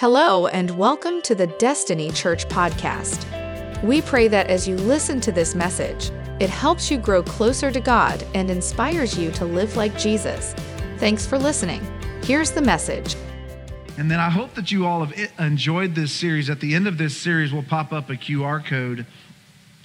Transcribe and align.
Hello, 0.00 0.46
and 0.46 0.70
welcome 0.78 1.20
to 1.20 1.34
the 1.34 1.46
Destiny 1.46 2.10
Church 2.10 2.48
podcast. 2.48 3.26
We 3.82 4.00
pray 4.00 4.28
that 4.28 4.46
as 4.46 4.66
you 4.66 4.74
listen 4.76 5.20
to 5.20 5.30
this 5.30 5.54
message, 5.54 6.10
it 6.40 6.48
helps 6.48 6.90
you 6.90 6.96
grow 6.96 7.22
closer 7.22 7.70
to 7.70 7.80
God 7.80 8.26
and 8.32 8.48
inspires 8.48 9.18
you 9.18 9.30
to 9.32 9.44
live 9.44 9.76
like 9.76 9.98
Jesus. 9.98 10.54
Thanks 10.96 11.26
for 11.26 11.38
listening. 11.38 11.82
Here's 12.22 12.50
the 12.50 12.62
message. 12.62 13.14
And 13.98 14.10
then 14.10 14.20
I 14.20 14.30
hope 14.30 14.54
that 14.54 14.72
you 14.72 14.86
all 14.86 15.04
have 15.04 15.30
enjoyed 15.38 15.94
this 15.94 16.12
series. 16.12 16.48
At 16.48 16.60
the 16.60 16.74
end 16.74 16.88
of 16.88 16.96
this 16.96 17.14
series, 17.14 17.52
we'll 17.52 17.62
pop 17.62 17.92
up 17.92 18.08
a 18.08 18.14
QR 18.14 18.64
code. 18.64 19.04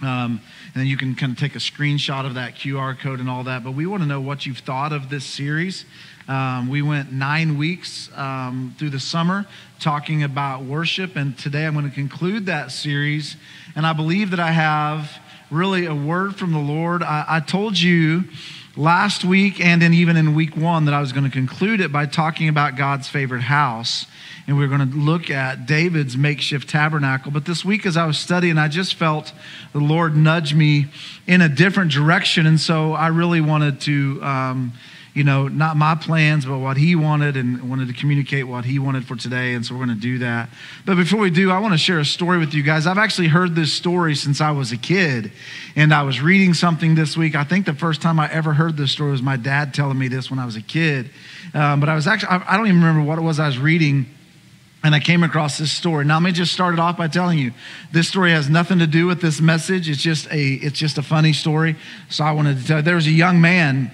Um, 0.01 0.39
and 0.73 0.75
then 0.75 0.87
you 0.87 0.95
can 0.95 1.15
kind 1.15 1.33
of 1.33 1.37
take 1.37 1.55
a 1.55 1.59
screenshot 1.59 2.25
of 2.25 2.35
that 2.35 2.55
QR 2.55 2.97
code 2.97 3.19
and 3.19 3.29
all 3.29 3.43
that. 3.43 3.65
But 3.65 3.71
we 3.71 3.85
want 3.85 4.01
to 4.01 4.07
know 4.07 4.21
what 4.21 4.45
you've 4.45 4.59
thought 4.59 4.93
of 4.93 5.09
this 5.09 5.25
series. 5.25 5.83
Um, 6.27 6.69
we 6.69 6.81
went 6.81 7.11
nine 7.11 7.57
weeks 7.57 8.09
um, 8.15 8.75
through 8.79 8.89
the 8.89 8.99
summer 8.99 9.45
talking 9.79 10.23
about 10.23 10.63
worship. 10.63 11.15
And 11.15 11.37
today 11.37 11.65
I'm 11.65 11.73
going 11.73 11.87
to 11.87 11.93
conclude 11.93 12.47
that 12.47 12.71
series. 12.71 13.37
And 13.75 13.85
I 13.85 13.93
believe 13.93 14.31
that 14.31 14.39
I 14.39 14.51
have 14.51 15.19
really 15.51 15.85
a 15.85 15.93
word 15.93 16.35
from 16.35 16.51
the 16.51 16.59
Lord. 16.59 17.03
I, 17.03 17.25
I 17.27 17.39
told 17.41 17.79
you 17.79 18.23
last 18.75 19.23
week 19.23 19.63
and 19.63 19.81
then 19.81 19.93
even 19.93 20.17
in 20.17 20.33
week 20.33 20.57
one 20.57 20.85
that 20.85 20.95
I 20.95 20.99
was 20.99 21.11
going 21.11 21.25
to 21.25 21.29
conclude 21.29 21.79
it 21.79 21.91
by 21.91 22.07
talking 22.07 22.49
about 22.49 22.75
God's 22.75 23.07
favorite 23.07 23.43
house. 23.43 24.07
And 24.47 24.57
we 24.57 24.65
are 24.65 24.67
going 24.67 24.89
to 24.89 24.97
look 24.97 25.29
at 25.29 25.67
David's 25.67 26.17
makeshift 26.17 26.69
tabernacle. 26.69 27.31
But 27.31 27.45
this 27.45 27.63
week, 27.63 27.85
as 27.85 27.97
I 27.97 28.05
was 28.05 28.17
studying, 28.17 28.57
I 28.57 28.67
just 28.67 28.95
felt 28.95 29.31
the 29.73 29.79
Lord 29.79 30.15
nudge 30.15 30.55
me 30.55 30.87
in 31.27 31.41
a 31.41 31.49
different 31.49 31.91
direction. 31.91 32.47
And 32.47 32.59
so 32.59 32.93
I 32.93 33.07
really 33.07 33.41
wanted 33.41 33.81
to, 33.81 34.23
um, 34.23 34.73
you 35.15 35.23
know, 35.23 35.47
not 35.47 35.77
my 35.77 35.95
plans, 35.95 36.45
but 36.45 36.59
what 36.59 36.75
He 36.75 36.93
wanted, 36.93 37.37
and 37.37 37.69
wanted 37.69 37.87
to 37.87 37.93
communicate 37.93 38.47
what 38.47 38.65
He 38.65 38.79
wanted 38.79 39.07
for 39.07 39.15
today. 39.15 39.53
And 39.53 39.65
so 39.65 39.73
we're 39.73 39.85
going 39.85 39.95
to 39.97 40.01
do 40.01 40.17
that. 40.19 40.49
But 40.85 40.97
before 40.97 41.19
we 41.19 41.29
do, 41.29 41.51
I 41.51 41.59
want 41.59 41.73
to 41.73 41.77
share 41.77 41.99
a 41.99 42.05
story 42.05 42.37
with 42.37 42.53
you 42.53 42.61
guys. 42.61 42.85
I've 42.85 42.97
actually 42.97 43.29
heard 43.29 43.55
this 43.55 43.71
story 43.71 44.13
since 44.13 44.41
I 44.41 44.51
was 44.51 44.73
a 44.73 44.77
kid. 44.77 45.31
And 45.77 45.93
I 45.93 46.03
was 46.03 46.21
reading 46.21 46.53
something 46.53 46.95
this 46.95 47.15
week. 47.15 47.33
I 47.33 47.45
think 47.45 47.65
the 47.65 47.73
first 47.73 48.01
time 48.01 48.19
I 48.19 48.29
ever 48.29 48.53
heard 48.53 48.75
this 48.75 48.91
story 48.91 49.11
was 49.11 49.21
my 49.21 49.37
dad 49.37 49.73
telling 49.73 49.97
me 49.97 50.09
this 50.09 50.29
when 50.29 50.37
I 50.37 50.45
was 50.45 50.57
a 50.57 50.61
kid. 50.61 51.09
Um, 51.53 51.79
but 51.79 51.87
I 51.87 51.95
was 51.95 52.07
actually, 52.07 52.29
I, 52.29 52.53
I 52.53 52.57
don't 52.57 52.67
even 52.67 52.81
remember 52.81 53.01
what 53.01 53.17
it 53.17 53.21
was 53.21 53.39
I 53.39 53.47
was 53.47 53.57
reading 53.57 54.07
and 54.83 54.93
I 54.93 54.99
came 54.99 55.23
across 55.23 55.57
this 55.57 55.71
story. 55.71 56.03
Now 56.03 56.15
let 56.15 56.23
me 56.23 56.31
just 56.33 56.51
start 56.51 56.73
it 56.73 56.79
off 56.79 56.97
by 56.97 57.07
telling 57.07 57.39
you, 57.39 57.53
this 57.91 58.09
story 58.09 58.31
has 58.31 58.49
nothing 58.49 58.79
to 58.79 58.87
do 58.87 59.07
with 59.07 59.21
this 59.21 59.39
message. 59.41 59.89
It's 59.89 60.01
just 60.01 60.27
a 60.27 60.55
it's 60.55 60.77
just 60.77 60.97
a 60.97 61.01
funny 61.01 61.33
story. 61.33 61.77
So 62.09 62.23
I 62.23 62.33
wanted 62.33 62.59
to 62.59 62.67
tell 62.67 62.77
you, 62.77 62.83
there 62.83 62.95
was 62.95 63.07
a 63.07 63.11
young 63.11 63.41
man 63.41 63.91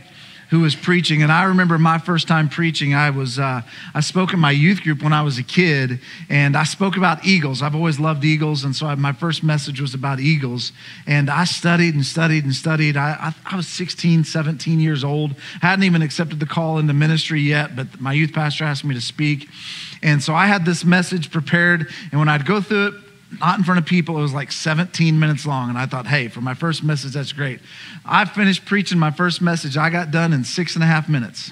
who 0.52 0.60
was 0.60 0.76
preaching, 0.76 1.24
and 1.24 1.32
I 1.32 1.44
remember 1.46 1.80
my 1.80 1.98
first 1.98 2.28
time 2.28 2.50
preaching. 2.50 2.94
I 2.94 3.10
was 3.10 3.40
uh, 3.40 3.62
I 3.96 4.02
spoke 4.02 4.34
in 4.34 4.40
my 4.40 4.52
youth 4.52 4.84
group 4.84 5.02
when 5.02 5.14
I 5.14 5.22
was 5.22 5.38
a 5.38 5.44
kid, 5.44 6.02
and 6.30 6.58
I 6.58 6.66
spoke 6.66 6.98
about 6.98 7.26
eagles. 7.26 7.62
I've 7.62 7.74
always 7.74 8.02
loved 8.02 8.26
eagles, 8.26 8.66
and 8.66 8.76
so 8.76 8.86
I, 8.86 8.96
my 8.96 9.14
first 9.14 9.44
message 9.44 9.80
was 9.80 9.94
about 9.94 10.20
eagles. 10.20 10.74
And 11.08 11.30
I 11.30 11.46
studied 11.46 11.96
and 11.96 12.06
studied 12.06 12.44
and 12.44 12.54
studied. 12.54 12.98
I, 12.98 13.34
I, 13.48 13.54
I 13.54 13.56
was 13.56 13.68
16, 13.70 14.26
17 14.26 14.82
years 14.82 15.06
old. 15.06 15.36
hadn't 15.62 15.86
even 15.86 16.02
accepted 16.02 16.42
the 16.42 16.46
call 16.46 16.80
into 16.80 16.94
ministry 16.94 17.40
yet, 17.40 17.74
but 17.74 18.02
my 18.02 18.12
youth 18.12 18.34
pastor 18.34 18.66
asked 18.66 18.84
me 18.84 18.94
to 18.94 19.02
speak. 19.02 19.48
And 20.04 20.22
so 20.22 20.36
I 20.36 20.48
had 20.48 20.66
this 20.66 20.84
message 20.84 21.32
prepared, 21.32 21.88
and 22.12 22.20
when 22.20 22.28
I'd 22.28 22.46
go 22.46 22.60
through 22.60 22.88
it, 22.88 22.94
not 23.40 23.58
in 23.58 23.64
front 23.64 23.80
of 23.80 23.86
people, 23.86 24.18
it 24.18 24.22
was 24.22 24.34
like 24.34 24.52
17 24.52 25.18
minutes 25.18 25.46
long. 25.46 25.70
And 25.70 25.78
I 25.78 25.86
thought, 25.86 26.08
hey, 26.08 26.28
for 26.28 26.42
my 26.42 26.54
first 26.54 26.84
message, 26.84 27.14
that's 27.14 27.32
great. 27.32 27.60
I 28.06 28.26
finished 28.26 28.66
preaching 28.66 29.00
my 29.00 29.12
first 29.12 29.42
message, 29.42 29.78
I 29.78 29.90
got 29.90 30.12
done 30.12 30.34
in 30.34 30.44
six 30.44 30.76
and 30.76 30.84
a 30.84 30.88
half 30.88 31.08
minutes. 31.08 31.52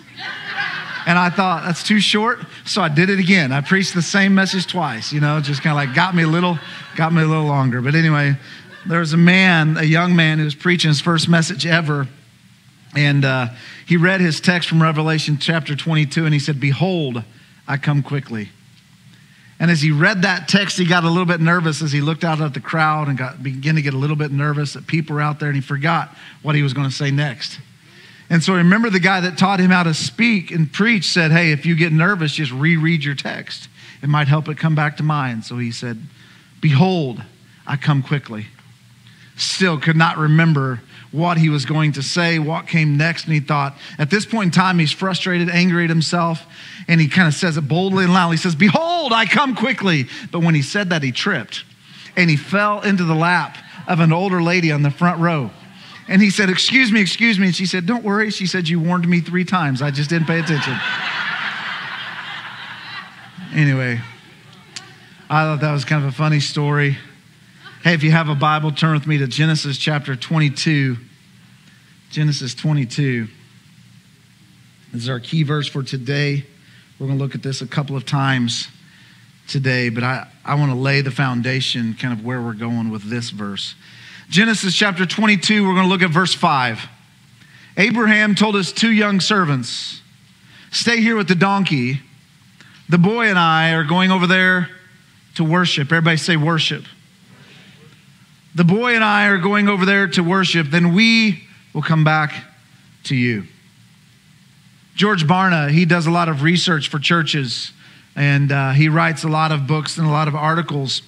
And 1.06 1.18
I 1.18 1.30
thought, 1.30 1.64
that's 1.66 1.84
too 1.84 2.00
short. 2.00 2.40
So 2.66 2.82
I 2.82 2.90
did 2.90 3.10
it 3.10 3.20
again. 3.20 3.52
I 3.52 3.62
preached 3.62 3.94
the 3.94 4.02
same 4.02 4.36
message 4.36 4.68
twice, 4.68 5.14
you 5.14 5.22
know, 5.22 5.40
just 5.40 5.62
kind 5.62 5.72
of 5.72 5.78
like 5.78 5.96
got 5.96 6.14
me 6.14 6.24
a 6.24 6.28
little, 6.28 6.60
got 6.96 7.14
me 7.14 7.22
a 7.22 7.26
little 7.26 7.46
longer. 7.46 7.82
But 7.82 7.96
anyway, 7.96 8.36
there 8.86 9.00
was 9.00 9.14
a 9.14 9.18
man, 9.18 9.78
a 9.78 9.84
young 9.84 10.16
man 10.16 10.38
who 10.40 10.44
was 10.44 10.56
preaching 10.56 10.90
his 10.90 11.02
first 11.02 11.30
message 11.30 11.66
ever. 11.66 12.08
And 12.96 13.24
uh, 13.24 13.48
he 13.86 13.98
read 13.98 14.20
his 14.20 14.42
text 14.42 14.68
from 14.68 14.82
Revelation 14.82 15.38
chapter 15.40 15.76
22, 15.76 16.26
and 16.26 16.34
he 16.34 16.40
said, 16.40 16.60
Behold, 16.60 17.24
I 17.68 17.78
come 17.78 18.04
quickly. 18.04 18.50
And 19.60 19.70
as 19.70 19.82
he 19.82 19.92
read 19.92 20.22
that 20.22 20.48
text, 20.48 20.78
he 20.78 20.86
got 20.86 21.04
a 21.04 21.10
little 21.10 21.26
bit 21.26 21.42
nervous 21.42 21.82
as 21.82 21.92
he 21.92 22.00
looked 22.00 22.24
out 22.24 22.40
at 22.40 22.54
the 22.54 22.62
crowd 22.62 23.10
and 23.10 23.18
got, 23.18 23.44
began 23.44 23.76
to 23.76 23.82
get 23.82 23.94
a 23.94 23.98
little 23.98 24.16
bit 24.16 24.32
nervous 24.32 24.74
that 24.74 24.88
people 24.88 25.16
were 25.16 25.22
out 25.22 25.40
there, 25.40 25.50
and 25.50 25.56
he 25.56 25.62
forgot 25.62 26.16
what 26.42 26.56
he 26.56 26.64
was 26.64 26.74
going 26.74 26.88
to 26.88 26.96
say 26.96 27.12
next. 27.12 27.60
And 28.30 28.44
so 28.44 28.54
remember 28.54 28.90
the 28.90 29.00
guy 29.00 29.20
that 29.22 29.38
taught 29.38 29.60
him 29.60 29.72
how 29.72 29.84
to 29.84 29.94
speak 29.94 30.52
and 30.52 30.72
preach 30.72 31.06
said, 31.06 31.32
Hey, 31.32 31.52
if 31.52 31.66
you 31.66 31.76
get 31.76 31.92
nervous, 31.92 32.34
just 32.34 32.52
reread 32.52 33.04
your 33.04 33.16
text. 33.16 33.68
It 34.02 34.08
might 34.08 34.28
help 34.28 34.48
it 34.48 34.58
come 34.58 34.76
back 34.76 34.98
to 34.98 35.04
mind. 35.04 35.44
So 35.44 35.58
he 35.58 35.72
said, 35.72 36.00
Behold, 36.62 37.22
I 37.68 37.76
come 37.76 38.02
quickly. 38.02 38.48
Still 39.36 39.80
could 39.80 39.96
not 39.96 40.18
remember 40.18 40.82
what 41.12 41.38
he 41.38 41.50
was 41.50 41.66
going 41.66 41.94
to 41.94 42.04
say, 42.04 42.38
what 42.38 42.68
came 42.68 42.98
next. 42.98 43.26
And 43.26 43.34
he 43.34 43.40
thought, 43.40 43.76
at 43.98 44.12
this 44.12 44.26
point 44.26 44.48
in 44.48 44.52
time, 44.52 44.78
he's 44.78 44.92
frustrated, 44.92 45.50
angry 45.50 45.86
at 45.86 45.90
himself. 45.90 46.46
And 46.90 47.00
he 47.00 47.08
kind 47.08 47.28
of 47.28 47.36
says 47.36 47.56
it 47.56 47.68
boldly 47.68 48.06
and 48.06 48.14
loudly. 48.14 48.38
He 48.38 48.42
says, 48.42 48.56
Behold, 48.56 49.14
I 49.14 49.28
come 49.28 49.56
quickly. 49.56 50.08
But 50.32 50.40
when 50.40 50.56
he 50.56 50.64
said 50.64 50.90
that, 50.90 51.04
he 51.04 51.12
tripped 51.12 51.64
and 52.18 52.32
he 52.32 52.36
fell 52.36 52.82
into 52.82 53.04
the 53.04 53.14
lap 53.14 53.60
of 53.88 54.00
an 54.00 54.12
older 54.12 54.42
lady 54.42 54.72
on 54.72 54.82
the 54.82 54.90
front 54.90 55.22
row. 55.22 55.52
And 56.08 56.20
he 56.20 56.32
said, 56.32 56.50
Excuse 56.50 56.92
me, 56.92 57.00
excuse 57.00 57.38
me. 57.38 57.46
And 57.46 57.56
she 57.56 57.68
said, 57.68 57.86
Don't 57.86 58.04
worry. 58.04 58.32
She 58.32 58.48
said, 58.48 58.68
You 58.68 58.80
warned 58.80 59.08
me 59.08 59.22
three 59.22 59.46
times. 59.46 59.84
I 59.84 59.92
just 59.92 60.10
didn't 60.10 60.26
pay 60.26 60.40
attention. 60.40 60.74
anyway, 63.54 64.02
I 65.30 65.44
thought 65.44 65.62
that 65.62 65.72
was 65.72 65.86
kind 65.86 66.04
of 66.04 66.10
a 66.10 66.16
funny 66.16 66.40
story. 66.40 66.98
Hey, 67.84 67.94
if 67.94 68.02
you 68.02 68.10
have 68.10 68.30
a 68.30 68.36
Bible, 68.36 68.72
turn 68.72 68.96
with 68.96 69.06
me 69.06 69.20
to 69.20 69.28
Genesis 69.28 69.78
chapter 69.78 70.16
22. 70.16 70.98
Genesis 72.10 72.56
22. 72.56 73.28
This 74.92 75.04
is 75.04 75.10
our 75.10 75.20
key 75.20 75.44
verse 75.44 75.68
for 75.68 75.84
today. 75.84 76.48
We're 77.00 77.08
going 77.08 77.18
to 77.18 77.24
look 77.24 77.34
at 77.34 77.42
this 77.42 77.62
a 77.62 77.68
couple 77.68 77.96
of 77.96 78.06
times 78.06 78.68
today, 79.48 79.88
but 79.88 80.04
I, 80.04 80.28
I 80.44 80.56
want 80.56 80.74
to 80.74 80.78
lay 80.78 81.00
the 81.00 81.12
foundation, 81.12 81.94
kind 81.94 82.12
of 82.12 82.26
where 82.26 82.42
we're 82.42 82.54
going 82.54 82.90
with 82.90 83.04
this 83.04 83.30
verse. 83.30 83.76
Genesis 84.30 84.76
chapter 84.76 85.06
22, 85.06 85.66
we're 85.66 85.76
going 85.76 85.86
to 85.86 85.90
look 85.90 86.02
at 86.02 86.10
verse 86.10 86.34
5. 86.34 86.90
Abraham 87.78 88.36
told 88.36 88.56
his 88.56 88.74
two 88.74 88.92
young 88.92 89.22
servants, 89.22 90.02
Stay 90.72 91.00
here 91.00 91.16
with 91.16 91.30
the 91.30 91.36
donkey. 91.36 92.02
The 92.90 92.98
boy 92.98 93.28
and 93.28 93.40
I 93.40 93.72
are 93.72 93.86
going 93.86 94.12
over 94.12 94.28
there 94.28 94.70
to 95.36 95.46
worship. 95.46 95.86
Everybody 95.94 96.18
say 96.18 96.36
worship. 96.36 96.84
The 98.56 98.66
boy 98.66 98.96
and 98.96 99.06
I 99.06 99.28
are 99.28 99.38
going 99.38 99.70
over 99.70 99.86
there 99.86 100.10
to 100.10 100.22
worship. 100.22 100.68
Then 100.68 100.94
we 100.94 101.48
will 101.74 101.82
come 101.82 102.04
back 102.04 102.34
to 103.06 103.16
you. 103.16 103.46
George 105.00 105.26
Barna, 105.26 105.72
he 105.72 105.86
does 105.86 106.08
a 106.08 106.12
lot 106.12 106.28
of 106.28 106.44
research 106.44 106.90
for 106.90 107.00
churches 107.00 107.72
and 108.18 108.52
uh, 108.52 108.72
he 108.72 108.90
writes 108.90 109.24
a 109.24 109.30
lot 109.30 109.54
of 109.54 109.66
books 109.66 109.98
and 109.98 110.06
a 110.06 110.10
lot 110.10 110.28
of 110.28 110.36
articles. 110.36 111.04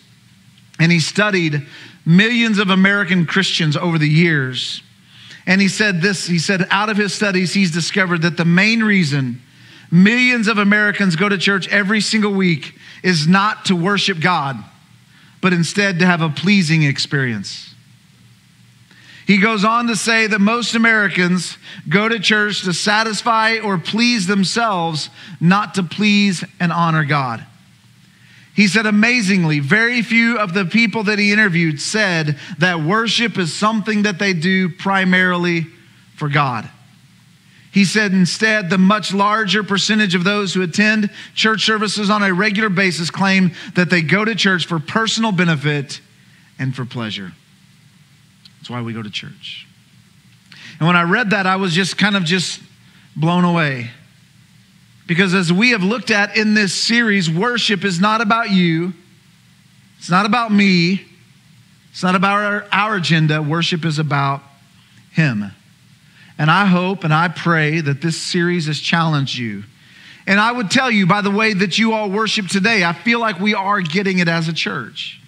And 0.79 0.94
he 0.94 1.02
studied 1.02 1.68
millions 2.06 2.57
of 2.57 2.69
American 2.69 3.25
Christians 3.25 3.75
over 3.75 3.97
the 3.97 4.07
years. 4.07 4.81
And 5.46 5.59
he 5.59 5.68
said 5.68 6.01
this 6.01 6.25
he 6.25 6.40
said, 6.40 6.66
out 6.72 6.88
of 6.88 6.96
his 6.96 7.13
studies, 7.13 7.53
he's 7.53 7.72
discovered 7.72 8.22
that 8.22 8.38
the 8.38 8.46
main 8.46 8.81
reason 8.81 9.41
millions 9.91 10.47
of 10.47 10.57
Americans 10.57 11.18
go 11.18 11.28
to 11.28 11.38
church 11.38 11.68
every 11.68 12.00
single 12.00 12.31
week 12.31 12.75
is 13.03 13.28
not 13.28 13.66
to 13.66 13.75
worship 13.75 14.22
God, 14.22 14.56
but 15.41 15.51
instead 15.51 16.00
to 16.00 16.06
have 16.06 16.22
a 16.22 16.30
pleasing 16.30 16.84
experience. 16.84 17.70
He 19.27 19.37
goes 19.37 19.63
on 19.63 19.87
to 19.87 19.95
say 19.95 20.27
that 20.27 20.39
most 20.39 20.75
Americans 20.75 21.57
go 21.87 22.09
to 22.09 22.19
church 22.19 22.63
to 22.63 22.73
satisfy 22.73 23.59
or 23.59 23.77
please 23.77 24.27
themselves, 24.27 25.09
not 25.39 25.75
to 25.75 25.83
please 25.83 26.43
and 26.59 26.71
honor 26.71 27.05
God. 27.05 27.45
He 28.53 28.67
said, 28.67 28.85
amazingly, 28.85 29.59
very 29.59 30.01
few 30.01 30.38
of 30.38 30.53
the 30.53 30.65
people 30.65 31.03
that 31.03 31.19
he 31.19 31.31
interviewed 31.31 31.79
said 31.79 32.38
that 32.57 32.81
worship 32.81 33.38
is 33.38 33.53
something 33.53 34.03
that 34.03 34.19
they 34.19 34.33
do 34.33 34.69
primarily 34.69 35.67
for 36.15 36.27
God. 36.27 36.69
He 37.71 37.85
said 37.85 38.12
instead, 38.12 38.69
the 38.69 38.77
much 38.77 39.13
larger 39.13 39.63
percentage 39.63 40.13
of 40.13 40.25
those 40.25 40.53
who 40.53 40.62
attend 40.62 41.09
church 41.33 41.65
services 41.65 42.09
on 42.09 42.21
a 42.21 42.33
regular 42.33 42.69
basis 42.69 43.09
claim 43.09 43.53
that 43.75 43.89
they 43.89 44.01
go 44.01 44.25
to 44.25 44.35
church 44.35 44.65
for 44.65 44.77
personal 44.77 45.31
benefit 45.31 46.01
and 46.59 46.75
for 46.75 46.83
pleasure. 46.83 47.31
That's 48.62 48.69
why 48.69 48.81
we 48.81 48.94
go 48.94 49.02
to 49.02 49.10
church. 49.10 49.68
And 50.80 50.88
when 50.88 50.96
I 50.96 51.04
read 51.04 51.31
that, 51.31 51.46
I 51.46 51.58
was 51.58 51.74
just 51.74 51.98
kind 51.98 52.16
of 52.16 52.24
just 52.24 52.62
blown 53.16 53.44
away. 53.44 53.92
Because 55.08 55.34
as 55.34 55.52
we 55.52 55.72
have 55.72 55.84
looked 55.84 56.12
at 56.12 56.38
in 56.38 56.54
this 56.54 56.74
series, 56.74 57.30
worship 57.30 57.84
is 57.84 58.00
not 58.00 58.22
about 58.22 58.52
you, 58.52 58.94
it's 59.98 60.10
not 60.10 60.25
about 60.25 60.52
me, 60.52 61.06
it's 61.92 62.02
not 62.02 62.16
about 62.16 62.38
our, 62.42 62.68
our 62.72 62.96
agenda. 62.96 63.42
Worship 63.42 63.84
is 63.84 64.00
about 64.00 64.42
Him. 65.12 65.52
And 66.38 66.50
I 66.50 66.66
hope 66.66 67.04
and 67.04 67.13
I 67.13 67.28
pray 67.28 67.81
that 67.81 68.02
this 68.02 68.19
series 68.19 68.66
has 68.68 68.80
challenged 68.80 69.38
you 69.38 69.63
And 70.25 70.40
I 70.40 70.52
would 70.52 70.72
tell 70.72 70.90
you, 70.90 71.06
by 71.08 71.22
the 71.22 71.31
way 71.31 71.54
that 71.54 71.78
you 71.78 71.94
all 71.94 72.10
worship 72.10 72.48
today, 72.48 72.84
I 72.84 72.94
feel 72.94 73.19
like 73.19 73.40
we 73.40 73.54
are 73.54 73.81
getting 73.81 74.19
it 74.19 74.28
as 74.28 74.48
a 74.48 74.54
church. 74.54 75.20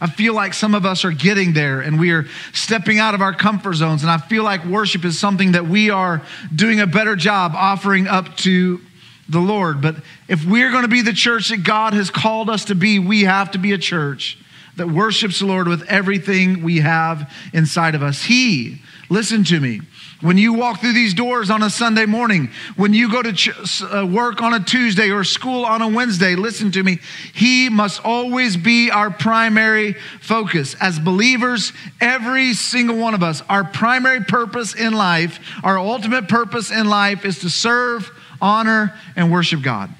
I 0.00 0.08
feel 0.08 0.34
like 0.34 0.54
some 0.54 0.74
of 0.74 0.86
us 0.86 1.04
are 1.04 1.12
getting 1.12 1.52
there 1.52 1.80
and 1.80 2.00
we 2.00 2.10
are 2.12 2.26
stepping 2.52 2.98
out 2.98 3.14
of 3.14 3.20
our 3.20 3.34
comfort 3.34 3.74
zones. 3.74 4.02
And 4.02 4.10
I 4.10 4.16
feel 4.16 4.44
like 4.44 4.64
worship 4.64 5.04
is 5.04 5.18
something 5.18 5.52
that 5.52 5.66
we 5.66 5.90
are 5.90 6.22
doing 6.54 6.80
a 6.80 6.86
better 6.86 7.16
job 7.16 7.52
offering 7.54 8.06
up 8.06 8.36
to 8.38 8.80
the 9.28 9.40
Lord. 9.40 9.80
But 9.82 9.96
if 10.26 10.44
we're 10.44 10.70
going 10.70 10.82
to 10.82 10.88
be 10.88 11.02
the 11.02 11.12
church 11.12 11.50
that 11.50 11.64
God 11.64 11.92
has 11.92 12.10
called 12.10 12.48
us 12.48 12.64
to 12.66 12.74
be, 12.74 12.98
we 12.98 13.22
have 13.22 13.50
to 13.52 13.58
be 13.58 13.72
a 13.72 13.78
church 13.78 14.38
that 14.76 14.88
worships 14.88 15.40
the 15.40 15.46
Lord 15.46 15.68
with 15.68 15.82
everything 15.88 16.62
we 16.62 16.78
have 16.78 17.30
inside 17.52 17.94
of 17.94 18.02
us. 18.02 18.22
He, 18.22 18.80
listen 19.10 19.44
to 19.44 19.60
me, 19.60 19.82
when 20.20 20.36
you 20.36 20.52
walk 20.52 20.80
through 20.80 20.92
these 20.92 21.14
doors 21.14 21.50
on 21.50 21.62
a 21.62 21.70
Sunday 21.70 22.04
morning, 22.04 22.50
when 22.76 22.92
you 22.92 23.10
go 23.10 23.22
to 23.22 23.32
ch- 23.32 23.82
uh, 23.82 24.06
work 24.06 24.42
on 24.42 24.52
a 24.52 24.60
Tuesday 24.60 25.10
or 25.10 25.24
school 25.24 25.64
on 25.64 25.80
a 25.80 25.88
Wednesday, 25.88 26.36
listen 26.36 26.70
to 26.72 26.82
me. 26.82 26.98
He 27.32 27.70
must 27.70 28.04
always 28.04 28.56
be 28.56 28.90
our 28.90 29.10
primary 29.10 29.94
focus. 30.20 30.76
As 30.80 30.98
believers, 30.98 31.72
every 32.00 32.52
single 32.52 32.96
one 32.96 33.14
of 33.14 33.22
us, 33.22 33.42
our 33.48 33.64
primary 33.64 34.20
purpose 34.20 34.74
in 34.74 34.92
life, 34.92 35.40
our 35.64 35.78
ultimate 35.78 36.28
purpose 36.28 36.70
in 36.70 36.86
life 36.86 37.24
is 37.24 37.38
to 37.40 37.48
serve, 37.48 38.10
honor, 38.42 38.94
and 39.16 39.32
worship 39.32 39.62
God. 39.62 39.90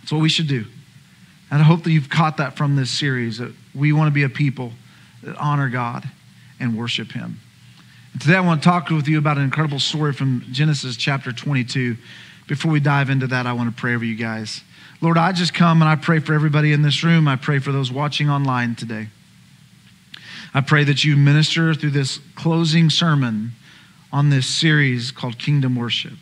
That's 0.00 0.12
what 0.12 0.22
we 0.22 0.30
should 0.30 0.48
do. 0.48 0.64
And 1.50 1.60
I 1.60 1.64
hope 1.64 1.84
that 1.84 1.90
you've 1.90 2.08
caught 2.08 2.38
that 2.38 2.56
from 2.56 2.76
this 2.76 2.90
series 2.90 3.38
that 3.38 3.52
we 3.74 3.92
want 3.92 4.08
to 4.08 4.14
be 4.14 4.22
a 4.22 4.28
people 4.30 4.72
that 5.22 5.36
honor 5.36 5.68
God 5.68 6.08
and 6.58 6.76
worship 6.78 7.12
Him. 7.12 7.40
Today, 8.18 8.34
I 8.34 8.40
want 8.40 8.60
to 8.60 8.68
talk 8.68 8.90
with 8.90 9.06
you 9.06 9.18
about 9.18 9.38
an 9.38 9.44
incredible 9.44 9.78
story 9.78 10.12
from 10.12 10.44
Genesis 10.50 10.96
chapter 10.96 11.32
22. 11.32 11.96
Before 12.48 12.70
we 12.70 12.80
dive 12.80 13.08
into 13.08 13.28
that, 13.28 13.46
I 13.46 13.52
want 13.52 13.74
to 13.74 13.80
pray 13.80 13.94
over 13.94 14.04
you 14.04 14.16
guys. 14.16 14.62
Lord, 15.00 15.16
I 15.16 15.30
just 15.30 15.54
come 15.54 15.80
and 15.80 15.88
I 15.88 15.94
pray 15.94 16.18
for 16.18 16.34
everybody 16.34 16.72
in 16.72 16.82
this 16.82 17.04
room. 17.04 17.28
I 17.28 17.36
pray 17.36 17.60
for 17.60 17.70
those 17.70 17.92
watching 17.92 18.28
online 18.28 18.74
today. 18.74 19.08
I 20.52 20.60
pray 20.60 20.82
that 20.84 21.04
you 21.04 21.16
minister 21.16 21.72
through 21.72 21.90
this 21.90 22.18
closing 22.34 22.90
sermon 22.90 23.52
on 24.12 24.28
this 24.28 24.46
series 24.46 25.12
called 25.12 25.38
Kingdom 25.38 25.76
Worship. 25.76 26.18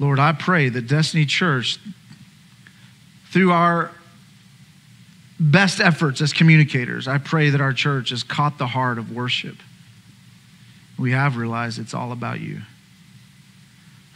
Lord, 0.00 0.18
I 0.18 0.32
pray 0.32 0.68
that 0.70 0.88
Destiny 0.88 1.24
Church, 1.24 1.78
through 3.30 3.52
our 3.52 3.92
best 5.38 5.80
efforts 5.80 6.20
as 6.20 6.32
communicators, 6.32 7.06
I 7.06 7.18
pray 7.18 7.50
that 7.50 7.60
our 7.60 7.72
church 7.72 8.10
has 8.10 8.24
caught 8.24 8.58
the 8.58 8.66
heart 8.66 8.98
of 8.98 9.12
worship 9.12 9.56
we 11.00 11.12
have 11.12 11.36
realized 11.36 11.78
it's 11.78 11.94
all 11.94 12.12
about 12.12 12.40
you. 12.40 12.60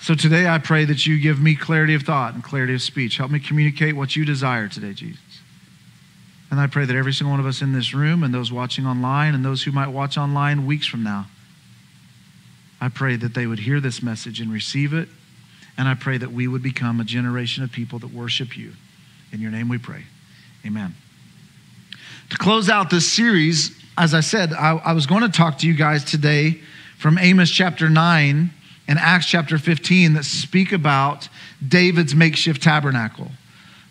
So 0.01 0.15
today 0.15 0.47
I 0.47 0.59
pray 0.59 0.85
that 0.85 1.07
you 1.07 1.19
give 1.19 1.41
me 1.41 1.57
clarity 1.57 1.95
of 1.95 2.03
thought 2.03 2.35
and 2.35 2.45
clarity 2.45 2.75
of 2.75 2.83
speech. 2.83 3.17
Help 3.17 3.31
me 3.31 3.41
communicate 3.41 3.97
what 3.97 4.15
you 4.15 4.27
desire 4.27 4.69
today, 4.69 4.93
Jesus. 4.93 5.23
And 6.51 6.61
I 6.61 6.67
pray 6.67 6.85
that 6.85 6.95
every 6.95 7.15
single 7.15 7.31
one 7.31 7.41
of 7.41 7.47
us 7.47 7.63
in 7.63 7.73
this 7.73 7.95
room 7.95 8.23
and 8.23 8.35
those 8.35 8.53
watching 8.53 8.87
online 8.87 9.35
and 9.35 9.43
those 9.43 9.63
who 9.63 9.73
might 9.73 9.89
watch 9.89 10.19
online 10.19 10.67
weeks 10.67 10.87
from 10.87 11.03
now, 11.03 11.27
I 12.83 12.91
pray 12.91 13.17
that 13.17 13.33
they 13.33 13.47
would 13.47 13.61
hear 13.61 13.81
this 13.81 14.03
message 14.03 14.41
and 14.41 14.53
receive 14.53 14.93
it. 14.93 15.09
And 15.79 15.89
I 15.89 15.95
pray 15.95 16.19
that 16.19 16.33
we 16.33 16.47
would 16.47 16.63
become 16.63 17.01
a 17.01 17.05
generation 17.05 17.65
of 17.65 17.73
people 17.73 17.99
that 18.01 18.13
worship 18.13 18.59
you. 18.59 18.73
In 19.33 19.41
your 19.41 19.51
name 19.51 19.71
we 19.71 19.79
pray. 19.79 20.03
Amen. 20.67 20.95
To 22.29 22.37
close 22.37 22.69
out 22.69 22.91
this 22.91 23.11
series, 23.11 23.75
as 23.97 24.13
I 24.13 24.21
said, 24.21 24.53
I, 24.53 24.77
I 24.77 24.93
was 24.93 25.07
going 25.07 25.23
to 25.23 25.31
talk 25.31 25.59
to 25.59 25.67
you 25.67 25.75
guys 25.75 26.05
today 26.05 26.61
from 27.05 27.19
Amos 27.19 27.51
chapter 27.51 27.91
9 27.91 28.51
and 28.89 28.99
Acts 28.99 29.27
chapter 29.27 29.59
15 29.59 30.15
that 30.15 30.25
speak 30.25 30.73
about 30.73 31.29
David's 31.69 32.15
makeshift 32.15 32.63
tabernacle. 32.63 33.31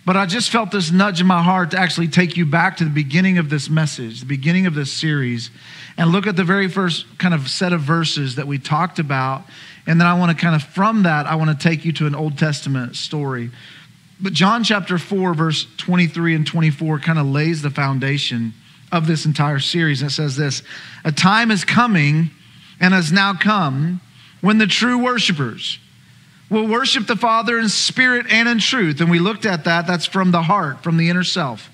But 0.03 0.17
I 0.17 0.25
just 0.25 0.49
felt 0.49 0.71
this 0.71 0.91
nudge 0.91 1.21
in 1.21 1.27
my 1.27 1.43
heart 1.43 1.69
to 1.71 1.77
actually 1.77 2.07
take 2.07 2.37
you 2.37 2.47
back 2.47 2.77
to 2.77 2.83
the 2.83 2.89
beginning 2.89 3.37
of 3.37 3.51
this 3.51 3.69
message, 3.69 4.21
the 4.21 4.25
beginning 4.25 4.65
of 4.65 4.73
this 4.73 4.91
series, 4.91 5.51
and 5.95 6.11
look 6.11 6.25
at 6.25 6.35
the 6.35 6.43
very 6.43 6.67
first 6.67 7.05
kind 7.19 7.35
of 7.35 7.49
set 7.49 7.71
of 7.71 7.81
verses 7.81 8.33
that 8.33 8.47
we 8.47 8.57
talked 8.57 8.97
about. 8.97 9.43
And 9.85 10.01
then 10.01 10.07
I 10.07 10.17
want 10.17 10.35
to 10.35 10.43
kind 10.43 10.55
of, 10.55 10.63
from 10.63 11.03
that, 11.03 11.27
I 11.27 11.35
want 11.35 11.51
to 11.51 11.63
take 11.63 11.85
you 11.85 11.91
to 11.91 12.07
an 12.07 12.15
Old 12.15 12.39
Testament 12.39 12.95
story. 12.95 13.51
But 14.19 14.33
John 14.33 14.63
chapter 14.63 14.97
4, 14.97 15.35
verse 15.35 15.67
23 15.77 16.33
and 16.33 16.47
24 16.47 16.97
kind 16.97 17.19
of 17.19 17.27
lays 17.27 17.61
the 17.61 17.69
foundation 17.69 18.55
of 18.91 19.05
this 19.05 19.27
entire 19.27 19.59
series. 19.59 20.01
And 20.01 20.09
it 20.09 20.15
says 20.15 20.35
this 20.35 20.63
A 21.05 21.11
time 21.11 21.51
is 21.51 21.63
coming 21.63 22.31
and 22.83 22.93
has 22.93 23.13
now 23.13 23.33
come 23.33 24.01
when 24.41 24.57
the 24.57 24.67
true 24.67 24.97
worshipers 24.97 25.79
will 26.49 26.67
worship 26.67 27.07
the 27.07 27.15
Father 27.15 27.57
in 27.57 27.69
spirit 27.69 28.25
and 28.29 28.49
in 28.49 28.59
truth. 28.59 28.99
And 28.99 29.09
we 29.09 29.19
looked 29.19 29.45
at 29.45 29.63
that. 29.63 29.87
That's 29.87 30.05
from 30.05 30.31
the 30.31 30.41
heart, 30.41 30.83
from 30.83 30.97
the 30.97 31.09
inner 31.09 31.23
self. 31.23 31.69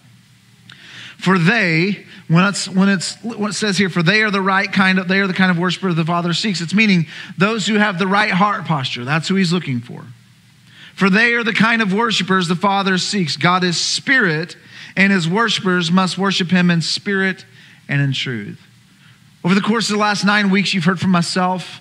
For 1.17 1.39
they, 1.39 2.05
when 2.27 2.45
it's 2.45 2.69
when 2.69 2.89
it's 2.89 3.15
what 3.23 3.49
it 3.49 3.53
says 3.53 3.75
here, 3.79 3.89
for 3.89 4.03
they 4.03 4.21
are 4.21 4.29
the 4.29 4.39
right 4.39 4.71
kind 4.71 4.99
of 4.99 5.07
they 5.07 5.19
are 5.19 5.25
the 5.25 5.33
kind 5.33 5.49
of 5.49 5.57
worshiper 5.57 5.91
the 5.93 6.05
Father 6.05 6.31
seeks. 6.31 6.61
It's 6.61 6.75
meaning 6.75 7.07
those 7.39 7.65
who 7.65 7.73
have 7.73 7.97
the 7.97 8.05
right 8.05 8.31
heart 8.31 8.65
posture. 8.65 9.03
That's 9.03 9.27
who 9.27 9.35
he's 9.35 9.51
looking 9.51 9.79
for. 9.79 10.05
For 10.93 11.09
they 11.09 11.33
are 11.33 11.43
the 11.43 11.53
kind 11.53 11.81
of 11.81 11.91
worshipers 11.91 12.47
the 12.47 12.55
Father 12.55 12.99
seeks. 12.99 13.35
God 13.35 13.63
is 13.63 13.81
spirit, 13.81 14.55
and 14.95 15.11
his 15.11 15.27
worshipers 15.27 15.91
must 15.91 16.19
worship 16.19 16.51
him 16.51 16.69
in 16.69 16.83
spirit 16.83 17.45
and 17.87 17.99
in 17.99 18.13
truth. 18.13 18.61
Over 19.41 19.55
the 19.55 19.61
course 19.61 19.89
of 19.89 19.93
the 19.93 20.01
last 20.01 20.25
nine 20.25 20.49
weeks, 20.49 20.73
you've 20.73 20.83
heard 20.83 20.99
from 20.99 21.11
myself 21.11 21.79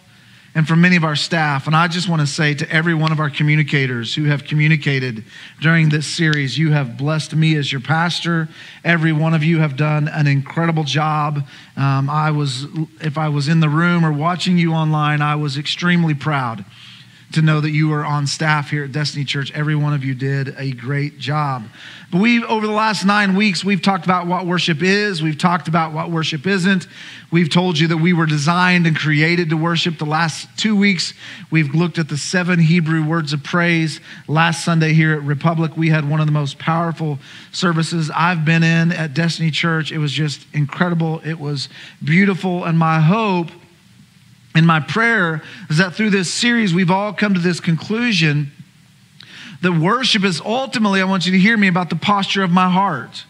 and 0.55 0.67
from 0.67 0.81
many 0.81 0.95
of 0.95 1.03
our 1.03 1.17
staff. 1.17 1.67
And 1.67 1.75
I 1.75 1.89
just 1.89 2.09
want 2.09 2.21
to 2.21 2.27
say 2.27 2.55
to 2.55 2.71
every 2.71 2.95
one 2.95 3.11
of 3.11 3.19
our 3.19 3.31
communicators 3.31 4.15
who 4.15 4.25
have 4.25 4.45
communicated 4.45 5.25
during 5.61 5.89
this 5.89 6.07
series, 6.07 6.57
you 6.57 6.71
have 6.71 6.97
blessed 6.97 7.35
me 7.35 7.57
as 7.57 7.73
your 7.73 7.81
pastor. 7.81 8.49
Every 8.85 9.13
one 9.13 9.35
of 9.35 9.43
you 9.43 9.59
have 9.59 9.77
done 9.77 10.07
an 10.07 10.29
incredible 10.29 10.85
job. 10.85 11.49
Um, 11.77 12.09
I 12.09 12.31
was, 12.31 12.67
if 13.01 13.19
I 13.19 13.29
was 13.29 13.49
in 13.49 13.59
the 13.59 13.69
room 13.69 14.07
or 14.07 14.13
watching 14.13 14.57
you 14.57 14.73
online, 14.73 15.21
I 15.21 15.35
was 15.35 15.59
extremely 15.59 16.15
proud 16.15 16.65
to 17.33 17.43
know 17.43 17.61
that 17.61 17.71
you 17.71 17.89
were 17.89 18.05
on 18.05 18.27
staff 18.27 18.71
here 18.71 18.85
at 18.85 18.93
Destiny 18.93 19.25
Church. 19.25 19.53
Every 19.53 19.77
one 19.77 19.93
of 19.93 20.03
you 20.03 20.15
did 20.15 20.55
a 20.57 20.73
great 20.73 21.19
job. 21.19 21.65
But 22.11 22.23
we, 22.23 22.43
over 22.43 22.67
the 22.67 22.73
last 22.73 23.05
nine 23.05 23.37
weeks, 23.37 23.63
we've 23.63 23.83
talked 23.83 24.07
about 24.07 24.27
what 24.27 24.47
worship 24.47 24.83
is. 24.83 25.23
We've 25.23 25.37
talked 25.37 25.69
about 25.69 25.93
what 25.93 26.11
worship 26.11 26.47
isn't. 26.47 26.87
We've 27.31 27.51
told 27.51 27.79
you 27.79 27.89
that 27.89 27.99
we 27.99 28.15
were 28.15 28.25
designed 28.25 28.87
and 28.87 28.97
created 28.97 29.51
to 29.51 29.59
worship. 29.59 29.99
The 29.99 30.07
last 30.07 30.49
two 30.57 30.75
weeks, 30.75 31.13
we've 31.51 31.75
looked 31.75 31.99
at 31.99 32.09
the 32.09 32.17
seven 32.17 32.59
Hebrew 32.59 33.07
words 33.07 33.35
of 33.35 33.45
praise. 33.45 34.01
Last 34.27 34.65
Sunday 34.65 34.95
here 34.95 35.13
at 35.13 35.23
Republic, 35.23 35.73
we 35.77 35.91
had 35.91 36.09
one 36.09 36.21
of 36.21 36.27
the 36.27 36.33
most 36.33 36.59
powerful 36.59 37.19
services 37.53 38.11
I've 38.15 38.47
been 38.47 38.63
in 38.63 38.91
at 38.91 39.13
Destiny 39.13 39.51
Church. 39.51 39.93
It 39.93 39.99
was 39.99 40.13
just 40.13 40.47
incredible. 40.55 41.21
It 41.27 41.39
was 41.39 41.69
beautiful. 42.03 42.65
And 42.65 42.79
my 42.79 43.01
hope 43.01 43.49
and 44.59 44.67
my 44.67 44.81
prayer 44.81 45.41
is 45.71 45.79
that 45.79 45.95
through 45.95 46.11
this 46.11 46.35
series, 46.35 46.75
we've 46.75 46.91
all 46.91 47.13
come 47.13 47.33
to 47.33 47.41
this 47.41 47.61
conclusion 47.61 48.51
that 49.63 49.71
worship 49.71 50.25
is 50.25 50.41
ultimately, 50.41 51.01
I 51.01 51.05
want 51.05 51.27
you 51.27 51.33
to 51.33 51.39
hear 51.39 51.57
me 51.57 51.69
about 51.69 51.91
the 51.91 51.97
posture 51.97 52.43
of 52.43 52.51
my 52.51 52.69
heart. 52.69 53.25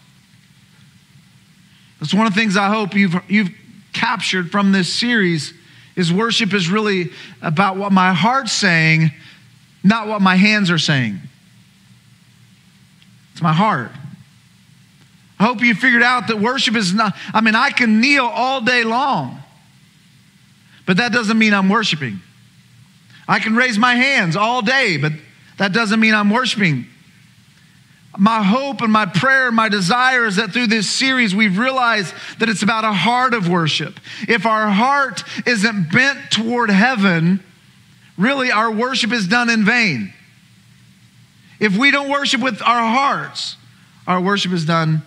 That's 2.01 2.15
one 2.15 2.27
of 2.27 2.35
the 2.35 2.41
things 2.41 2.57
I 2.57 2.69
hope 2.69 2.95
you've, 2.95 3.15
you've 3.29 3.51
captured 3.93 4.51
from 4.51 4.73
this 4.73 4.91
series 4.91 5.53
is 5.97 6.11
worship 6.11 6.55
is 6.55 6.71
really 6.71 7.11
about 7.43 7.77
what 7.77 7.93
my 7.93 8.15
heart's 8.15 8.53
saying, 8.53 9.11
not 9.85 10.09
what 10.09 10.23
my 10.23 10.37
hands 10.37 10.71
are 10.71 10.79
saying. 10.79 11.19
It's 13.33 13.43
my 13.43 13.53
heart. 13.53 13.91
I 15.39 15.45
hope 15.45 15.61
you 15.61 15.75
figured 15.75 16.03
out 16.03 16.29
that 16.29 16.39
worship 16.41 16.75
is 16.75 16.95
not, 16.95 17.15
I 17.35 17.43
mean, 17.43 17.55
I 17.55 17.71
can 17.71 18.01
kneel 18.01 18.25
all 18.25 18.63
day 18.63 18.83
long, 18.83 19.38
but 20.89 20.97
that 20.97 21.13
doesn't 21.13 21.39
mean 21.39 21.53
I'm 21.53 21.69
worshiping. 21.69 22.19
I 23.29 23.41
can 23.41 23.55
raise 23.55 23.79
my 23.79 23.95
hands 23.95 24.37
all 24.37 24.63
day, 24.63 24.97
but 24.97 25.13
that 25.59 25.75
doesn't 25.75 26.01
mean 26.01 26.15
I'm 26.15 26.31
worshiping. 26.31 26.87
My 28.17 28.43
hope 28.43 28.81
and 28.81 28.91
my 28.91 29.05
prayer, 29.05 29.49
and 29.49 29.55
my 29.55 29.69
desire 29.69 30.25
is 30.25 30.37
that 30.37 30.53
through 30.53 30.69
this 30.69 30.89
series, 30.89 31.35
we've 31.35 31.59
realized 31.59 32.15
that 32.39 32.49
it's 32.49 32.63
about 32.63 32.85
a 32.85 32.93
heart 32.93 33.35
of 33.35 33.51
worship. 33.51 34.01
If 34.27 34.47
our 34.47 34.71
heart 34.71 35.25
isn't 35.47 35.93
bent 35.93 36.31
toward 36.31 36.71
heaven, 36.71 37.45
really 38.17 38.51
our 38.51 38.71
worship 38.71 39.13
is 39.13 39.29
done 39.29 39.51
in 39.51 39.67
vain. 39.67 40.15
If 41.61 41.77
we 41.77 41.91
don't 41.91 42.09
worship 42.09 42.41
with 42.41 42.63
our 42.63 42.81
hearts, 42.81 43.59
our 44.07 44.23
worship 44.23 44.53
is 44.53 44.65
done 44.65 45.03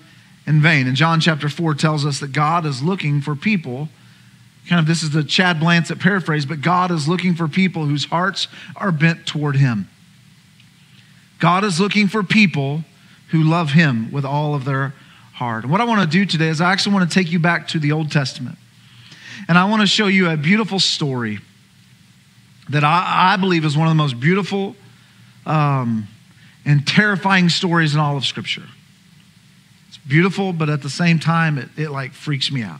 in 0.45 0.61
vain. 0.61 0.85
And 0.85 0.95
John 0.95 1.19
chapter 1.19 1.49
4 1.49 1.73
tells 1.73 2.05
us 2.05 2.19
that 2.19 2.33
God 2.33 2.67
is 2.67 2.83
looking 2.83 3.19
for 3.19 3.35
people. 3.35 3.89
Kind 4.71 4.79
of 4.79 4.87
this 4.87 5.03
is 5.03 5.09
the 5.09 5.21
Chad 5.21 5.59
Blansett 5.59 5.99
paraphrase, 5.99 6.45
but 6.45 6.61
God 6.61 6.91
is 6.91 7.05
looking 7.05 7.35
for 7.35 7.49
people 7.49 7.87
whose 7.87 8.05
hearts 8.05 8.47
are 8.77 8.89
bent 8.89 9.25
toward 9.25 9.57
Him. 9.57 9.89
God 11.39 11.65
is 11.65 11.81
looking 11.81 12.07
for 12.07 12.23
people 12.23 12.85
who 13.31 13.43
love 13.43 13.71
Him 13.71 14.09
with 14.13 14.23
all 14.23 14.55
of 14.55 14.63
their 14.63 14.93
heart. 15.33 15.65
And 15.65 15.73
what 15.73 15.81
I 15.81 15.83
want 15.83 16.03
to 16.03 16.07
do 16.07 16.25
today 16.25 16.47
is 16.47 16.61
I 16.61 16.71
actually 16.71 16.93
want 16.93 17.11
to 17.11 17.13
take 17.13 17.33
you 17.33 17.37
back 17.37 17.67
to 17.67 17.79
the 17.79 17.91
Old 17.91 18.13
Testament. 18.13 18.57
And 19.49 19.57
I 19.57 19.69
want 19.69 19.81
to 19.81 19.87
show 19.87 20.07
you 20.07 20.29
a 20.29 20.37
beautiful 20.37 20.79
story 20.79 21.39
that 22.69 22.85
I, 22.85 23.33
I 23.33 23.35
believe 23.35 23.65
is 23.65 23.75
one 23.75 23.87
of 23.87 23.91
the 23.91 23.95
most 23.95 24.21
beautiful 24.21 24.77
um, 25.45 26.07
and 26.63 26.87
terrifying 26.87 27.49
stories 27.49 27.93
in 27.93 27.99
all 27.99 28.15
of 28.15 28.23
Scripture. 28.25 28.69
It's 29.89 29.97
beautiful, 29.97 30.53
but 30.53 30.69
at 30.69 30.81
the 30.81 30.89
same 30.89 31.19
time, 31.19 31.57
it, 31.57 31.67
it 31.75 31.89
like 31.89 32.13
freaks 32.13 32.53
me 32.53 32.63
out. 32.63 32.79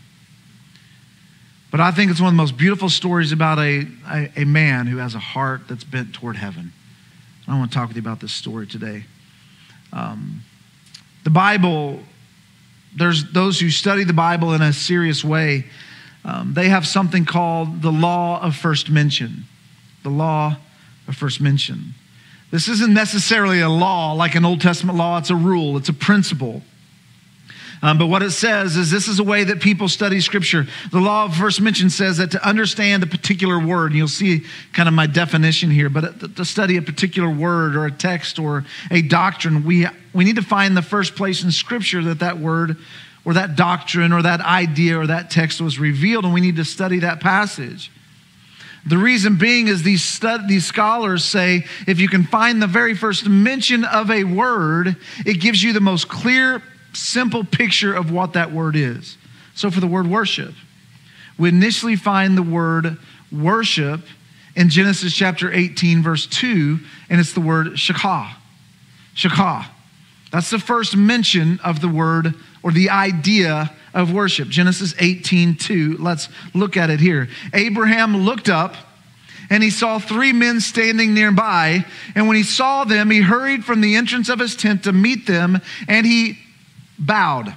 But 1.71 1.79
I 1.79 1.91
think 1.91 2.11
it's 2.11 2.19
one 2.19 2.27
of 2.27 2.33
the 2.33 2.37
most 2.37 2.57
beautiful 2.57 2.89
stories 2.89 3.31
about 3.31 3.57
a, 3.57 3.87
a, 4.09 4.41
a 4.41 4.45
man 4.45 4.87
who 4.87 4.97
has 4.97 5.15
a 5.15 5.19
heart 5.19 5.61
that's 5.69 5.85
bent 5.85 6.13
toward 6.13 6.35
heaven. 6.35 6.73
I 7.47 7.57
want 7.57 7.71
to 7.71 7.77
talk 7.77 7.87
with 7.87 7.95
you 7.95 8.01
about 8.01 8.19
this 8.19 8.33
story 8.33 8.67
today. 8.67 9.05
Um, 9.93 10.41
the 11.23 11.29
Bible, 11.29 12.01
there's 12.95 13.31
those 13.31 13.59
who 13.59 13.69
study 13.69 14.03
the 14.03 14.13
Bible 14.13 14.53
in 14.53 14.61
a 14.61 14.73
serious 14.73 15.23
way. 15.23 15.65
Um, 16.25 16.53
they 16.53 16.69
have 16.69 16.85
something 16.85 17.25
called 17.25 17.81
the 17.81 17.91
law 17.91 18.41
of 18.41 18.55
first 18.55 18.89
mention. 18.89 19.45
The 20.03 20.09
law 20.09 20.57
of 21.07 21.15
first 21.15 21.39
mention. 21.39 21.93
This 22.51 22.67
isn't 22.67 22.93
necessarily 22.93 23.61
a 23.61 23.69
law 23.69 24.11
like 24.11 24.35
an 24.35 24.43
Old 24.43 24.59
Testament 24.59 24.97
law, 24.97 25.17
it's 25.17 25.29
a 25.29 25.35
rule, 25.35 25.77
it's 25.77 25.89
a 25.89 25.93
principle. 25.93 26.63
Um, 27.83 27.97
but 27.97 28.07
what 28.07 28.21
it 28.21 28.31
says 28.31 28.77
is 28.77 28.91
this 28.91 29.07
is 29.07 29.19
a 29.19 29.23
way 29.23 29.43
that 29.43 29.59
people 29.59 29.88
study 29.88 30.21
Scripture. 30.21 30.67
The 30.91 31.00
law 31.00 31.25
of 31.25 31.35
first 31.35 31.59
mention 31.61 31.89
says 31.89 32.17
that 32.17 32.31
to 32.31 32.47
understand 32.47 33.01
a 33.01 33.07
particular 33.07 33.59
word, 33.59 33.88
and 33.88 33.95
you'll 33.95 34.07
see 34.07 34.43
kind 34.71 34.88
of 34.88 34.93
my 34.93 35.07
definition 35.07 35.71
here, 35.71 35.89
but 35.89 36.35
to 36.35 36.45
study 36.45 36.77
a 36.77 36.81
particular 36.81 37.29
word 37.29 37.75
or 37.75 37.85
a 37.85 37.91
text 37.91 38.38
or 38.38 38.65
a 38.91 39.01
doctrine, 39.01 39.65
we, 39.65 39.88
we 40.13 40.25
need 40.25 40.35
to 40.35 40.43
find 40.43 40.77
the 40.77 40.83
first 40.83 41.15
place 41.15 41.43
in 41.43 41.51
Scripture 41.51 42.03
that 42.03 42.19
that 42.19 42.38
word 42.38 42.77
or 43.25 43.33
that 43.33 43.55
doctrine 43.55 44.13
or 44.13 44.21
that 44.21 44.41
idea 44.41 45.00
or 45.00 45.07
that 45.07 45.31
text 45.31 45.59
was 45.59 45.79
revealed, 45.79 46.23
and 46.23 46.33
we 46.33 46.41
need 46.41 46.57
to 46.57 46.65
study 46.65 47.00
that 47.00 47.19
passage. 47.19 47.91
The 48.85 48.97
reason 48.97 49.38
being 49.38 49.67
is 49.67 49.83
these, 49.83 50.03
stud, 50.03 50.47
these 50.47 50.65
scholars 50.65 51.23
say 51.23 51.65
if 51.88 52.00
you 52.00 52.07
can 52.07 52.23
find 52.23 52.61
the 52.61 52.67
very 52.67 52.95
first 52.95 53.27
mention 53.27 53.85
of 53.85 54.09
a 54.09 54.23
word, 54.23 54.95
it 55.23 55.39
gives 55.39 55.61
you 55.61 55.73
the 55.73 55.79
most 55.79 56.07
clear 56.07 56.63
simple 56.93 57.43
picture 57.43 57.93
of 57.93 58.12
what 58.12 58.33
that 58.33 58.51
word 58.51 58.75
is. 58.75 59.17
So, 59.55 59.69
for 59.69 59.79
the 59.79 59.88
word 59.88 60.07
worship, 60.07 60.53
we 61.38 61.50
initially 61.50 61.95
find 61.95 62.38
the 62.38 62.43
word 62.43 62.98
worship 63.31 64.01
in 64.55 64.69
Genesis 64.69 65.13
chapter 65.13 65.51
18, 65.51 66.03
verse 66.03 66.27
2, 66.27 66.79
and 67.10 67.19
it's 67.19 67.33
the 67.33 67.41
word 67.41 67.67
shakah. 67.77 68.33
Shakah. 69.15 69.65
That's 70.31 70.50
the 70.50 70.60
first 70.60 70.95
mention 70.95 71.60
of 71.63 71.81
the 71.81 71.89
word 71.89 72.36
or 72.63 72.71
the 72.71 72.89
idea 72.89 73.71
of 73.93 74.13
worship. 74.13 74.48
Genesis 74.48 74.93
18, 75.00 75.55
2. 75.55 75.98
Let's 76.00 76.29
look 76.53 76.77
at 76.77 76.89
it 76.89 77.00
here. 77.00 77.27
Abraham 77.53 78.15
looked 78.17 78.48
up 78.50 78.75
and 79.50 79.62
he 79.62 79.69
saw 79.69 80.00
three 80.00 80.31
men 80.31 80.62
standing 80.62 81.13
nearby. 81.13 81.86
And 82.15 82.27
when 82.27 82.38
he 82.38 82.43
saw 82.43 82.86
them, 82.86 83.10
he 83.10 83.19
hurried 83.19 83.65
from 83.65 83.81
the 83.81 83.95
entrance 83.95 84.29
of 84.29 84.39
his 84.39 84.55
tent 84.55 84.86
to 84.86 84.93
meet 84.93 85.27
them, 85.27 85.60
and 85.89 86.05
he 86.05 86.39
bowed. 87.01 87.53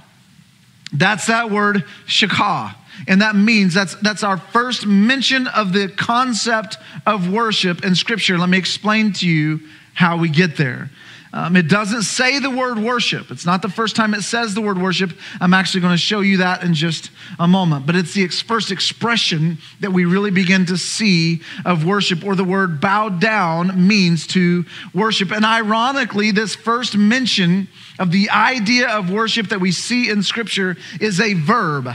That's 0.92 1.26
that 1.26 1.50
word, 1.50 1.84
shakah. 2.06 2.74
And 3.08 3.22
that 3.22 3.36
means 3.36 3.74
that's, 3.74 3.94
that's 3.96 4.22
our 4.22 4.38
first 4.38 4.86
mention 4.86 5.46
of 5.48 5.72
the 5.72 5.88
concept 5.88 6.78
of 7.06 7.30
worship 7.30 7.84
in 7.84 7.94
Scripture. 7.94 8.38
Let 8.38 8.48
me 8.48 8.58
explain 8.58 9.12
to 9.14 9.28
you 9.28 9.60
how 9.94 10.16
we 10.16 10.28
get 10.28 10.56
there. 10.56 10.90
Um, 11.32 11.56
it 11.56 11.66
doesn't 11.66 12.02
say 12.02 12.38
the 12.38 12.48
word 12.48 12.78
worship. 12.78 13.32
It's 13.32 13.44
not 13.44 13.60
the 13.60 13.68
first 13.68 13.96
time 13.96 14.14
it 14.14 14.22
says 14.22 14.54
the 14.54 14.60
word 14.60 14.80
worship. 14.80 15.10
I'm 15.40 15.52
actually 15.52 15.80
going 15.80 15.94
to 15.94 15.98
show 15.98 16.20
you 16.20 16.36
that 16.36 16.62
in 16.62 16.74
just 16.74 17.10
a 17.40 17.48
moment. 17.48 17.86
But 17.86 17.96
it's 17.96 18.14
the 18.14 18.22
ex- 18.22 18.40
first 18.40 18.70
expression 18.70 19.58
that 19.80 19.92
we 19.92 20.04
really 20.04 20.30
begin 20.30 20.64
to 20.66 20.76
see 20.76 21.42
of 21.64 21.84
worship, 21.84 22.24
or 22.24 22.36
the 22.36 22.44
word 22.44 22.80
bowed 22.80 23.20
down 23.20 23.88
means 23.88 24.28
to 24.28 24.64
worship. 24.94 25.32
And 25.32 25.44
ironically, 25.44 26.30
this 26.30 26.54
first 26.54 26.96
mention 26.96 27.66
of 27.98 28.10
the 28.10 28.30
idea 28.30 28.88
of 28.88 29.10
worship 29.10 29.48
that 29.48 29.60
we 29.60 29.72
see 29.72 30.10
in 30.10 30.22
Scripture 30.22 30.76
is 31.00 31.20
a 31.20 31.34
verb. 31.34 31.90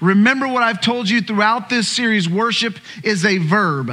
Remember 0.00 0.46
what 0.46 0.62
I've 0.62 0.80
told 0.80 1.08
you 1.08 1.20
throughout 1.20 1.68
this 1.70 1.88
series 1.88 2.28
worship 2.28 2.76
is 3.02 3.24
a 3.24 3.38
verb. 3.38 3.92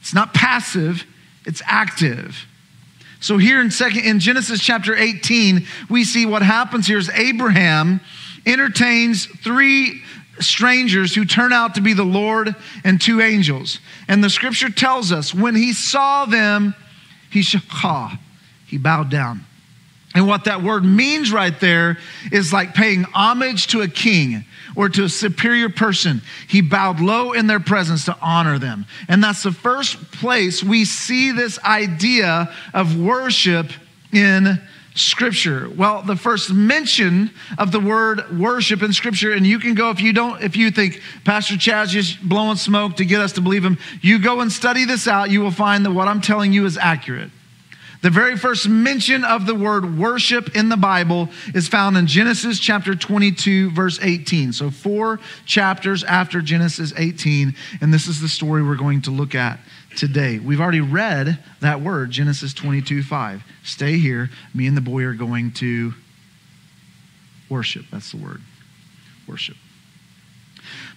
It's 0.00 0.14
not 0.14 0.34
passive, 0.34 1.04
it's 1.46 1.62
active. 1.64 2.46
So 3.20 3.38
here 3.38 3.60
in 3.60 3.70
second 3.70 4.04
in 4.04 4.20
Genesis 4.20 4.60
chapter 4.60 4.94
18, 4.94 5.66
we 5.88 6.04
see 6.04 6.26
what 6.26 6.42
happens 6.42 6.86
here 6.86 6.98
is 6.98 7.08
Abraham 7.08 8.00
entertains 8.44 9.24
three 9.24 10.02
strangers 10.40 11.14
who 11.14 11.24
turn 11.24 11.52
out 11.52 11.76
to 11.76 11.80
be 11.80 11.94
the 11.94 12.04
Lord 12.04 12.54
and 12.84 13.00
two 13.00 13.22
angels. 13.22 13.80
And 14.08 14.22
the 14.22 14.28
scripture 14.28 14.68
tells 14.68 15.10
us 15.10 15.34
when 15.34 15.54
he 15.54 15.72
saw 15.72 16.26
them, 16.26 16.74
he 17.30 17.40
shakah, 17.40 18.18
he 18.66 18.76
bowed 18.76 19.10
down. 19.10 19.46
And 20.14 20.28
what 20.28 20.44
that 20.44 20.62
word 20.62 20.84
means 20.84 21.32
right 21.32 21.58
there 21.58 21.98
is 22.30 22.52
like 22.52 22.74
paying 22.74 23.02
homage 23.02 23.66
to 23.68 23.80
a 23.80 23.88
king 23.88 24.44
or 24.76 24.88
to 24.88 25.04
a 25.04 25.08
superior 25.08 25.68
person. 25.68 26.22
He 26.48 26.60
bowed 26.60 27.00
low 27.00 27.32
in 27.32 27.48
their 27.48 27.60
presence 27.60 28.04
to 28.06 28.16
honor 28.22 28.58
them. 28.58 28.86
And 29.08 29.22
that's 29.22 29.42
the 29.42 29.52
first 29.52 30.12
place 30.12 30.62
we 30.62 30.84
see 30.84 31.32
this 31.32 31.58
idea 31.64 32.52
of 32.72 32.98
worship 32.98 33.70
in 34.12 34.60
scripture 34.96 35.68
well 35.76 36.02
the 36.02 36.14
first 36.14 36.52
mention 36.52 37.28
of 37.58 37.72
the 37.72 37.80
word 37.80 38.38
worship 38.38 38.80
in 38.80 38.92
scripture 38.92 39.32
and 39.32 39.44
you 39.44 39.58
can 39.58 39.74
go 39.74 39.90
if 39.90 40.00
you 40.00 40.12
don't 40.12 40.40
if 40.40 40.56
you 40.56 40.70
think 40.70 41.02
pastor 41.24 41.56
chad's 41.56 41.90
just 41.90 42.22
blowing 42.22 42.56
smoke 42.56 42.94
to 42.94 43.04
get 43.04 43.20
us 43.20 43.32
to 43.32 43.40
believe 43.40 43.64
him 43.64 43.76
you 44.02 44.20
go 44.20 44.40
and 44.40 44.52
study 44.52 44.84
this 44.84 45.08
out 45.08 45.30
you 45.30 45.40
will 45.40 45.50
find 45.50 45.84
that 45.84 45.90
what 45.90 46.06
i'm 46.06 46.20
telling 46.20 46.52
you 46.52 46.64
is 46.64 46.78
accurate 46.78 47.28
the 48.04 48.10
very 48.10 48.36
first 48.36 48.68
mention 48.68 49.24
of 49.24 49.46
the 49.46 49.54
word 49.54 49.96
worship 49.98 50.54
in 50.54 50.68
the 50.68 50.76
Bible 50.76 51.30
is 51.54 51.68
found 51.68 51.96
in 51.96 52.06
Genesis 52.06 52.60
chapter 52.60 52.94
22, 52.94 53.70
verse 53.70 53.98
18. 54.02 54.52
So, 54.52 54.70
four 54.70 55.20
chapters 55.46 56.04
after 56.04 56.42
Genesis 56.42 56.92
18, 56.98 57.54
and 57.80 57.94
this 57.94 58.06
is 58.06 58.20
the 58.20 58.28
story 58.28 58.62
we're 58.62 58.76
going 58.76 59.00
to 59.02 59.10
look 59.10 59.34
at 59.34 59.58
today. 59.96 60.38
We've 60.38 60.60
already 60.60 60.82
read 60.82 61.42
that 61.62 61.80
word, 61.80 62.10
Genesis 62.10 62.52
22, 62.52 63.02
5. 63.02 63.42
Stay 63.62 63.96
here. 63.96 64.28
Me 64.52 64.66
and 64.66 64.76
the 64.76 64.82
boy 64.82 65.04
are 65.04 65.14
going 65.14 65.52
to 65.52 65.94
worship. 67.48 67.86
That's 67.90 68.12
the 68.12 68.18
word 68.18 68.42
worship. 69.26 69.56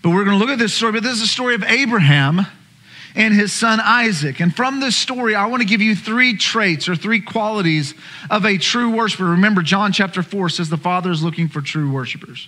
But 0.04 0.10
we're 0.10 0.26
going 0.26 0.38
to 0.38 0.46
look 0.46 0.52
at 0.52 0.60
this 0.60 0.74
story, 0.74 0.92
but 0.92 1.04
this 1.04 1.14
is 1.14 1.22
a 1.22 1.28
story 1.28 1.56
of 1.56 1.64
Abraham 1.64 2.46
and 3.18 3.34
his 3.34 3.52
son 3.52 3.80
Isaac. 3.82 4.40
And 4.40 4.56
from 4.56 4.80
this 4.80 4.96
story, 4.96 5.34
I 5.36 5.48
want 5.48 5.62
to 5.62 5.68
give 5.68 5.82
you 5.82 5.96
three 5.96 6.38
traits 6.38 6.88
or 6.88 6.96
three 6.96 7.20
qualities 7.20 7.96
of 8.30 8.46
a 8.46 8.58
true 8.58 8.92
worshiper. 8.92 9.26
Remember, 9.26 9.64
John 9.64 9.92
chapter 9.92 10.22
4 10.22 10.50
says 10.50 10.70
the 10.70 10.78
Father 10.78 11.10
is 11.12 11.24
looking 11.24 11.50
for 11.50 11.60
true 11.60 11.92
worshipers. 11.92 12.48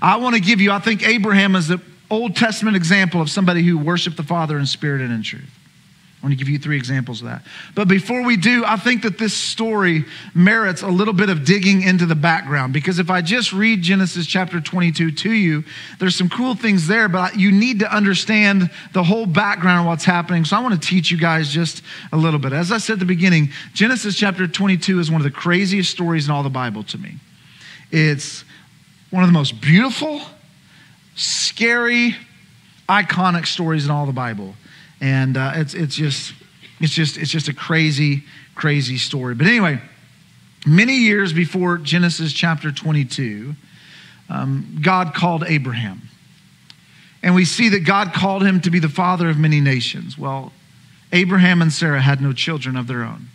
I 0.00 0.16
want 0.16 0.34
to 0.34 0.40
give 0.40 0.62
you, 0.62 0.72
I 0.72 0.78
think 0.78 1.06
Abraham 1.06 1.54
is 1.54 1.68
the 1.68 1.80
Old 2.10 2.34
Testament 2.34 2.74
example 2.74 3.20
of 3.20 3.30
somebody 3.30 3.62
who 3.62 3.78
worshiped 3.78 4.16
the 4.16 4.22
Father 4.22 4.58
in 4.58 4.64
spirit 4.64 5.02
and 5.02 5.12
in 5.12 5.22
truth. 5.22 5.50
I 6.22 6.26
want 6.26 6.38
to 6.38 6.44
give 6.44 6.48
you 6.48 6.58
three 6.60 6.76
examples 6.76 7.20
of 7.20 7.26
that. 7.26 7.42
But 7.74 7.88
before 7.88 8.22
we 8.22 8.36
do, 8.36 8.64
I 8.64 8.76
think 8.76 9.02
that 9.02 9.18
this 9.18 9.34
story 9.34 10.04
merits 10.34 10.82
a 10.82 10.86
little 10.86 11.14
bit 11.14 11.30
of 11.30 11.44
digging 11.44 11.82
into 11.82 12.06
the 12.06 12.14
background 12.14 12.72
because 12.72 13.00
if 13.00 13.10
I 13.10 13.22
just 13.22 13.52
read 13.52 13.82
Genesis 13.82 14.24
chapter 14.24 14.60
22 14.60 15.10
to 15.10 15.32
you, 15.32 15.64
there's 15.98 16.14
some 16.14 16.28
cool 16.28 16.54
things 16.54 16.86
there, 16.86 17.08
but 17.08 17.36
you 17.36 17.50
need 17.50 17.80
to 17.80 17.92
understand 17.92 18.70
the 18.92 19.02
whole 19.02 19.26
background 19.26 19.80
of 19.80 19.86
what's 19.86 20.04
happening. 20.04 20.44
So 20.44 20.56
I 20.56 20.60
want 20.60 20.80
to 20.80 20.88
teach 20.88 21.10
you 21.10 21.18
guys 21.18 21.50
just 21.50 21.82
a 22.12 22.16
little 22.16 22.38
bit. 22.38 22.52
As 22.52 22.70
I 22.70 22.78
said 22.78 22.94
at 22.94 22.98
the 23.00 23.04
beginning, 23.04 23.50
Genesis 23.74 24.16
chapter 24.16 24.46
22 24.46 25.00
is 25.00 25.10
one 25.10 25.20
of 25.20 25.24
the 25.24 25.30
craziest 25.32 25.90
stories 25.90 26.26
in 26.26 26.30
all 26.30 26.44
the 26.44 26.50
Bible 26.50 26.84
to 26.84 26.98
me. 26.98 27.16
It's 27.90 28.44
one 29.10 29.24
of 29.24 29.28
the 29.28 29.34
most 29.34 29.60
beautiful, 29.60 30.22
scary, 31.16 32.14
iconic 32.88 33.48
stories 33.48 33.84
in 33.86 33.90
all 33.90 34.06
the 34.06 34.12
Bible 34.12 34.54
and 35.02 35.36
uh, 35.36 35.52
it's 35.56 35.74
it's 35.74 35.96
just 35.96 36.32
it's 36.80 36.92
just 36.94 37.18
it's 37.18 37.30
just 37.30 37.48
a 37.48 37.52
crazy 37.52 38.22
crazy 38.54 38.96
story. 38.96 39.34
But 39.34 39.48
anyway, 39.48 39.80
many 40.64 40.96
years 40.96 41.32
before 41.32 41.76
Genesis 41.78 42.32
chapter 42.32 42.70
22, 42.70 43.54
um, 44.30 44.78
God 44.80 45.12
called 45.12 45.42
Abraham, 45.44 46.02
and 47.22 47.34
we 47.34 47.44
see 47.44 47.68
that 47.70 47.80
God 47.80 48.14
called 48.14 48.42
him 48.42 48.60
to 48.60 48.70
be 48.70 48.78
the 48.78 48.88
father 48.88 49.28
of 49.28 49.36
many 49.36 49.60
nations. 49.60 50.16
Well, 50.16 50.52
Abraham 51.12 51.60
and 51.60 51.72
Sarah 51.72 52.00
had 52.00 52.22
no 52.22 52.32
children 52.32 52.76
of 52.76 52.86
their 52.86 53.02
own. 53.02 53.28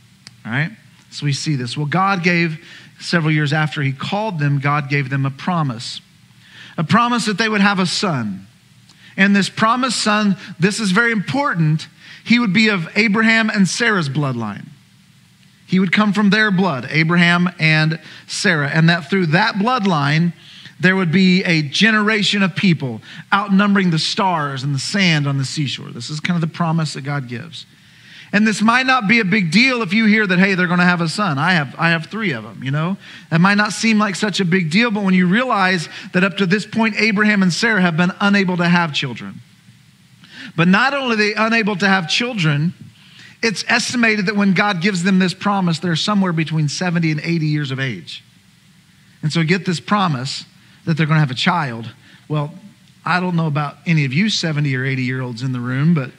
All 0.45 0.51
right, 0.53 0.71
so 1.11 1.25
we 1.25 1.33
see 1.33 1.57
this. 1.57 1.75
Well, 1.75 1.85
God 1.85 2.23
gave 2.23 2.65
several 2.99 3.33
years 3.33 3.51
after 3.51 3.81
He 3.81 3.91
called 3.91 4.39
them, 4.39 4.59
God 4.59 4.89
gave 4.89 5.09
them 5.09 5.25
a 5.25 5.31
promise, 5.31 5.99
a 6.77 6.83
promise 6.85 7.25
that 7.25 7.37
they 7.37 7.49
would 7.49 7.61
have 7.61 7.79
a 7.79 7.85
son. 7.85 8.46
And 9.17 9.35
this 9.35 9.49
promised 9.49 10.01
son, 10.01 10.37
this 10.59 10.79
is 10.79 10.91
very 10.91 11.11
important, 11.11 11.87
he 12.23 12.39
would 12.39 12.53
be 12.53 12.69
of 12.69 12.87
Abraham 12.95 13.49
and 13.49 13.67
Sarah's 13.67 14.09
bloodline. 14.09 14.67
He 15.65 15.79
would 15.79 15.91
come 15.91 16.13
from 16.13 16.29
their 16.29 16.51
blood, 16.51 16.87
Abraham 16.89 17.49
and 17.59 17.99
Sarah. 18.27 18.69
And 18.69 18.87
that 18.89 19.09
through 19.09 19.27
that 19.27 19.55
bloodline, 19.55 20.31
there 20.79 20.95
would 20.95 21.11
be 21.11 21.43
a 21.43 21.63
generation 21.63 22.43
of 22.43 22.55
people 22.55 23.01
outnumbering 23.33 23.89
the 23.89 23.99
stars 23.99 24.63
and 24.63 24.73
the 24.73 24.79
sand 24.79 25.27
on 25.27 25.37
the 25.37 25.45
seashore. 25.45 25.89
This 25.89 26.09
is 26.09 26.19
kind 26.19 26.35
of 26.35 26.41
the 26.49 26.55
promise 26.55 26.93
that 26.93 27.01
God 27.01 27.27
gives. 27.27 27.65
And 28.33 28.45
this 28.45 28.61
might 28.61 28.85
not 28.85 29.07
be 29.07 29.19
a 29.19 29.25
big 29.25 29.51
deal 29.51 29.81
if 29.81 29.93
you 29.93 30.05
hear 30.05 30.27
that, 30.27 30.37
hey, 30.37 30.55
they're 30.55 30.67
going 30.67 30.79
to 30.79 30.85
have 30.85 30.99
a 30.99 31.07
son. 31.07 31.37
I 31.37 31.53
have, 31.53 31.75
I 31.77 31.89
have 31.91 32.07
three 32.07 32.31
of 32.33 32.43
them, 32.43 32.61
you 32.61 32.71
know? 32.71 32.97
That 33.29 33.39
might 33.39 33.55
not 33.55 33.71
seem 33.71 33.99
like 33.99 34.15
such 34.15 34.39
a 34.39 34.45
big 34.45 34.69
deal, 34.69 34.91
but 34.91 35.03
when 35.03 35.13
you 35.13 35.27
realize 35.27 35.87
that 36.11 36.23
up 36.23 36.37
to 36.37 36.45
this 36.45 36.65
point, 36.65 36.95
Abraham 36.99 37.41
and 37.41 37.53
Sarah 37.53 37.81
have 37.81 37.95
been 37.95 38.11
unable 38.19 38.57
to 38.57 38.67
have 38.67 38.93
children. 38.93 39.35
But 40.57 40.67
not 40.67 40.93
only 40.93 41.13
are 41.13 41.17
they 41.17 41.33
unable 41.35 41.77
to 41.77 41.87
have 41.87 42.09
children, 42.09 42.73
it's 43.41 43.63
estimated 43.67 44.25
that 44.25 44.35
when 44.35 44.53
God 44.53 44.81
gives 44.81 45.03
them 45.03 45.19
this 45.19 45.33
promise, 45.33 45.79
they're 45.79 45.95
somewhere 45.95 46.33
between 46.33 46.67
70 46.67 47.11
and 47.11 47.21
80 47.21 47.45
years 47.45 47.71
of 47.71 47.79
age. 47.79 48.23
And 49.21 49.31
so 49.31 49.43
get 49.43 49.65
this 49.65 49.79
promise 49.79 50.45
that 50.85 50.97
they're 50.97 51.05
going 51.05 51.17
to 51.17 51.21
have 51.21 51.31
a 51.31 51.35
child. 51.35 51.91
Well, 52.27 52.53
I 53.05 53.19
don't 53.19 53.35
know 53.35 53.47
about 53.47 53.77
any 53.85 54.03
of 54.03 54.13
you 54.13 54.29
70 54.29 54.75
or 54.75 54.83
80 54.83 55.01
year 55.03 55.21
olds 55.21 55.43
in 55.43 55.53
the 55.53 55.59
room, 55.59 55.93
but 55.93 56.11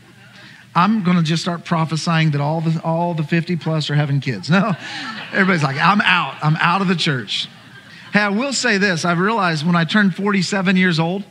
I'm 0.78 1.02
going 1.02 1.16
to 1.16 1.25
just 1.25 1.42
start 1.42 1.64
prophesying 1.64 2.30
that 2.30 2.40
all 2.40 2.61
the, 2.61 2.80
all 2.85 3.12
the 3.12 3.25
50 3.25 3.56
plus 3.56 3.90
are 3.90 3.97
having 3.97 4.20
kids. 4.20 4.49
No, 4.49 4.76
everybody's 5.32 5.64
like, 5.64 5.76
I'm 5.76 6.00
out. 6.00 6.37
I'm 6.40 6.54
out 6.56 6.82
of 6.82 6.87
the 6.87 6.94
church. 6.94 7.49
Hey, 8.12 8.20
I 8.20 8.28
will 8.28 8.52
say 8.52 8.78
this. 8.78 9.04
I've 9.04 9.18
realized 9.18 9.66
when 9.66 9.75
I 9.75 9.85
turned 9.85 10.14
47 10.14 10.76
years 10.76 11.00
old, 11.00 11.25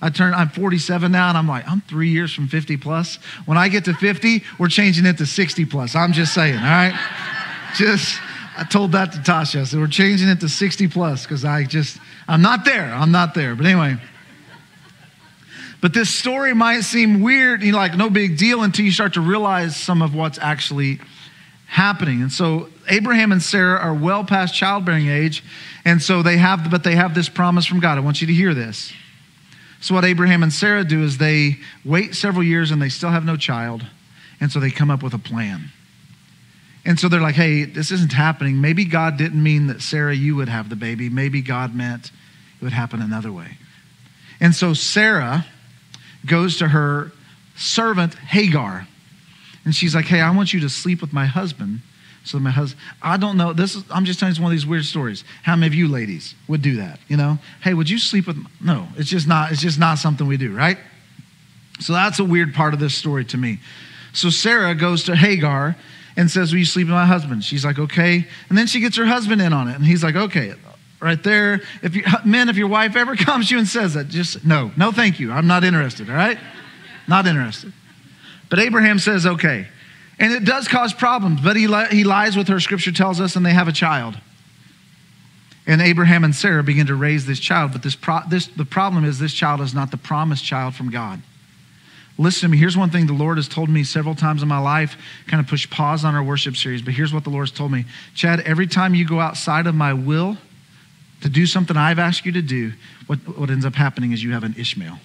I 0.00 0.08
turn, 0.08 0.32
I'm 0.32 0.48
47 0.48 1.12
now, 1.12 1.28
and 1.28 1.36
I'm 1.36 1.46
like, 1.46 1.68
I'm 1.68 1.82
three 1.82 2.08
years 2.08 2.32
from 2.32 2.48
50 2.48 2.78
plus. 2.78 3.16
When 3.44 3.58
I 3.58 3.68
get 3.68 3.84
to 3.84 3.94
50, 3.94 4.42
we're 4.58 4.68
changing 4.68 5.04
it 5.04 5.18
to 5.18 5.26
60 5.26 5.66
plus. 5.66 5.94
I'm 5.94 6.14
just 6.14 6.32
saying, 6.32 6.56
all 6.56 6.62
right? 6.62 6.98
Just, 7.76 8.20
I 8.56 8.62
told 8.62 8.92
that 8.92 9.10
to 9.12 9.18
Tasha. 9.18 9.62
I 9.62 9.64
said, 9.64 9.80
we're 9.80 9.88
changing 9.88 10.28
it 10.28 10.38
to 10.40 10.48
60 10.48 10.86
plus 10.86 11.24
because 11.24 11.44
I 11.44 11.64
just, 11.64 11.98
I'm 12.28 12.40
not 12.40 12.64
there. 12.64 12.84
I'm 12.84 13.10
not 13.10 13.34
there. 13.34 13.56
But 13.56 13.66
anyway. 13.66 13.96
But 15.84 15.92
this 15.92 16.08
story 16.08 16.54
might 16.54 16.80
seem 16.80 17.20
weird, 17.20 17.62
you 17.62 17.72
know, 17.72 17.76
like 17.76 17.94
no 17.94 18.08
big 18.08 18.38
deal 18.38 18.62
until 18.62 18.86
you 18.86 18.90
start 18.90 19.12
to 19.14 19.20
realize 19.20 19.76
some 19.76 20.00
of 20.00 20.14
what's 20.14 20.38
actually 20.38 20.98
happening. 21.66 22.22
And 22.22 22.32
so 22.32 22.70
Abraham 22.88 23.32
and 23.32 23.42
Sarah 23.42 23.78
are 23.78 23.92
well 23.92 24.24
past 24.24 24.54
childbearing 24.54 25.08
age, 25.08 25.44
and 25.84 26.00
so 26.00 26.22
they 26.22 26.38
have, 26.38 26.70
but 26.70 26.84
they 26.84 26.94
have 26.94 27.14
this 27.14 27.28
promise 27.28 27.66
from 27.66 27.80
God. 27.80 27.98
I 27.98 28.00
want 28.00 28.22
you 28.22 28.26
to 28.28 28.32
hear 28.32 28.54
this. 28.54 28.94
So, 29.82 29.94
what 29.94 30.06
Abraham 30.06 30.42
and 30.42 30.50
Sarah 30.50 30.84
do 30.84 31.02
is 31.02 31.18
they 31.18 31.58
wait 31.84 32.14
several 32.14 32.44
years 32.44 32.70
and 32.70 32.80
they 32.80 32.88
still 32.88 33.10
have 33.10 33.26
no 33.26 33.36
child. 33.36 33.84
And 34.40 34.50
so 34.50 34.60
they 34.60 34.70
come 34.70 34.90
up 34.90 35.02
with 35.02 35.12
a 35.12 35.18
plan. 35.18 35.70
And 36.86 36.98
so 36.98 37.10
they're 37.10 37.20
like, 37.20 37.34
hey, 37.34 37.64
this 37.64 37.90
isn't 37.90 38.14
happening. 38.14 38.58
Maybe 38.58 38.86
God 38.86 39.18
didn't 39.18 39.42
mean 39.42 39.66
that 39.66 39.82
Sarah, 39.82 40.14
you 40.14 40.34
would 40.36 40.48
have 40.48 40.70
the 40.70 40.76
baby. 40.76 41.10
Maybe 41.10 41.42
God 41.42 41.74
meant 41.74 42.10
it 42.58 42.64
would 42.64 42.72
happen 42.72 43.02
another 43.02 43.30
way. 43.30 43.58
And 44.40 44.54
so 44.54 44.72
Sarah 44.72 45.44
goes 46.26 46.58
to 46.58 46.68
her 46.68 47.12
servant, 47.56 48.14
Hagar. 48.14 48.86
And 49.64 49.74
she's 49.74 49.94
like, 49.94 50.06
hey, 50.06 50.20
I 50.20 50.34
want 50.34 50.52
you 50.52 50.60
to 50.60 50.68
sleep 50.68 51.00
with 51.00 51.12
my 51.12 51.26
husband 51.26 51.80
so 52.24 52.38
my 52.38 52.50
husband, 52.50 52.80
I 53.02 53.18
don't 53.18 53.36
know. 53.36 53.52
This 53.52 53.76
is, 53.76 53.84
I'm 53.90 54.06
just 54.06 54.18
telling 54.18 54.34
you 54.34 54.42
one 54.42 54.50
of 54.50 54.56
these 54.56 54.66
weird 54.66 54.86
stories. 54.86 55.24
How 55.42 55.54
many 55.56 55.66
of 55.66 55.74
you 55.74 55.88
ladies 55.88 56.34
would 56.48 56.62
do 56.62 56.76
that? 56.76 56.98
You 57.06 57.18
know, 57.18 57.38
hey, 57.62 57.74
would 57.74 57.88
you 57.88 57.98
sleep 57.98 58.26
with? 58.26 58.38
No, 58.62 58.88
it's 58.96 59.10
just 59.10 59.28
not. 59.28 59.52
It's 59.52 59.60
just 59.60 59.78
not 59.78 59.98
something 59.98 60.26
we 60.26 60.38
do, 60.38 60.54
right? 60.54 60.78
So 61.80 61.92
that's 61.92 62.18
a 62.18 62.24
weird 62.24 62.54
part 62.54 62.72
of 62.72 62.80
this 62.80 62.94
story 62.94 63.26
to 63.26 63.36
me. 63.36 63.58
So 64.14 64.30
Sarah 64.30 64.74
goes 64.74 65.04
to 65.04 65.14
Hagar 65.14 65.76
and 66.16 66.30
says, 66.30 66.52
"Will 66.52 66.60
you 66.60 66.64
sleep 66.64 66.86
with 66.86 66.94
my 66.94 67.04
husband?" 67.04 67.44
She's 67.44 67.64
like, 67.64 67.78
"Okay," 67.78 68.26
and 68.48 68.56
then 68.56 68.66
she 68.66 68.80
gets 68.80 68.96
her 68.96 69.04
husband 69.04 69.42
in 69.42 69.52
on 69.52 69.68
it, 69.68 69.74
and 69.74 69.84
he's 69.84 70.02
like, 70.02 70.16
"Okay." 70.16 70.54
Right 71.04 71.22
there, 71.22 71.60
if 71.82 71.94
you 71.94 72.02
men, 72.24 72.48
if 72.48 72.56
your 72.56 72.68
wife 72.68 72.96
ever 72.96 73.14
comes 73.16 73.48
to 73.48 73.54
you 73.54 73.58
and 73.58 73.68
says 73.68 73.92
that, 73.92 74.08
just 74.08 74.42
no, 74.42 74.72
no, 74.74 74.90
thank 74.90 75.20
you. 75.20 75.32
I'm 75.32 75.46
not 75.46 75.62
interested. 75.62 76.08
All 76.08 76.16
right, 76.16 76.38
not 77.06 77.26
interested. 77.26 77.74
But 78.48 78.58
Abraham 78.58 78.98
says, 78.98 79.26
"Okay." 79.26 79.68
And 80.18 80.32
it 80.32 80.44
does 80.44 80.68
cause 80.68 80.94
problems, 80.94 81.40
but 81.42 81.56
he, 81.56 81.66
li- 81.66 81.88
he 81.90 82.04
lies 82.04 82.36
with 82.36 82.46
her, 82.46 82.60
scripture 82.60 82.92
tells 82.92 83.20
us, 83.20 83.34
and 83.34 83.44
they 83.44 83.52
have 83.52 83.66
a 83.66 83.72
child. 83.72 84.16
And 85.66 85.82
Abraham 85.82 86.22
and 86.22 86.32
Sarah 86.32 86.62
begin 86.62 86.86
to 86.86 86.94
raise 86.94 87.26
this 87.26 87.40
child, 87.40 87.72
but 87.72 87.82
this, 87.82 87.96
pro- 87.96 88.20
this, 88.30 88.46
the 88.46 88.64
problem 88.64 89.04
is 89.04 89.18
this 89.18 89.34
child 89.34 89.60
is 89.60 89.74
not 89.74 89.90
the 89.90 89.96
promised 89.96 90.44
child 90.44 90.76
from 90.76 90.88
God. 90.88 91.20
Listen 92.16 92.42
to 92.42 92.48
me. 92.52 92.58
Here's 92.58 92.76
one 92.76 92.90
thing 92.90 93.08
the 93.08 93.12
Lord 93.12 93.38
has 93.38 93.48
told 93.48 93.68
me 93.68 93.82
several 93.82 94.14
times 94.14 94.40
in 94.40 94.46
my 94.46 94.58
life, 94.58 94.96
kind 95.26 95.40
of 95.40 95.48
push 95.48 95.68
pause 95.68 96.04
on 96.04 96.14
our 96.14 96.22
worship 96.22 96.56
series, 96.56 96.80
but 96.80 96.94
here's 96.94 97.12
what 97.12 97.24
the 97.24 97.30
Lord 97.30 97.48
has 97.48 97.58
told 97.58 97.72
me 97.72 97.84
Chad, 98.14 98.38
every 98.42 98.68
time 98.68 98.94
you 98.94 99.04
go 99.04 99.18
outside 99.18 99.66
of 99.66 99.74
my 99.74 99.92
will 99.92 100.38
to 101.24 101.30
do 101.30 101.46
something 101.46 101.74
I've 101.74 101.98
asked 101.98 102.26
you 102.26 102.32
to 102.32 102.42
do, 102.42 102.74
what, 103.06 103.16
what 103.38 103.48
ends 103.48 103.64
up 103.64 103.74
happening 103.74 104.12
is 104.12 104.22
you 104.22 104.32
have 104.32 104.44
an 104.44 104.54
Ishmael. 104.58 104.98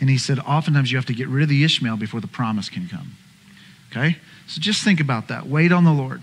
And 0.00 0.10
he 0.10 0.18
said, 0.18 0.40
oftentimes 0.40 0.90
you 0.90 0.98
have 0.98 1.06
to 1.06 1.14
get 1.14 1.28
rid 1.28 1.44
of 1.44 1.48
the 1.48 1.62
Ishmael 1.62 1.96
before 1.96 2.20
the 2.20 2.26
promise 2.26 2.68
can 2.68 2.88
come. 2.88 3.12
Okay? 3.92 4.16
So 4.48 4.60
just 4.60 4.82
think 4.82 4.98
about 4.98 5.28
that. 5.28 5.46
Wait 5.46 5.70
on 5.70 5.84
the 5.84 5.92
Lord. 5.92 6.20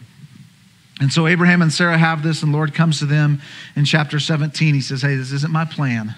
And 0.99 1.13
so 1.13 1.27
Abraham 1.27 1.62
and 1.62 1.71
Sarah 1.71 1.97
have 1.97 2.23
this, 2.23 2.43
and 2.43 2.51
Lord 2.51 2.73
comes 2.73 2.99
to 2.99 3.06
them 3.06 3.41
in 3.77 3.86
chapter 3.86 4.19
17. 4.19 4.73
He 4.73 4.82
says, 4.82 5.01
Hey, 5.01 5.15
this 5.15 5.32
isn't 5.32 5.53
my 5.53 5.63
plan. 5.63 6.13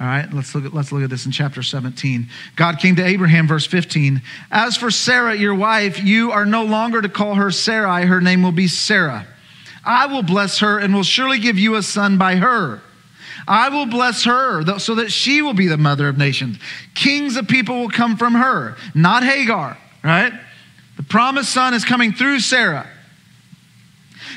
All 0.00 0.06
right, 0.06 0.32
let's 0.32 0.54
look 0.54 0.64
at, 0.64 0.72
let's 0.72 0.90
look 0.90 1.02
at 1.02 1.10
this 1.10 1.26
in 1.26 1.32
chapter 1.32 1.62
17. 1.62 2.30
God 2.56 2.78
came 2.78 2.96
to 2.96 3.04
Abraham, 3.04 3.46
verse 3.46 3.66
15. 3.66 4.22
As 4.50 4.78
for 4.78 4.90
Sarah, 4.90 5.34
your 5.34 5.54
wife, 5.54 6.02
you 6.02 6.32
are 6.32 6.46
no 6.46 6.64
longer 6.64 7.02
to 7.02 7.10
call 7.10 7.34
her 7.34 7.50
Sarai. 7.50 8.06
Her 8.06 8.22
name 8.22 8.42
will 8.42 8.52
be 8.52 8.68
Sarah. 8.68 9.26
I 9.84 10.06
will 10.06 10.22
bless 10.22 10.60
her 10.60 10.78
and 10.78 10.94
will 10.94 11.02
surely 11.02 11.38
give 11.38 11.58
you 11.58 11.74
a 11.74 11.82
son 11.82 12.18
by 12.18 12.36
her. 12.36 12.80
I 13.48 13.70
will 13.70 13.86
bless 13.86 14.24
her 14.24 14.62
so 14.78 14.94
that 14.96 15.10
she 15.10 15.42
will 15.42 15.54
be 15.54 15.66
the 15.66 15.76
mother 15.76 16.08
of 16.08 16.16
nations. 16.16 16.58
Kings 16.94 17.36
of 17.36 17.48
people 17.48 17.80
will 17.80 17.90
come 17.90 18.16
from 18.16 18.34
her, 18.34 18.76
not 18.94 19.24
Hagar 19.24 19.76
right? 20.02 20.32
The 20.96 21.02
promised 21.02 21.50
son 21.50 21.74
is 21.74 21.84
coming 21.84 22.12
through 22.12 22.40
Sarah. 22.40 22.88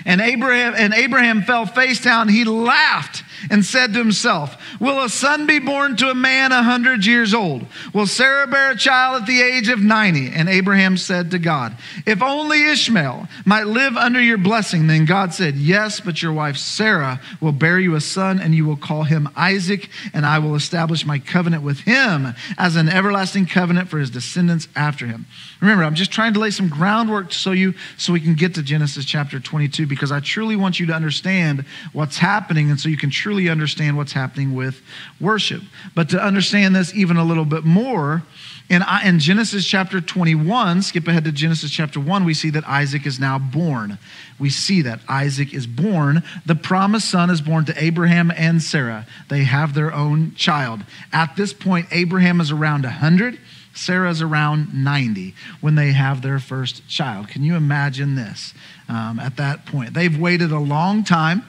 And 0.06 0.22
Abraham 0.22 0.74
and 0.78 0.94
Abraham 0.94 1.42
fell 1.44 1.66
face 1.66 2.02
down. 2.02 2.30
He 2.30 2.44
laughed 2.44 3.24
and 3.50 3.64
said 3.64 3.94
to 3.94 4.00
himself, 4.00 4.56
Will 4.80 5.04
a 5.04 5.10
son 5.10 5.48
be 5.48 5.60
born 5.60 5.96
to 5.98 6.10
a 6.10 6.16
man 6.16 6.52
a 6.52 6.64
hundred 6.64 7.06
years 7.06 7.34
old? 7.34 7.66
Will 7.94 8.08
Sarah 8.08 8.48
bear 8.48 8.72
a 8.72 8.78
child 8.78 9.22
at 9.22 9.28
the 9.28 9.42
age 9.42 9.70
of 9.70 9.80
90? 9.80 10.32
And 10.34 10.50
Abraham 10.50 10.98
said 10.98 11.32
to 11.32 11.40
God, 11.40 11.78
If 12.06 12.22
only 12.22 12.66
Ishmael 12.70 13.28
might 13.46 13.68
live 13.68 13.98
under 13.98 14.22
your 14.22 14.38
blessing. 14.38 14.88
Then 14.88 15.06
God 15.06 15.34
said, 15.34 15.56
Yes, 15.56 16.00
but 16.00 16.22
your 16.22 16.34
wife 16.34 16.58
Sarah 16.58 17.22
will 17.42 17.52
bear 17.52 17.80
you 17.80 17.96
a 17.96 18.02
son, 18.02 18.40
and 18.40 18.56
you 18.56 18.66
will 18.66 18.76
call 18.76 19.04
him 19.04 19.30
Isaac, 19.36 19.90
and 20.14 20.26
I 20.26 20.40
will 20.40 20.56
establish 20.56 21.06
my 21.06 21.20
covenant 21.20 21.64
with 21.64 21.80
him 21.80 22.34
as 22.58 22.76
an 22.76 22.90
everlasting 22.90 23.46
covenant 23.46 23.90
for 23.90 24.00
his 24.00 24.10
descendants 24.10 24.68
after 24.76 25.06
him. 25.06 25.26
Remember, 25.62 25.84
I'm 25.84 25.96
just 25.96 26.12
trying 26.12 26.34
to 26.34 26.40
lay 26.40 26.52
some 26.52 26.70
groundwork 26.70 27.34
so 27.34 27.52
you 27.52 27.74
so 27.98 28.14
we 28.14 28.22
can 28.22 28.36
get 28.36 28.56
to 28.56 28.64
Genesis 28.64 29.06
chapter 29.06 29.40
22 29.40 29.88
because 29.88 30.12
I 30.12 30.20
truly 30.20 30.56
want 30.56 30.80
you 30.80 30.86
to 30.88 30.94
understand 30.94 31.66
what's 31.94 32.18
happening 32.18 32.70
and 32.70 32.80
so 32.80 32.90
you 32.90 32.98
can 32.98 33.10
truly 33.26 33.50
understand 33.50 33.98
what's 33.98 34.12
happening 34.12 34.54
with 34.54 34.84
worship. 35.20 35.64
But 35.96 36.10
to 36.10 36.24
understand 36.24 36.76
this 36.76 36.94
even 36.94 37.18
a 37.18 37.24
little 37.24 37.44
bit 37.44 37.64
more, 37.64 38.22
in, 38.70 38.84
in 39.04 39.18
Genesis 39.18 39.66
chapter 39.66 40.00
21, 40.00 40.84
skip 40.84 41.08
ahead 41.08 41.24
to 41.24 41.32
Genesis 41.32 41.72
chapter 41.72 42.00
1, 42.00 42.24
we 42.24 42.36
see 42.36 42.52
that 42.52 42.64
Isaac 42.68 43.08
is 43.08 43.20
now 43.20 43.40
born. 43.40 43.98
We 44.38 44.52
see 44.52 44.84
that 44.84 45.00
Isaac 45.10 45.56
is 45.56 45.66
born. 45.66 46.22
The 46.46 46.54
promised 46.54 47.10
son 47.10 47.32
is 47.32 47.42
born 47.42 47.66
to 47.66 47.84
Abraham 47.84 48.30
and 48.30 48.62
Sarah. 48.62 49.08
They 49.28 49.46
have 49.46 49.74
their 49.74 49.92
own 49.92 50.36
child. 50.36 50.82
At 51.12 51.36
this 51.36 51.52
point, 51.52 51.88
Abraham 51.90 52.40
is 52.40 52.52
around 52.52 52.84
100. 52.84 53.40
Sarah's 53.74 54.22
around 54.22 54.72
90 54.72 55.34
when 55.62 55.74
they 55.74 55.94
have 55.94 56.22
their 56.22 56.38
first 56.38 56.88
child. 56.88 57.30
Can 57.30 57.44
you 57.44 57.56
imagine 57.56 58.14
this 58.14 58.54
um, 58.88 59.20
at 59.20 59.38
that 59.38 59.66
point? 59.66 59.96
They've 59.96 60.16
waited 60.16 60.52
a 60.52 60.60
long 60.60 61.04
time. 61.04 61.44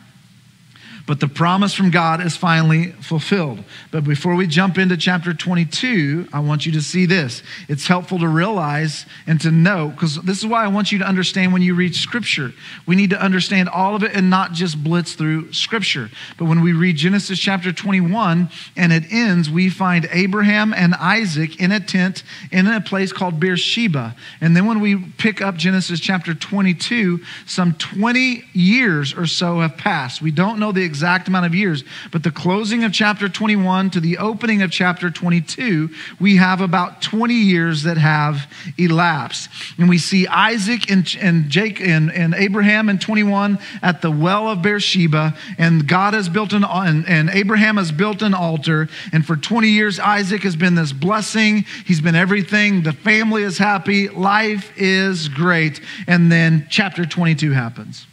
But 1.06 1.20
the 1.20 1.28
promise 1.28 1.72
from 1.72 1.90
God 1.90 2.20
is 2.20 2.36
finally 2.36 2.90
fulfilled. 3.00 3.62
But 3.92 4.02
before 4.02 4.34
we 4.34 4.48
jump 4.48 4.76
into 4.76 4.96
chapter 4.96 5.32
22, 5.32 6.28
I 6.32 6.40
want 6.40 6.66
you 6.66 6.72
to 6.72 6.82
see 6.82 7.06
this. 7.06 7.44
It's 7.68 7.86
helpful 7.86 8.18
to 8.18 8.26
realize 8.26 9.06
and 9.24 9.40
to 9.42 9.52
know, 9.52 9.90
because 9.90 10.16
this 10.22 10.38
is 10.38 10.46
why 10.46 10.64
I 10.64 10.68
want 10.68 10.90
you 10.90 10.98
to 10.98 11.06
understand 11.06 11.52
when 11.52 11.62
you 11.62 11.76
read 11.76 11.94
Scripture. 11.94 12.52
We 12.86 12.96
need 12.96 13.10
to 13.10 13.22
understand 13.22 13.68
all 13.68 13.94
of 13.94 14.02
it 14.02 14.16
and 14.16 14.28
not 14.30 14.52
just 14.52 14.82
blitz 14.82 15.14
through 15.14 15.52
Scripture. 15.52 16.10
But 16.38 16.46
when 16.46 16.60
we 16.60 16.72
read 16.72 16.96
Genesis 16.96 17.38
chapter 17.38 17.72
21 17.72 18.48
and 18.76 18.92
it 18.92 19.04
ends, 19.08 19.48
we 19.48 19.70
find 19.70 20.08
Abraham 20.10 20.74
and 20.74 20.92
Isaac 20.96 21.60
in 21.60 21.70
a 21.70 21.78
tent 21.78 22.24
in 22.50 22.66
a 22.66 22.80
place 22.80 23.12
called 23.12 23.38
Beersheba. 23.38 24.16
And 24.40 24.56
then 24.56 24.66
when 24.66 24.80
we 24.80 24.96
pick 24.96 25.40
up 25.40 25.54
Genesis 25.54 26.00
chapter 26.00 26.34
22, 26.34 27.20
some 27.46 27.74
20 27.74 28.44
years 28.54 29.14
or 29.14 29.26
so 29.26 29.60
have 29.60 29.76
passed. 29.76 30.20
We 30.20 30.32
don't 30.32 30.58
know 30.58 30.72
the 30.72 30.82
exact 30.82 30.95
amount 31.02 31.46
of 31.46 31.54
years, 31.54 31.84
but 32.12 32.22
the 32.22 32.30
closing 32.30 32.84
of 32.84 32.92
chapter 32.92 33.28
21 33.28 33.90
to 33.90 34.00
the 34.00 34.18
opening 34.18 34.62
of 34.62 34.70
chapter 34.70 35.10
22, 35.10 35.90
we 36.20 36.36
have 36.36 36.60
about 36.60 37.02
20 37.02 37.34
years 37.34 37.82
that 37.84 37.96
have 37.96 38.50
elapsed. 38.78 39.48
And 39.78 39.88
we 39.88 39.98
see 39.98 40.26
Isaac 40.26 40.90
and, 40.90 41.16
and 41.20 41.48
Jake 41.48 41.80
and, 41.80 42.12
and 42.12 42.34
Abraham 42.34 42.88
in 42.88 42.98
21 42.98 43.58
at 43.82 44.02
the 44.02 44.10
well 44.10 44.48
of 44.48 44.62
Beersheba, 44.62 45.36
and 45.58 45.86
God 45.86 46.14
has 46.14 46.28
built 46.28 46.52
an 46.52 46.64
and, 46.64 47.08
and 47.08 47.30
Abraham 47.30 47.76
has 47.76 47.92
built 47.92 48.22
an 48.22 48.34
altar. 48.34 48.88
And 49.12 49.26
for 49.26 49.36
20 49.36 49.68
years, 49.68 49.98
Isaac 49.98 50.42
has 50.42 50.56
been 50.56 50.74
this 50.74 50.92
blessing. 50.92 51.64
He's 51.84 52.00
been 52.00 52.14
everything. 52.14 52.82
The 52.82 52.92
family 52.92 53.42
is 53.42 53.58
happy. 53.58 54.08
Life 54.08 54.72
is 54.76 55.28
great. 55.28 55.80
And 56.06 56.30
then 56.30 56.66
chapter 56.70 57.04
22 57.06 57.52
happens. 57.52 58.06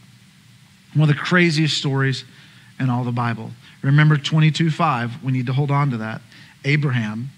One 0.94 1.10
of 1.10 1.16
the 1.16 1.22
craziest 1.22 1.78
stories 1.78 2.24
in 2.84 2.90
all 2.90 3.04
the 3.04 3.12
Bible. 3.12 3.52
Remember 3.82 4.18
22 4.18 4.70
5, 4.70 5.24
we 5.24 5.32
need 5.32 5.48
to 5.48 5.54
hold 5.54 5.72
on 5.72 5.90
to 5.92 5.98
that. 5.98 6.22
Abraham 6.66 7.30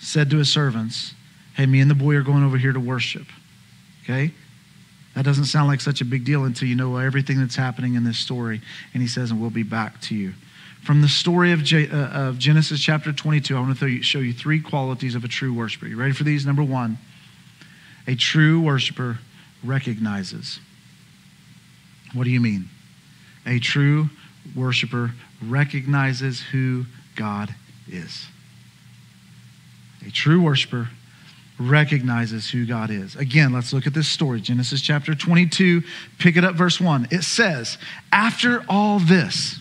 said 0.00 0.30
to 0.30 0.38
his 0.38 0.50
servants, 0.50 1.14
Hey, 1.54 1.66
me 1.66 1.80
and 1.80 1.90
the 1.90 1.94
boy 1.94 2.16
are 2.16 2.22
going 2.22 2.42
over 2.42 2.56
here 2.56 2.72
to 2.72 2.80
worship. 2.80 3.26
Okay? 4.02 4.32
That 5.14 5.24
doesn't 5.24 5.44
sound 5.44 5.68
like 5.68 5.80
such 5.80 6.00
a 6.00 6.04
big 6.04 6.24
deal 6.24 6.44
until 6.44 6.66
you 6.66 6.74
know 6.74 6.96
everything 6.96 7.38
that's 7.38 7.56
happening 7.56 7.94
in 7.94 8.04
this 8.04 8.18
story. 8.18 8.62
And 8.94 9.02
he 9.02 9.08
says, 9.08 9.30
And 9.30 9.40
we'll 9.40 9.50
be 9.50 9.62
back 9.62 10.00
to 10.02 10.14
you. 10.14 10.32
From 10.82 11.02
the 11.02 11.08
story 11.08 11.52
of, 11.52 11.62
J- 11.62 11.88
uh, 11.88 12.28
of 12.28 12.38
Genesis 12.38 12.80
chapter 12.80 13.12
22, 13.12 13.56
I 13.56 13.60
want 13.60 13.78
to 13.78 14.02
show 14.02 14.18
you 14.18 14.32
three 14.32 14.60
qualities 14.60 15.14
of 15.14 15.22
a 15.22 15.28
true 15.28 15.52
worshiper. 15.52 15.86
You 15.86 15.96
ready 15.96 16.12
for 16.12 16.24
these? 16.24 16.44
Number 16.44 16.64
one, 16.64 16.98
a 18.06 18.16
true 18.16 18.60
worshiper 18.60 19.18
recognizes. 19.62 20.58
What 22.14 22.24
do 22.24 22.30
you 22.30 22.40
mean? 22.40 22.68
A 23.46 23.58
true 23.58 24.08
worshiper 24.54 25.12
recognizes 25.44 26.40
who 26.40 26.86
God 27.16 27.54
is. 27.90 28.26
A 30.06 30.10
true 30.10 30.40
worshiper 30.40 30.88
recognizes 31.58 32.50
who 32.50 32.66
God 32.66 32.90
is. 32.90 33.14
Again, 33.16 33.52
let's 33.52 33.72
look 33.72 33.86
at 33.86 33.94
this 33.94 34.08
story. 34.08 34.40
Genesis 34.40 34.80
chapter 34.80 35.14
22, 35.14 35.82
pick 36.18 36.36
it 36.36 36.44
up, 36.44 36.54
verse 36.54 36.80
1. 36.80 37.08
It 37.10 37.22
says, 37.22 37.78
After 38.10 38.64
all 38.68 38.98
this, 38.98 39.60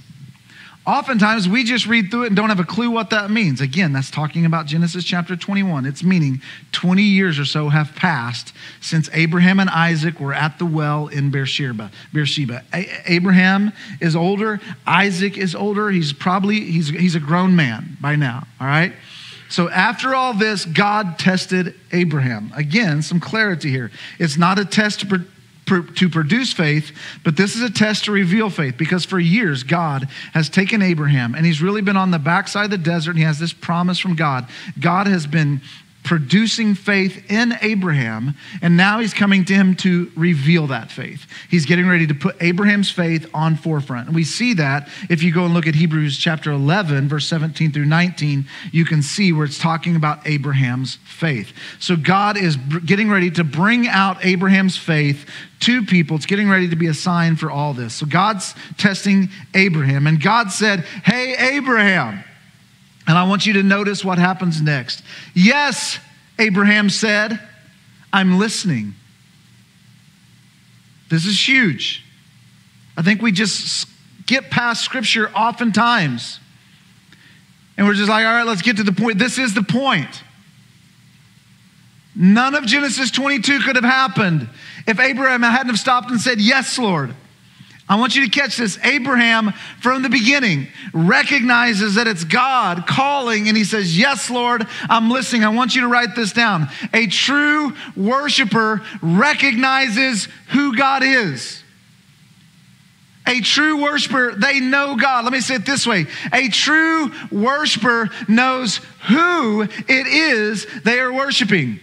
Oftentimes, 0.86 1.48
we 1.48 1.64
just 1.64 1.86
read 1.86 2.10
through 2.10 2.24
it 2.24 2.28
and 2.28 2.36
don't 2.36 2.50
have 2.50 2.60
a 2.60 2.64
clue 2.64 2.90
what 2.90 3.12
that 3.12 3.30
means. 3.30 3.62
Again, 3.62 3.94
that's 3.94 4.10
talking 4.10 4.48
about 4.48 4.66
Genesis 4.66 5.04
chapter 5.04 5.36
21. 5.36 5.86
It's 5.86 6.04
meaning 6.04 6.42
20 6.72 7.04
years 7.04 7.38
or 7.38 7.46
so 7.46 7.70
have 7.70 7.96
passed 7.96 8.52
since 8.80 9.08
Abraham 9.14 9.60
and 9.60 9.70
Isaac 9.70 10.20
were 10.20 10.34
at 10.34 10.58
the 10.58 10.66
well 10.66 11.08
in 11.08 11.30
Beersheba. 11.30 11.92
Beersheba. 12.14 12.64
Abraham 13.06 13.74
is 14.00 14.16
older. 14.16 14.60
Isaac 14.88 15.38
is 15.38 15.54
older. 15.54 15.92
He's 15.92 16.14
probably 16.14 16.62
he's 16.62 16.90
he's 16.90 17.14
a 17.14 17.20
grown 17.20 17.56
man 17.56 17.98
by 18.02 18.16
now. 18.16 18.48
All 18.60 18.66
right. 18.66 18.94
So 19.50 19.70
after 19.70 20.16
all 20.16 20.34
this, 20.34 20.66
God 20.66 21.20
tested 21.20 21.76
Abraham. 21.92 22.52
Again, 22.56 23.04
some 23.04 23.20
clarity 23.20 23.70
here. 23.70 23.92
It's 24.18 24.38
not 24.38 24.58
a 24.58 24.66
test 24.66 25.02
to 25.02 25.26
to 25.66 26.10
produce 26.10 26.52
faith, 26.52 26.92
but 27.24 27.38
this 27.38 27.56
is 27.56 27.62
a 27.62 27.70
test 27.70 28.06
to 28.06 28.12
reveal 28.12 28.50
faith 28.50 28.78
because 28.78 29.06
for 29.06 29.20
years 29.20 29.64
God 29.64 30.08
has 30.34 30.50
taken 30.50 30.82
Abraham 30.82 31.34
and 31.34 31.46
he's 31.46 31.62
really 31.62 31.82
been 31.82 31.96
on 31.96 32.12
the 32.12 32.20
backside 32.20 32.66
of 32.66 32.72
the 32.72 32.78
desert 32.78 33.12
and 33.12 33.20
he 33.20 33.26
has 33.26 33.40
this 33.40 33.54
promise 33.54 33.98
from 33.98 34.16
God. 34.16 34.48
God 34.80 35.08
has 35.08 35.26
been 35.26 35.62
producing 36.04 36.76
faith 36.76 37.30
in 37.30 37.54
Abraham, 37.62 38.36
and 38.62 38.76
now 38.76 39.00
he's 39.00 39.14
coming 39.14 39.46
to 39.46 39.54
him 39.54 39.76
to 39.76 40.12
reveal 40.16 40.68
that 40.68 40.92
faith. 40.92 41.26
He's 41.50 41.66
getting 41.66 41.88
ready 41.88 42.08
to 42.08 42.14
put 42.14 42.42
Abraham's 42.42 42.90
faith 42.90 43.30
on 43.34 43.56
forefront. 43.56 44.08
And 44.08 44.16
we 44.16 44.24
see 44.24 44.54
that 44.56 44.90
if 45.10 45.24
you 45.24 45.34
go 45.34 45.46
and 45.46 45.54
look 45.54 45.68
at 45.68 45.76
Hebrews 45.76 46.18
chapter 46.18 46.52
11, 46.52 47.08
verse 47.08 47.28
17 47.28 47.72
through 47.72 47.86
19, 47.86 48.46
you 48.72 48.86
can 48.86 49.02
see 49.02 49.32
where 49.32 49.46
it's 49.46 49.60
talking 49.60 49.96
about 49.96 50.26
Abraham's 50.28 50.96
faith. 51.06 51.54
So 51.80 51.96
God 51.96 52.38
is 52.38 52.56
getting 52.86 53.10
ready 53.10 53.30
to 53.32 53.44
bring 53.44 53.88
out 53.88 54.24
Abraham's 54.26 54.78
faith 54.78 55.30
to 55.62 55.84
people. 55.84 56.18
It's 56.18 56.26
getting 56.26 56.50
ready 56.50 56.70
to 56.70 56.76
be 56.76 56.88
a 56.88 56.94
sign 56.94 57.36
for 57.36 57.52
all 57.52 57.74
this. 57.74 57.94
So 57.94 58.06
God's 58.06 58.56
testing 58.78 59.30
Abraham, 59.54 60.08
and 60.08 60.22
God 60.22 60.52
said, 60.52 60.82
Hey, 61.04 61.36
Abraham. 61.56 62.24
And 63.12 63.18
I 63.18 63.26
want 63.26 63.46
you 63.46 63.52
to 63.56 63.64
notice 63.64 64.06
what 64.06 64.20
happens 64.20 64.62
next. 64.62 65.04
Yes, 65.34 66.00
Abraham 66.40 66.90
said, 66.90 67.38
I'm 68.14 68.40
listening. 68.40 68.94
This 71.10 71.26
is 71.26 71.46
huge. 71.46 72.06
I 72.96 73.02
think 73.02 73.22
we 73.22 73.34
just 73.34 73.86
skip 74.22 74.50
past 74.50 74.86
scripture 74.86 75.30
oftentimes. 75.36 76.40
And 77.76 77.86
we're 77.86 77.96
just 77.96 78.08
like, 78.08 78.26
all 78.26 78.32
right, 78.32 78.48
let's 78.48 78.62
get 78.62 78.78
to 78.78 78.84
the 78.84 78.94
point. 78.94 79.20
This 79.20 79.38
is 79.38 79.54
the 79.54 79.64
point. 79.64 80.24
None 82.16 82.56
of 82.56 82.66
Genesis 82.66 83.12
22 83.12 83.60
could 83.60 83.76
have 83.76 83.84
happened 83.84 84.48
if 84.88 85.02
Abraham 85.02 85.42
hadn't 85.42 85.68
have 85.68 85.80
stopped 85.80 86.12
and 86.12 86.22
said, 86.22 86.40
Yes, 86.40 86.80
Lord. 86.80 87.14
I 87.92 87.96
want 87.96 88.16
you 88.16 88.24
to 88.24 88.30
catch 88.30 88.56
this. 88.56 88.80
Abraham, 88.86 89.52
from 89.82 90.02
the 90.02 90.08
beginning, 90.08 90.70
recognizes 90.94 91.96
that 91.96 92.08
it's 92.08 92.24
God 92.24 92.88
calling, 92.88 93.50
and 93.50 93.58
he 93.58 93.66
says, 93.66 93.98
Yes, 94.00 94.30
Lord, 94.30 94.66
I'm 94.90 95.12
listening. 95.12 95.44
I 95.44 95.50
want 95.50 95.76
you 95.76 95.82
to 95.82 95.90
write 95.90 96.16
this 96.16 96.32
down. 96.32 96.70
A 96.94 97.08
true 97.08 97.74
worshiper 97.98 98.82
recognizes 99.02 100.30
who 100.52 100.78
God 100.78 101.04
is. 101.04 101.62
A 103.28 103.42
true 103.42 103.82
worshiper, 103.82 104.36
they 104.36 104.62
know 104.62 104.96
God. 104.96 105.26
Let 105.26 105.34
me 105.34 105.42
say 105.42 105.56
it 105.56 105.66
this 105.66 105.86
way 105.86 106.06
a 106.32 106.48
true 106.48 107.12
worshiper 107.30 108.10
knows 108.30 108.78
who 109.10 109.64
it 109.64 110.08
is 110.08 110.66
they 110.86 111.02
are 111.02 111.12
worshiping. 111.12 111.82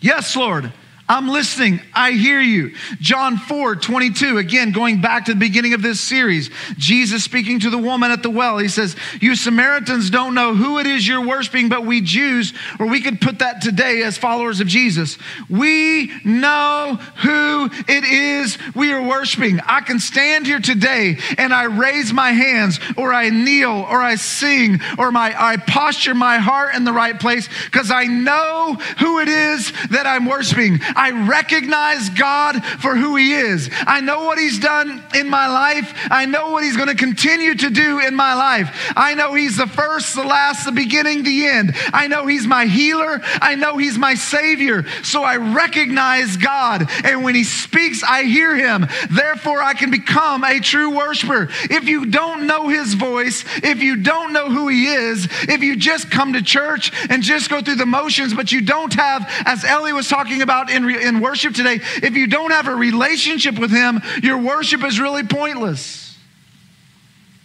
Yes, 0.00 0.36
Lord. 0.36 0.72
I'm 1.12 1.28
listening. 1.28 1.82
I 1.92 2.12
hear 2.12 2.40
you. 2.40 2.74
John 2.98 3.36
4, 3.36 3.76
22, 3.76 4.38
again, 4.38 4.72
going 4.72 5.02
back 5.02 5.26
to 5.26 5.34
the 5.34 5.38
beginning 5.38 5.74
of 5.74 5.82
this 5.82 6.00
series, 6.00 6.48
Jesus 6.78 7.22
speaking 7.22 7.60
to 7.60 7.68
the 7.68 7.76
woman 7.76 8.10
at 8.10 8.22
the 8.22 8.30
well. 8.30 8.56
He 8.56 8.68
says, 8.68 8.96
You 9.20 9.36
Samaritans 9.36 10.08
don't 10.08 10.34
know 10.34 10.54
who 10.54 10.78
it 10.78 10.86
is 10.86 11.06
you're 11.06 11.26
worshiping, 11.26 11.68
but 11.68 11.84
we 11.84 12.00
Jews, 12.00 12.54
or 12.80 12.86
we 12.86 13.02
could 13.02 13.20
put 13.20 13.40
that 13.40 13.60
today 13.60 14.02
as 14.02 14.16
followers 14.16 14.60
of 14.60 14.68
Jesus, 14.68 15.18
we 15.50 16.10
know 16.24 16.98
who 17.16 17.66
it 17.88 18.04
is 18.04 18.56
we 18.74 18.94
are 18.94 19.06
worshiping. 19.06 19.60
I 19.66 19.82
can 19.82 20.00
stand 20.00 20.46
here 20.46 20.60
today 20.60 21.18
and 21.36 21.52
I 21.52 21.64
raise 21.64 22.10
my 22.14 22.30
hands, 22.30 22.80
or 22.96 23.12
I 23.12 23.28
kneel, 23.28 23.86
or 23.90 24.00
I 24.00 24.14
sing, 24.14 24.80
or 24.96 25.12
my, 25.12 25.34
I 25.38 25.58
posture 25.58 26.14
my 26.14 26.38
heart 26.38 26.74
in 26.74 26.84
the 26.84 26.92
right 26.94 27.20
place 27.20 27.50
because 27.66 27.90
I 27.90 28.04
know 28.04 28.78
who 28.98 29.18
it 29.18 29.28
is 29.28 29.72
that 29.90 30.06
I'm 30.06 30.24
worshiping. 30.24 30.80
Recognize 31.10 32.08
God 32.10 32.64
for 32.80 32.96
who 32.96 33.16
He 33.16 33.32
is. 33.32 33.70
I 33.86 34.00
know 34.00 34.24
what 34.24 34.38
He's 34.38 34.58
done 34.58 35.02
in 35.14 35.28
my 35.28 35.48
life. 35.48 35.92
I 36.10 36.26
know 36.26 36.50
what 36.50 36.64
He's 36.64 36.76
going 36.76 36.88
to 36.88 36.94
continue 36.94 37.54
to 37.54 37.70
do 37.70 38.00
in 38.00 38.14
my 38.14 38.34
life. 38.34 38.92
I 38.96 39.14
know 39.14 39.34
He's 39.34 39.56
the 39.56 39.66
first, 39.66 40.14
the 40.14 40.24
last, 40.24 40.64
the 40.64 40.72
beginning, 40.72 41.22
the 41.22 41.46
end. 41.46 41.72
I 41.92 42.06
know 42.06 42.26
He's 42.26 42.46
my 42.46 42.66
healer. 42.66 43.20
I 43.40 43.54
know 43.54 43.76
He's 43.76 43.98
my 43.98 44.14
Savior. 44.14 44.84
So 45.02 45.22
I 45.22 45.36
recognize 45.36 46.36
God. 46.36 46.88
And 47.04 47.24
when 47.24 47.34
He 47.34 47.44
speaks, 47.44 48.02
I 48.02 48.24
hear 48.24 48.54
Him. 48.54 48.86
Therefore, 49.10 49.62
I 49.62 49.74
can 49.74 49.90
become 49.90 50.44
a 50.44 50.60
true 50.60 50.90
worshiper. 50.90 51.48
If 51.64 51.84
you 51.84 52.06
don't 52.06 52.46
know 52.46 52.68
His 52.68 52.94
voice, 52.94 53.44
if 53.62 53.82
you 53.82 53.96
don't 53.96 54.32
know 54.32 54.50
who 54.50 54.68
He 54.68 54.86
is, 54.86 55.28
if 55.48 55.62
you 55.62 55.76
just 55.76 56.10
come 56.10 56.34
to 56.34 56.42
church 56.42 56.92
and 57.10 57.22
just 57.22 57.50
go 57.50 57.60
through 57.60 57.76
the 57.76 57.86
motions, 57.86 58.34
but 58.34 58.52
you 58.52 58.60
don't 58.60 58.94
have, 58.94 59.26
as 59.44 59.64
Ellie 59.64 59.92
was 59.92 60.08
talking 60.08 60.42
about 60.42 60.70
in 60.70 60.84
in 60.98 61.20
worship 61.20 61.54
today, 61.54 61.80
if 62.02 62.16
you 62.16 62.26
don't 62.26 62.50
have 62.50 62.68
a 62.68 62.74
relationship 62.74 63.58
with 63.58 63.70
Him, 63.70 64.00
your 64.22 64.38
worship 64.38 64.84
is 64.84 65.00
really 65.00 65.24
pointless. 65.24 66.16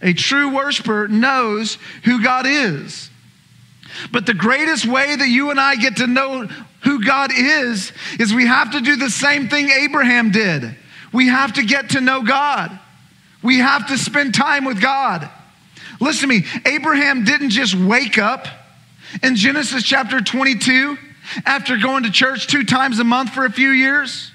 A 0.01 0.13
true 0.13 0.53
worshiper 0.53 1.07
knows 1.07 1.77
who 2.03 2.23
God 2.23 2.45
is. 2.45 3.09
But 4.11 4.25
the 4.25 4.33
greatest 4.33 4.85
way 4.85 5.15
that 5.15 5.27
you 5.27 5.49
and 5.49 5.59
I 5.59 5.75
get 5.75 5.97
to 5.97 6.07
know 6.07 6.47
who 6.81 7.03
God 7.03 7.31
is 7.33 7.91
is 8.19 8.33
we 8.33 8.45
have 8.45 8.71
to 8.71 8.81
do 8.81 8.95
the 8.95 9.09
same 9.09 9.49
thing 9.49 9.69
Abraham 9.69 10.31
did. 10.31 10.75
We 11.11 11.27
have 11.27 11.53
to 11.53 11.63
get 11.63 11.91
to 11.91 12.01
know 12.01 12.21
God. 12.21 12.77
We 13.41 13.59
have 13.59 13.87
to 13.87 13.97
spend 13.97 14.35
time 14.35 14.65
with 14.65 14.81
God. 14.81 15.29
Listen 15.99 16.29
to 16.29 16.35
me, 16.35 16.45
Abraham 16.65 17.23
didn't 17.23 17.49
just 17.49 17.75
wake 17.75 18.17
up 18.17 18.47
in 19.23 19.35
Genesis 19.35 19.83
chapter 19.83 20.21
22 20.21 20.97
after 21.45 21.77
going 21.77 22.03
to 22.03 22.11
church 22.11 22.47
two 22.47 22.63
times 22.63 22.99
a 22.99 23.03
month 23.03 23.31
for 23.31 23.45
a 23.45 23.51
few 23.51 23.69
years. 23.69 24.31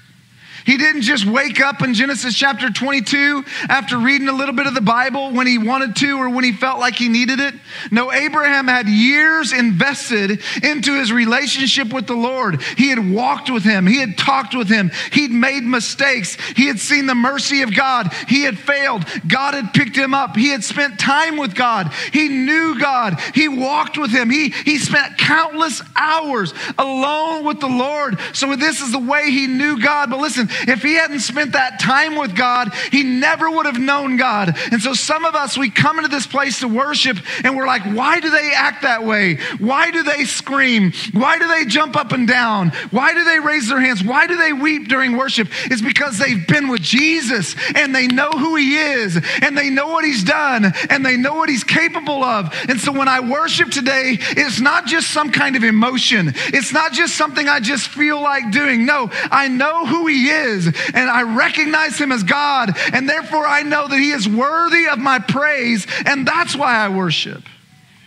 He 0.65 0.77
didn't 0.77 1.01
just 1.01 1.25
wake 1.25 1.59
up 1.59 1.81
in 1.81 1.93
Genesis 1.93 2.35
chapter 2.35 2.69
22 2.69 3.43
after 3.69 3.97
reading 3.97 4.29
a 4.29 4.33
little 4.33 4.55
bit 4.55 4.67
of 4.67 4.73
the 4.73 4.81
Bible 4.81 5.31
when 5.31 5.47
he 5.47 5.57
wanted 5.57 5.95
to 5.97 6.17
or 6.17 6.29
when 6.29 6.43
he 6.43 6.53
felt 6.53 6.79
like 6.79 6.95
he 6.95 7.09
needed 7.09 7.39
it. 7.39 7.53
No, 7.91 8.11
Abraham 8.11 8.67
had 8.67 8.87
years 8.87 9.51
invested 9.51 10.41
into 10.63 10.97
his 10.97 11.11
relationship 11.11 11.91
with 11.91 12.07
the 12.07 12.15
Lord. 12.15 12.61
He 12.77 12.89
had 12.89 13.11
walked 13.11 13.49
with 13.49 13.63
him, 13.63 13.85
he 13.85 13.99
had 13.99 14.17
talked 14.17 14.55
with 14.55 14.69
him, 14.69 14.91
he'd 15.11 15.31
made 15.31 15.63
mistakes, 15.63 16.37
he 16.55 16.67
had 16.67 16.79
seen 16.79 17.07
the 17.07 17.15
mercy 17.15 17.61
of 17.61 17.75
God, 17.75 18.13
he 18.27 18.43
had 18.43 18.57
failed. 18.57 19.05
God 19.27 19.53
had 19.53 19.73
picked 19.73 19.95
him 19.95 20.13
up, 20.13 20.35
he 20.35 20.49
had 20.49 20.63
spent 20.63 20.99
time 20.99 21.37
with 21.37 21.55
God, 21.55 21.91
he 22.11 22.29
knew 22.29 22.79
God, 22.79 23.19
he 23.35 23.47
walked 23.47 23.97
with 23.97 24.11
him, 24.11 24.29
he, 24.29 24.49
he 24.49 24.77
spent 24.77 25.17
countless 25.17 25.81
hours 25.95 26.53
alone 26.77 27.43
with 27.43 27.59
the 27.59 27.67
Lord. 27.67 28.17
So, 28.33 28.53
this 28.55 28.81
is 28.81 28.91
the 28.91 28.99
way 28.99 29.31
he 29.31 29.47
knew 29.47 29.81
God. 29.81 30.11
But 30.11 30.19
listen, 30.19 30.47
if 30.67 30.81
he 30.81 30.93
hadn't 30.93 31.19
spent 31.19 31.53
that 31.53 31.79
time 31.79 32.15
with 32.15 32.35
God, 32.35 32.73
he 32.91 33.03
never 33.03 33.49
would 33.49 33.65
have 33.65 33.79
known 33.79 34.17
God. 34.17 34.57
And 34.71 34.81
so 34.81 34.93
some 34.93 35.25
of 35.25 35.35
us, 35.35 35.57
we 35.57 35.69
come 35.69 35.97
into 35.97 36.09
this 36.09 36.27
place 36.27 36.59
to 36.59 36.67
worship 36.67 37.17
and 37.43 37.55
we're 37.55 37.67
like, 37.67 37.83
why 37.83 38.19
do 38.19 38.29
they 38.29 38.51
act 38.53 38.83
that 38.83 39.03
way? 39.03 39.35
Why 39.59 39.91
do 39.91 40.03
they 40.03 40.25
scream? 40.25 40.93
Why 41.11 41.39
do 41.39 41.47
they 41.47 41.65
jump 41.65 41.95
up 41.95 42.11
and 42.11 42.27
down? 42.27 42.69
Why 42.91 43.13
do 43.13 43.23
they 43.23 43.39
raise 43.39 43.67
their 43.69 43.79
hands? 43.79 44.03
Why 44.03 44.27
do 44.27 44.37
they 44.37 44.53
weep 44.53 44.87
during 44.87 45.17
worship? 45.17 45.47
It's 45.65 45.81
because 45.81 46.17
they've 46.17 46.47
been 46.47 46.67
with 46.67 46.81
Jesus 46.81 47.55
and 47.75 47.93
they 47.93 48.07
know 48.07 48.31
who 48.31 48.55
he 48.55 48.77
is 48.77 49.19
and 49.41 49.57
they 49.57 49.69
know 49.69 49.87
what 49.87 50.05
he's 50.05 50.23
done 50.23 50.73
and 50.89 51.05
they 51.05 51.17
know 51.17 51.35
what 51.35 51.49
he's 51.49 51.63
capable 51.63 52.23
of. 52.23 52.53
And 52.67 52.79
so 52.79 52.91
when 52.91 53.07
I 53.07 53.19
worship 53.19 53.69
today, 53.69 54.17
it's 54.19 54.59
not 54.59 54.85
just 54.85 55.11
some 55.11 55.31
kind 55.31 55.55
of 55.55 55.63
emotion. 55.63 56.33
It's 56.35 56.73
not 56.73 56.93
just 56.93 57.15
something 57.15 57.47
I 57.47 57.59
just 57.59 57.87
feel 57.87 58.21
like 58.21 58.51
doing. 58.51 58.85
No, 58.85 59.09
I 59.31 59.47
know 59.47 59.85
who 59.85 60.07
he 60.07 60.29
is 60.29 60.42
and 60.43 61.09
I 61.09 61.23
recognize 61.35 61.97
him 61.97 62.11
as 62.11 62.23
God. 62.23 62.71
And 62.93 63.09
therefore, 63.09 63.47
I 63.47 63.63
know 63.63 63.87
that 63.87 63.97
he 63.97 64.11
is 64.11 64.27
worthy 64.27 64.87
of 64.87 64.99
my 64.99 65.19
praise. 65.19 65.87
And 66.05 66.27
that's 66.27 66.55
why 66.55 66.75
I 66.75 66.89
worship. 66.89 67.43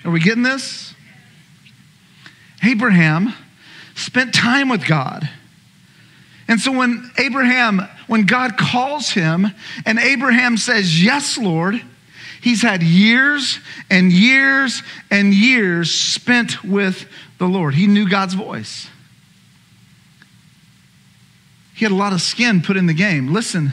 Are 0.05 0.11
we 0.11 0.21
getting 0.21 0.43
this? 0.43 0.95
Abraham 2.65 3.35
spent 3.95 4.35
time 4.35 4.69
with 4.69 4.87
God. 4.87 5.29
And 6.49 6.61
so 6.61 6.71
when 6.71 7.11
Abraham, 7.19 7.83
when 8.07 8.25
God 8.27 8.57
calls 8.57 9.11
him 9.11 9.49
and 9.85 9.99
Abraham 9.99 10.57
says, 10.57 11.03
Yes, 11.03 11.37
Lord, 11.37 11.83
he's 12.41 12.63
had 12.63 12.83
years 12.83 13.59
and 13.91 14.13
years 14.13 14.83
and 15.11 15.35
years 15.35 15.91
spent 15.91 16.63
with 16.63 17.09
the 17.39 17.47
Lord. 17.47 17.75
He 17.75 17.87
knew 17.87 18.09
God's 18.09 18.35
voice. 18.35 18.89
He 21.77 21.85
had 21.85 21.93
a 21.93 21.97
lot 21.97 22.15
of 22.15 22.23
skin 22.23 22.63
put 22.63 22.79
in 22.79 22.87
the 22.87 22.95
game. 22.95 23.35
Listen, 23.35 23.73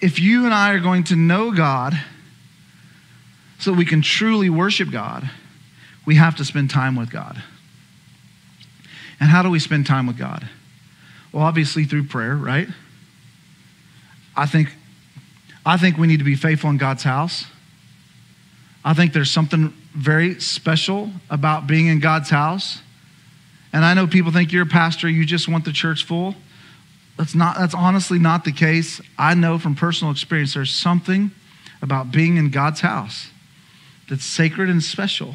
if 0.00 0.18
you 0.18 0.44
and 0.44 0.52
I 0.52 0.72
are 0.72 0.80
going 0.80 1.04
to 1.04 1.14
know 1.14 1.52
God 1.52 1.94
so 3.60 3.72
we 3.72 3.84
can 3.84 4.02
truly 4.02 4.50
worship 4.50 4.90
God, 4.90 5.30
we 6.04 6.16
have 6.16 6.34
to 6.36 6.44
spend 6.44 6.68
time 6.68 6.96
with 6.96 7.10
God. 7.10 7.40
And 9.20 9.30
how 9.30 9.44
do 9.44 9.50
we 9.50 9.60
spend 9.60 9.86
time 9.86 10.08
with 10.08 10.18
God? 10.18 10.48
Well, 11.30 11.44
obviously 11.44 11.84
through 11.84 12.08
prayer, 12.08 12.34
right? 12.34 12.66
I 14.36 14.46
think, 14.46 14.74
I 15.64 15.76
think 15.76 15.96
we 15.96 16.08
need 16.08 16.18
to 16.18 16.24
be 16.24 16.34
faithful 16.34 16.70
in 16.70 16.76
God's 16.76 17.04
house. 17.04 17.44
I 18.84 18.94
think 18.94 19.12
there's 19.12 19.30
something 19.30 19.72
very 19.94 20.40
special 20.40 21.12
about 21.30 21.68
being 21.68 21.86
in 21.86 22.00
God's 22.00 22.30
house. 22.30 22.82
And 23.72 23.84
I 23.84 23.94
know 23.94 24.08
people 24.08 24.32
think 24.32 24.52
you're 24.52 24.64
a 24.64 24.66
pastor, 24.66 25.08
you 25.08 25.24
just 25.24 25.46
want 25.46 25.64
the 25.64 25.72
church 25.72 26.04
full. 26.04 26.34
That's 27.18 27.34
not 27.34 27.58
that's 27.58 27.74
honestly 27.74 28.18
not 28.18 28.44
the 28.44 28.52
case. 28.52 29.00
I 29.18 29.34
know 29.34 29.58
from 29.58 29.74
personal 29.74 30.12
experience 30.12 30.54
there's 30.54 30.74
something 30.74 31.32
about 31.82 32.12
being 32.12 32.36
in 32.36 32.50
God's 32.50 32.80
house 32.80 33.30
that's 34.08 34.24
sacred 34.24 34.70
and 34.70 34.82
special. 34.82 35.34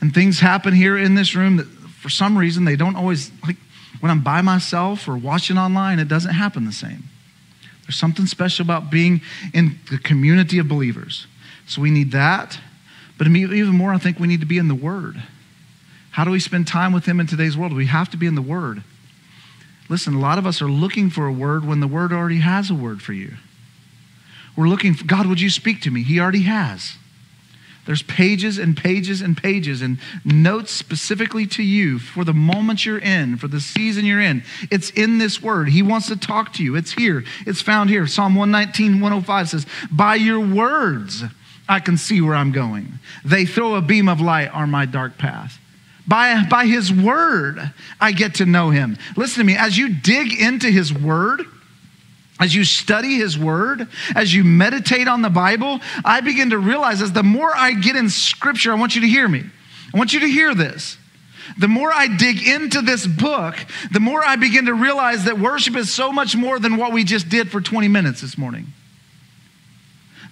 And 0.00 0.14
things 0.14 0.40
happen 0.40 0.74
here 0.74 0.96
in 0.96 1.14
this 1.14 1.34
room 1.34 1.58
that 1.58 1.66
for 1.66 2.08
some 2.08 2.38
reason 2.38 2.64
they 2.64 2.74
don't 2.74 2.96
always 2.96 3.30
like 3.46 3.56
when 4.00 4.10
I'm 4.10 4.22
by 4.22 4.40
myself 4.40 5.06
or 5.06 5.16
watching 5.16 5.58
online, 5.58 5.98
it 5.98 6.08
doesn't 6.08 6.32
happen 6.32 6.64
the 6.64 6.72
same. 6.72 7.04
There's 7.82 7.96
something 7.96 8.24
special 8.24 8.64
about 8.64 8.90
being 8.90 9.20
in 9.52 9.78
the 9.90 9.98
community 9.98 10.58
of 10.58 10.68
believers. 10.68 11.26
So 11.66 11.82
we 11.82 11.90
need 11.90 12.12
that. 12.12 12.58
But 13.18 13.26
even 13.26 13.74
more, 13.74 13.92
I 13.92 13.98
think 13.98 14.18
we 14.18 14.26
need 14.26 14.40
to 14.40 14.46
be 14.46 14.56
in 14.56 14.68
the 14.68 14.74
Word. 14.74 15.22
How 16.12 16.24
do 16.24 16.30
we 16.30 16.40
spend 16.40 16.66
time 16.66 16.92
with 16.92 17.04
Him 17.04 17.20
in 17.20 17.26
today's 17.26 17.58
world? 17.58 17.74
We 17.74 17.86
have 17.86 18.10
to 18.10 18.16
be 18.16 18.26
in 18.26 18.36
the 18.36 18.42
Word. 18.42 18.82
Listen, 19.90 20.14
a 20.14 20.20
lot 20.20 20.38
of 20.38 20.46
us 20.46 20.62
are 20.62 20.68
looking 20.68 21.10
for 21.10 21.26
a 21.26 21.32
word 21.32 21.66
when 21.66 21.80
the 21.80 21.88
word 21.88 22.12
already 22.12 22.38
has 22.38 22.70
a 22.70 22.74
word 22.74 23.02
for 23.02 23.12
you. 23.12 23.34
We're 24.56 24.68
looking 24.68 24.94
for, 24.94 25.04
God, 25.04 25.26
would 25.26 25.40
you 25.40 25.50
speak 25.50 25.82
to 25.82 25.90
me? 25.90 26.04
He 26.04 26.20
already 26.20 26.42
has. 26.42 26.96
There's 27.86 28.02
pages 28.02 28.56
and 28.58 28.76
pages 28.76 29.20
and 29.20 29.36
pages 29.36 29.82
and 29.82 29.98
notes 30.24 30.70
specifically 30.70 31.44
to 31.48 31.62
you 31.62 31.98
for 31.98 32.24
the 32.24 32.32
moment 32.32 32.86
you're 32.86 32.98
in, 32.98 33.36
for 33.36 33.48
the 33.48 33.58
season 33.58 34.04
you're 34.04 34.20
in. 34.20 34.44
It's 34.70 34.90
in 34.90 35.18
this 35.18 35.42
word. 35.42 35.70
He 35.70 35.82
wants 35.82 36.06
to 36.06 36.16
talk 36.16 36.52
to 36.54 36.62
you. 36.62 36.76
It's 36.76 36.92
here. 36.92 37.24
It's 37.46 37.60
found 37.60 37.90
here. 37.90 38.06
Psalm 38.06 38.36
119, 38.36 39.00
105 39.00 39.48
says, 39.48 39.66
By 39.90 40.14
your 40.14 40.38
words 40.38 41.24
I 41.68 41.80
can 41.80 41.96
see 41.96 42.20
where 42.20 42.34
I'm 42.34 42.52
going. 42.52 43.00
They 43.24 43.44
throw 43.44 43.74
a 43.74 43.82
beam 43.82 44.08
of 44.08 44.20
light 44.20 44.52
on 44.54 44.70
my 44.70 44.86
dark 44.86 45.18
path. 45.18 45.59
By, 46.06 46.44
by 46.44 46.66
his 46.66 46.92
word, 46.92 47.72
I 48.00 48.12
get 48.12 48.36
to 48.36 48.46
know 48.46 48.70
him. 48.70 48.96
Listen 49.16 49.40
to 49.40 49.44
me, 49.44 49.56
as 49.56 49.76
you 49.76 49.94
dig 49.94 50.40
into 50.40 50.70
his 50.70 50.92
word, 50.92 51.42
as 52.40 52.54
you 52.54 52.64
study 52.64 53.16
his 53.16 53.38
word, 53.38 53.86
as 54.14 54.34
you 54.34 54.42
meditate 54.42 55.06
on 55.06 55.20
the 55.20 55.28
Bible, 55.28 55.80
I 56.04 56.22
begin 56.22 56.50
to 56.50 56.58
realize 56.58 57.02
as 57.02 57.12
the 57.12 57.22
more 57.22 57.54
I 57.54 57.72
get 57.72 57.96
in 57.96 58.08
scripture, 58.08 58.72
I 58.72 58.76
want 58.76 58.94
you 58.94 59.02
to 59.02 59.06
hear 59.06 59.28
me. 59.28 59.44
I 59.94 59.98
want 59.98 60.14
you 60.14 60.20
to 60.20 60.28
hear 60.28 60.54
this. 60.54 60.96
The 61.58 61.68
more 61.68 61.92
I 61.92 62.06
dig 62.06 62.46
into 62.46 62.80
this 62.80 63.06
book, 63.06 63.56
the 63.92 64.00
more 64.00 64.24
I 64.24 64.36
begin 64.36 64.66
to 64.66 64.74
realize 64.74 65.24
that 65.24 65.38
worship 65.38 65.76
is 65.76 65.92
so 65.92 66.12
much 66.12 66.34
more 66.34 66.58
than 66.58 66.76
what 66.76 66.92
we 66.92 67.04
just 67.04 67.28
did 67.28 67.50
for 67.50 67.60
20 67.60 67.88
minutes 67.88 68.20
this 68.20 68.38
morning. 68.38 68.72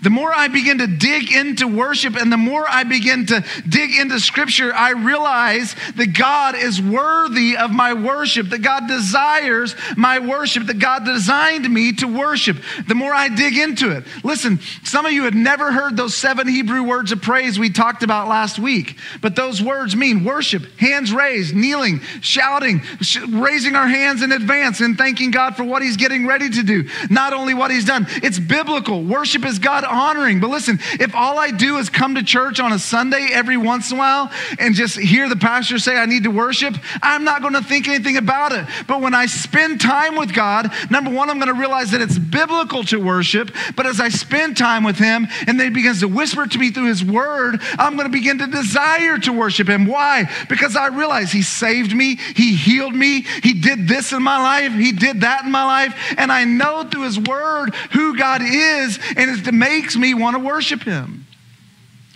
The 0.00 0.10
more 0.10 0.32
I 0.32 0.48
begin 0.48 0.78
to 0.78 0.86
dig 0.86 1.32
into 1.32 1.66
worship 1.66 2.14
and 2.14 2.32
the 2.32 2.36
more 2.36 2.64
I 2.68 2.84
begin 2.84 3.26
to 3.26 3.44
dig 3.68 3.96
into 3.96 4.20
scripture, 4.20 4.72
I 4.72 4.90
realize 4.90 5.74
that 5.96 6.16
God 6.16 6.54
is 6.54 6.80
worthy 6.80 7.56
of 7.56 7.72
my 7.72 7.94
worship, 7.94 8.50
that 8.50 8.62
God 8.62 8.86
desires 8.86 9.74
my 9.96 10.20
worship, 10.20 10.66
that 10.66 10.78
God 10.78 11.04
designed 11.04 11.68
me 11.68 11.92
to 11.94 12.06
worship. 12.06 12.58
The 12.86 12.94
more 12.94 13.12
I 13.12 13.28
dig 13.28 13.56
into 13.56 13.90
it. 13.90 14.04
Listen, 14.22 14.60
some 14.84 15.04
of 15.04 15.12
you 15.12 15.24
had 15.24 15.34
never 15.34 15.72
heard 15.72 15.96
those 15.96 16.14
seven 16.14 16.46
Hebrew 16.46 16.84
words 16.84 17.10
of 17.10 17.20
praise 17.20 17.58
we 17.58 17.70
talked 17.70 18.04
about 18.04 18.28
last 18.28 18.58
week, 18.58 18.98
but 19.20 19.34
those 19.34 19.60
words 19.60 19.96
mean 19.96 20.22
worship, 20.22 20.62
hands 20.78 21.12
raised, 21.12 21.56
kneeling, 21.56 22.00
shouting, 22.20 22.82
sh- 23.00 23.18
raising 23.28 23.74
our 23.74 23.88
hands 23.88 24.22
in 24.22 24.30
advance 24.30 24.80
and 24.80 24.96
thanking 24.96 25.32
God 25.32 25.56
for 25.56 25.64
what 25.64 25.82
He's 25.82 25.96
getting 25.96 26.26
ready 26.26 26.48
to 26.50 26.62
do. 26.62 26.88
Not 27.10 27.32
only 27.32 27.54
what 27.54 27.72
He's 27.72 27.84
done, 27.84 28.06
it's 28.22 28.38
biblical. 28.38 29.02
Worship 29.02 29.44
is 29.44 29.58
God 29.58 29.84
honoring. 29.88 30.40
But 30.40 30.50
listen, 30.50 30.78
if 31.00 31.14
all 31.14 31.38
I 31.38 31.50
do 31.50 31.78
is 31.78 31.90
come 31.90 32.14
to 32.14 32.22
church 32.22 32.60
on 32.60 32.72
a 32.72 32.78
Sunday 32.78 33.28
every 33.32 33.56
once 33.56 33.90
in 33.90 33.96
a 33.96 34.00
while 34.00 34.30
and 34.58 34.74
just 34.74 34.98
hear 34.98 35.28
the 35.28 35.36
pastor 35.36 35.78
say 35.78 35.96
I 35.96 36.06
need 36.06 36.24
to 36.24 36.30
worship, 36.30 36.74
I'm 37.02 37.24
not 37.24 37.42
going 37.42 37.54
to 37.54 37.62
think 37.62 37.88
anything 37.88 38.16
about 38.16 38.52
it. 38.52 38.66
But 38.86 39.00
when 39.00 39.14
I 39.14 39.26
spend 39.26 39.80
time 39.80 40.16
with 40.16 40.32
God, 40.32 40.72
number 40.90 41.10
one, 41.10 41.30
I'm 41.30 41.38
going 41.38 41.52
to 41.52 41.60
realize 41.60 41.90
that 41.90 42.00
it's 42.00 42.18
biblical 42.18 42.84
to 42.84 42.98
worship. 42.98 43.50
But 43.76 43.86
as 43.86 44.00
I 44.00 44.08
spend 44.08 44.56
time 44.56 44.84
with 44.84 44.98
Him 44.98 45.26
and 45.46 45.58
then 45.58 45.68
He 45.68 45.70
begins 45.70 46.00
to 46.00 46.08
whisper 46.08 46.46
to 46.46 46.58
me 46.58 46.70
through 46.70 46.86
His 46.88 47.04
Word, 47.04 47.60
I'm 47.78 47.96
going 47.96 48.06
to 48.06 48.12
begin 48.12 48.38
to 48.38 48.46
desire 48.46 49.18
to 49.18 49.32
worship 49.32 49.68
Him. 49.68 49.86
Why? 49.86 50.30
Because 50.48 50.76
I 50.76 50.86
realize 50.88 51.32
He 51.32 51.42
saved 51.42 51.94
me, 51.94 52.16
He 52.16 52.54
healed 52.54 52.94
me, 52.94 53.22
He 53.42 53.54
did 53.54 53.88
this 53.88 54.12
in 54.12 54.22
my 54.22 54.38
life, 54.38 54.72
He 54.72 54.92
did 54.92 55.22
that 55.22 55.44
in 55.44 55.50
my 55.50 55.64
life, 55.64 56.14
and 56.16 56.30
I 56.30 56.44
know 56.44 56.84
through 56.84 57.02
His 57.02 57.18
Word 57.18 57.74
who 57.92 58.16
God 58.16 58.42
is, 58.42 58.98
and 59.16 59.30
it's 59.30 59.48
make 59.58 59.77
makes 59.80 59.96
me 59.96 60.12
want 60.12 60.36
to 60.36 60.42
worship 60.42 60.82
Him. 60.82 61.24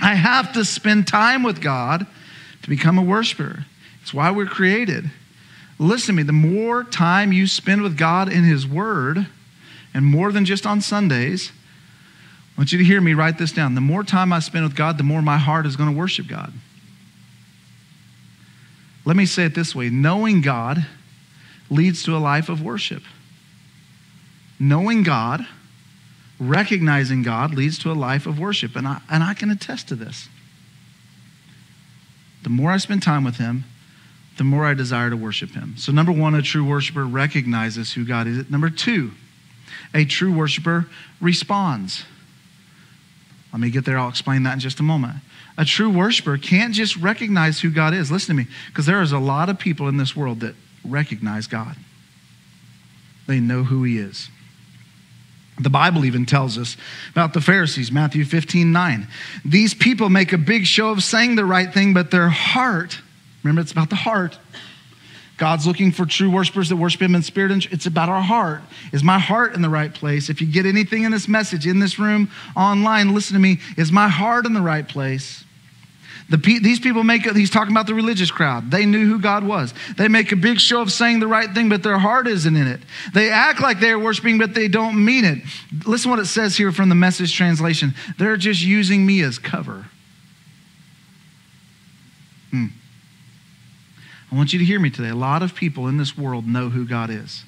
I 0.00 0.14
have 0.14 0.52
to 0.54 0.64
spend 0.64 1.06
time 1.06 1.44
with 1.44 1.60
God 1.60 2.06
to 2.62 2.68
become 2.68 2.98
a 2.98 3.02
worshiper. 3.02 3.66
It's 4.02 4.12
why 4.12 4.32
we're 4.32 4.46
created. 4.46 5.10
Listen 5.78 6.08
to 6.08 6.12
me, 6.14 6.22
the 6.24 6.32
more 6.32 6.82
time 6.82 7.32
you 7.32 7.46
spend 7.46 7.82
with 7.82 7.96
God 7.96 8.32
in 8.32 8.42
His 8.42 8.66
Word, 8.66 9.26
and 9.94 10.04
more 10.04 10.32
than 10.32 10.44
just 10.44 10.66
on 10.66 10.80
Sundays, 10.80 11.52
I 12.56 12.60
want 12.60 12.72
you 12.72 12.78
to 12.78 12.84
hear 12.84 13.00
me 13.00 13.14
write 13.14 13.38
this 13.38 13.52
down. 13.52 13.76
The 13.76 13.80
more 13.80 14.02
time 14.02 14.32
I 14.32 14.40
spend 14.40 14.64
with 14.64 14.74
God, 14.74 14.98
the 14.98 15.04
more 15.04 15.22
my 15.22 15.38
heart 15.38 15.64
is 15.64 15.76
going 15.76 15.90
to 15.90 15.96
worship 15.96 16.26
God. 16.26 16.52
Let 19.04 19.16
me 19.16 19.26
say 19.26 19.44
it 19.44 19.54
this 19.54 19.74
way 19.74 19.88
knowing 19.88 20.40
God 20.40 20.84
leads 21.70 22.02
to 22.04 22.16
a 22.16 22.18
life 22.18 22.48
of 22.48 22.60
worship. 22.60 23.02
Knowing 24.58 25.04
God 25.04 25.46
recognizing 26.48 27.22
God 27.22 27.54
leads 27.54 27.78
to 27.80 27.90
a 27.90 27.94
life 27.94 28.26
of 28.26 28.38
worship. 28.38 28.76
And 28.76 28.86
I, 28.86 29.00
and 29.10 29.22
I 29.22 29.34
can 29.34 29.50
attest 29.50 29.88
to 29.88 29.94
this. 29.94 30.28
The 32.42 32.50
more 32.50 32.70
I 32.70 32.78
spend 32.78 33.02
time 33.02 33.24
with 33.24 33.36
Him, 33.36 33.64
the 34.36 34.44
more 34.44 34.64
I 34.64 34.74
desire 34.74 35.10
to 35.10 35.16
worship 35.16 35.50
him. 35.50 35.74
So, 35.76 35.92
number 35.92 36.12
one, 36.12 36.34
a 36.34 36.42
true 36.42 36.64
worshiper 36.64 37.04
recognizes 37.04 37.92
who 37.92 38.04
God 38.04 38.26
is. 38.26 38.50
Number 38.50 38.70
two, 38.70 39.12
a 39.94 40.04
true 40.04 40.32
worshiper 40.32 40.86
responds. 41.20 42.04
Let 43.52 43.60
me 43.60 43.70
get 43.70 43.84
there. 43.84 43.98
I'll 43.98 44.08
explain 44.08 44.44
that 44.44 44.54
in 44.54 44.60
just 44.60 44.80
a 44.80 44.82
moment. 44.82 45.16
A 45.58 45.66
true 45.66 45.90
worshiper 45.90 46.38
can't 46.38 46.72
just 46.72 46.96
recognize 46.96 47.60
who 47.60 47.70
God 47.70 47.92
is. 47.92 48.10
Listen 48.10 48.36
to 48.36 48.42
me, 48.42 48.48
because 48.68 48.86
there 48.86 49.02
is 49.02 49.12
a 49.12 49.18
lot 49.18 49.50
of 49.50 49.58
people 49.58 49.86
in 49.88 49.98
this 49.98 50.16
world 50.16 50.40
that 50.40 50.54
recognize 50.84 51.46
God, 51.46 51.76
they 53.26 53.38
know 53.38 53.64
who 53.64 53.84
He 53.84 53.98
is. 53.98 54.30
The 55.60 55.70
Bible 55.70 56.04
even 56.04 56.24
tells 56.24 56.56
us 56.56 56.76
about 57.10 57.34
the 57.34 57.40
Pharisees, 57.40 57.92
Matthew 57.92 58.24
15, 58.24 58.72
9. 58.72 59.06
These 59.44 59.74
people 59.74 60.08
make 60.08 60.32
a 60.32 60.38
big 60.38 60.66
show 60.66 60.90
of 60.90 61.02
saying 61.02 61.36
the 61.36 61.44
right 61.44 61.72
thing, 61.72 61.92
but 61.92 62.10
their 62.10 62.28
heart, 62.28 62.98
remember, 63.42 63.60
it's 63.60 63.72
about 63.72 63.90
the 63.90 63.96
heart. 63.96 64.38
God's 65.36 65.66
looking 65.66 65.92
for 65.92 66.06
true 66.06 66.30
worshipers 66.30 66.68
that 66.68 66.76
worship 66.76 67.02
Him 67.02 67.14
in 67.14 67.22
spirit 67.22 67.50
and 67.50 67.66
it's 67.70 67.86
about 67.86 68.08
our 68.08 68.22
heart. 68.22 68.62
Is 68.92 69.02
my 69.02 69.18
heart 69.18 69.54
in 69.54 69.62
the 69.62 69.68
right 69.68 69.92
place? 69.92 70.30
If 70.30 70.40
you 70.40 70.46
get 70.46 70.66
anything 70.66 71.02
in 71.02 71.10
this 71.10 71.26
message, 71.28 71.66
in 71.66 71.80
this 71.80 71.98
room, 71.98 72.30
online, 72.56 73.12
listen 73.12 73.34
to 73.34 73.40
me. 73.40 73.58
Is 73.76 73.90
my 73.90 74.08
heart 74.08 74.46
in 74.46 74.54
the 74.54 74.60
right 74.60 74.86
place? 74.86 75.44
The, 76.32 76.38
these 76.38 76.80
people 76.80 77.04
make 77.04 77.30
he's 77.30 77.50
talking 77.50 77.74
about 77.74 77.86
the 77.86 77.92
religious 77.92 78.30
crowd. 78.30 78.70
They 78.70 78.86
knew 78.86 79.06
who 79.06 79.20
God 79.20 79.44
was. 79.44 79.74
They 79.98 80.08
make 80.08 80.32
a 80.32 80.36
big 80.36 80.60
show 80.60 80.80
of 80.80 80.90
saying 80.90 81.20
the 81.20 81.26
right 81.26 81.52
thing, 81.52 81.68
but 81.68 81.82
their 81.82 81.98
heart 81.98 82.26
isn't 82.26 82.56
in 82.56 82.66
it. 82.66 82.80
They 83.12 83.28
act 83.30 83.60
like 83.60 83.80
they're 83.80 83.98
worshiping, 83.98 84.38
but 84.38 84.54
they 84.54 84.66
don't 84.66 85.04
mean 85.04 85.26
it. 85.26 85.42
Listen 85.86 86.10
what 86.10 86.20
it 86.20 86.24
says 86.24 86.56
here 86.56 86.72
from 86.72 86.88
the 86.88 86.94
message 86.94 87.36
translation. 87.36 87.92
They're 88.16 88.38
just 88.38 88.62
using 88.62 89.04
me 89.04 89.20
as 89.20 89.38
cover. 89.38 89.88
Hmm. 92.50 92.68
I 94.30 94.34
want 94.34 94.54
you 94.54 94.58
to 94.58 94.64
hear 94.64 94.80
me 94.80 94.88
today. 94.88 95.10
A 95.10 95.14
lot 95.14 95.42
of 95.42 95.54
people 95.54 95.86
in 95.86 95.98
this 95.98 96.16
world 96.16 96.46
know 96.46 96.70
who 96.70 96.86
God 96.86 97.10
is. 97.10 97.44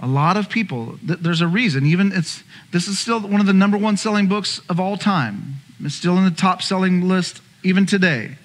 A 0.00 0.06
lot 0.06 0.38
of 0.38 0.48
people, 0.48 0.98
there's 1.02 1.42
a 1.42 1.46
reason. 1.46 1.84
Even 1.84 2.10
it's 2.10 2.42
this 2.70 2.88
is 2.88 2.98
still 2.98 3.20
one 3.20 3.42
of 3.42 3.46
the 3.46 3.52
number 3.52 3.76
one 3.76 3.98
selling 3.98 4.28
books 4.28 4.62
of 4.70 4.80
all 4.80 4.96
time. 4.96 5.56
It's 5.82 5.94
still 5.94 6.16
in 6.18 6.24
the 6.24 6.30
top 6.30 6.62
selling 6.62 7.08
list 7.08 7.40
even 7.62 7.86
today. 7.86 8.36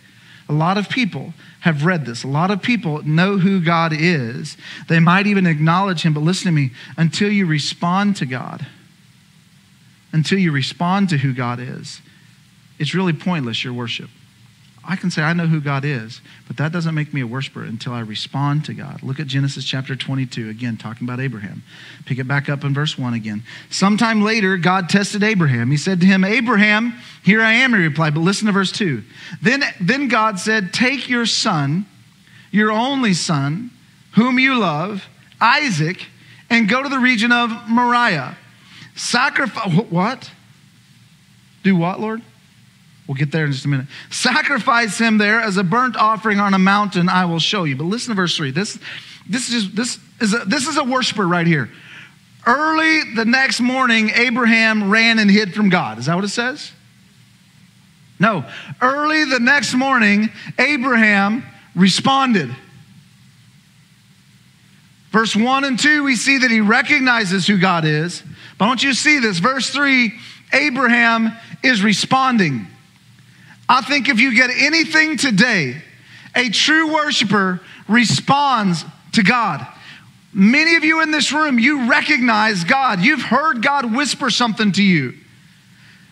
A 0.49 0.53
lot 0.53 0.77
of 0.77 0.89
people 0.89 1.33
have 1.61 1.85
read 1.85 2.05
this. 2.05 2.23
A 2.23 2.27
lot 2.27 2.51
of 2.51 2.61
people 2.61 3.03
know 3.03 3.37
who 3.37 3.59
God 3.59 3.91
is. 3.93 4.55
They 4.87 4.99
might 4.99 5.27
even 5.27 5.45
acknowledge 5.45 6.03
Him, 6.03 6.13
but 6.13 6.21
listen 6.21 6.45
to 6.45 6.51
me 6.51 6.71
until 6.95 7.29
you 7.29 7.45
respond 7.45 8.15
to 8.17 8.25
God, 8.25 8.65
until 10.13 10.39
you 10.39 10.51
respond 10.51 11.09
to 11.09 11.17
who 11.17 11.33
God 11.33 11.59
is, 11.59 12.01
it's 12.79 12.93
really 12.93 13.13
pointless, 13.13 13.63
your 13.63 13.73
worship. 13.73 14.09
I 14.89 14.95
can 14.95 15.11
say 15.11 15.21
I 15.21 15.33
know 15.33 15.47
who 15.47 15.59
God 15.59 15.83
is, 15.83 16.21
but 16.47 16.55
that 16.57 16.71
doesn't 16.71 16.95
make 16.95 17.13
me 17.13 17.19
a 17.19 17.27
worshiper 17.27 17.61
until 17.61 17.91
I 17.91 17.99
respond 17.99 18.63
to 18.65 18.73
God. 18.73 19.03
Look 19.03 19.19
at 19.19 19.27
Genesis 19.27 19.65
chapter 19.65 19.97
22, 19.97 20.47
again, 20.47 20.77
talking 20.77 21.05
about 21.05 21.19
Abraham. 21.19 21.61
Pick 22.05 22.19
it 22.19 22.27
back 22.27 22.47
up 22.47 22.63
in 22.63 22.73
verse 22.73 22.97
1 22.97 23.13
again. 23.13 23.43
Sometime 23.69 24.21
later, 24.21 24.55
God 24.55 24.87
tested 24.87 25.23
Abraham. 25.23 25.71
He 25.71 25.77
said 25.77 25.99
to 25.99 26.05
him, 26.05 26.23
Abraham, 26.23 26.93
here 27.21 27.41
I 27.41 27.51
am, 27.51 27.73
he 27.73 27.81
replied. 27.81 28.13
But 28.13 28.21
listen 28.21 28.45
to 28.45 28.53
verse 28.53 28.71
2. 28.71 29.03
Then, 29.41 29.61
then 29.81 30.07
God 30.07 30.39
said, 30.39 30.73
Take 30.73 31.09
your 31.09 31.25
son, 31.25 31.85
your 32.51 32.71
only 32.71 33.13
son, 33.13 33.71
whom 34.13 34.39
you 34.39 34.57
love, 34.57 35.05
Isaac, 35.41 36.05
and 36.49 36.69
go 36.69 36.81
to 36.81 36.87
the 36.87 36.99
region 36.99 37.33
of 37.33 37.51
Moriah. 37.67 38.37
Sacrifice, 38.95 39.73
what? 39.89 40.31
Do 41.63 41.75
what, 41.75 41.99
Lord? 41.99 42.21
We'll 43.07 43.15
get 43.15 43.31
there 43.31 43.45
in 43.45 43.53
just 43.53 43.63
a 43.63 43.69
minute. 43.69 43.87
Sacrifice 44.09 44.97
him 44.97 45.17
there 45.17 45.39
as 45.39 45.55
a 45.55 45.63
burnt 45.63 45.95
offering 45.95 46.39
on 46.39 46.53
a 46.53 46.59
mountain 46.59 47.07
I 47.07 47.25
will 47.25 47.39
show 47.39 47.63
you. 47.63 47.77
But 47.77 47.85
listen 47.85 48.09
to 48.09 48.15
verse 48.15 48.35
3. 48.35 48.51
This, 48.51 48.77
this, 49.29 49.49
is, 49.49 49.71
this, 49.73 49.97
is, 50.19 50.33
a, 50.33 50.39
this 50.39 50.67
is 50.67 50.77
a 50.77 50.83
worshiper 50.83 51.25
right 51.25 51.47
here. 51.47 51.69
Early 52.45 53.13
the 53.15 53.25
next 53.25 53.61
morning, 53.61 54.09
Abraham 54.13 54.89
ran 54.89 55.19
and 55.19 55.31
hid 55.31 55.53
from 55.53 55.69
God. 55.69 55.99
Is 55.99 56.07
that 56.07 56.15
what 56.15 56.25
it 56.25 56.29
says? 56.29 56.71
No. 58.19 58.45
Early 58.81 59.25
the 59.25 59.39
next 59.39 59.73
morning, 59.73 60.29
Abraham 60.57 61.43
responded. 61.75 62.53
Verse 65.11 65.35
1 65.35 65.63
and 65.63 65.79
2, 65.79 66.03
we 66.03 66.15
see 66.15 66.39
that 66.39 66.51
he 66.51 66.59
recognizes 66.59 67.47
who 67.47 67.57
God 67.57 67.85
is. 67.85 68.21
But 68.57 68.65
I 68.65 68.67
want 68.67 68.83
you 68.83 68.89
to 68.89 68.95
see 68.95 69.19
this. 69.19 69.39
Verse 69.39 69.69
3, 69.69 70.13
Abraham 70.51 71.31
is 71.63 71.81
responding. 71.81 72.67
I 73.69 73.81
think 73.81 74.09
if 74.09 74.19
you 74.19 74.33
get 74.33 74.49
anything 74.49 75.17
today, 75.17 75.81
a 76.35 76.49
true 76.49 76.93
worshiper 76.93 77.61
responds 77.87 78.85
to 79.13 79.23
God. 79.23 79.65
Many 80.33 80.75
of 80.75 80.83
you 80.83 81.01
in 81.01 81.11
this 81.11 81.31
room, 81.31 81.57
you 81.57 81.89
recognize 81.89 82.63
God. 82.63 83.01
You've 83.01 83.21
heard 83.21 83.63
God 83.63 83.93
whisper 83.93 84.29
something 84.29 84.71
to 84.73 84.83
you. 84.83 85.15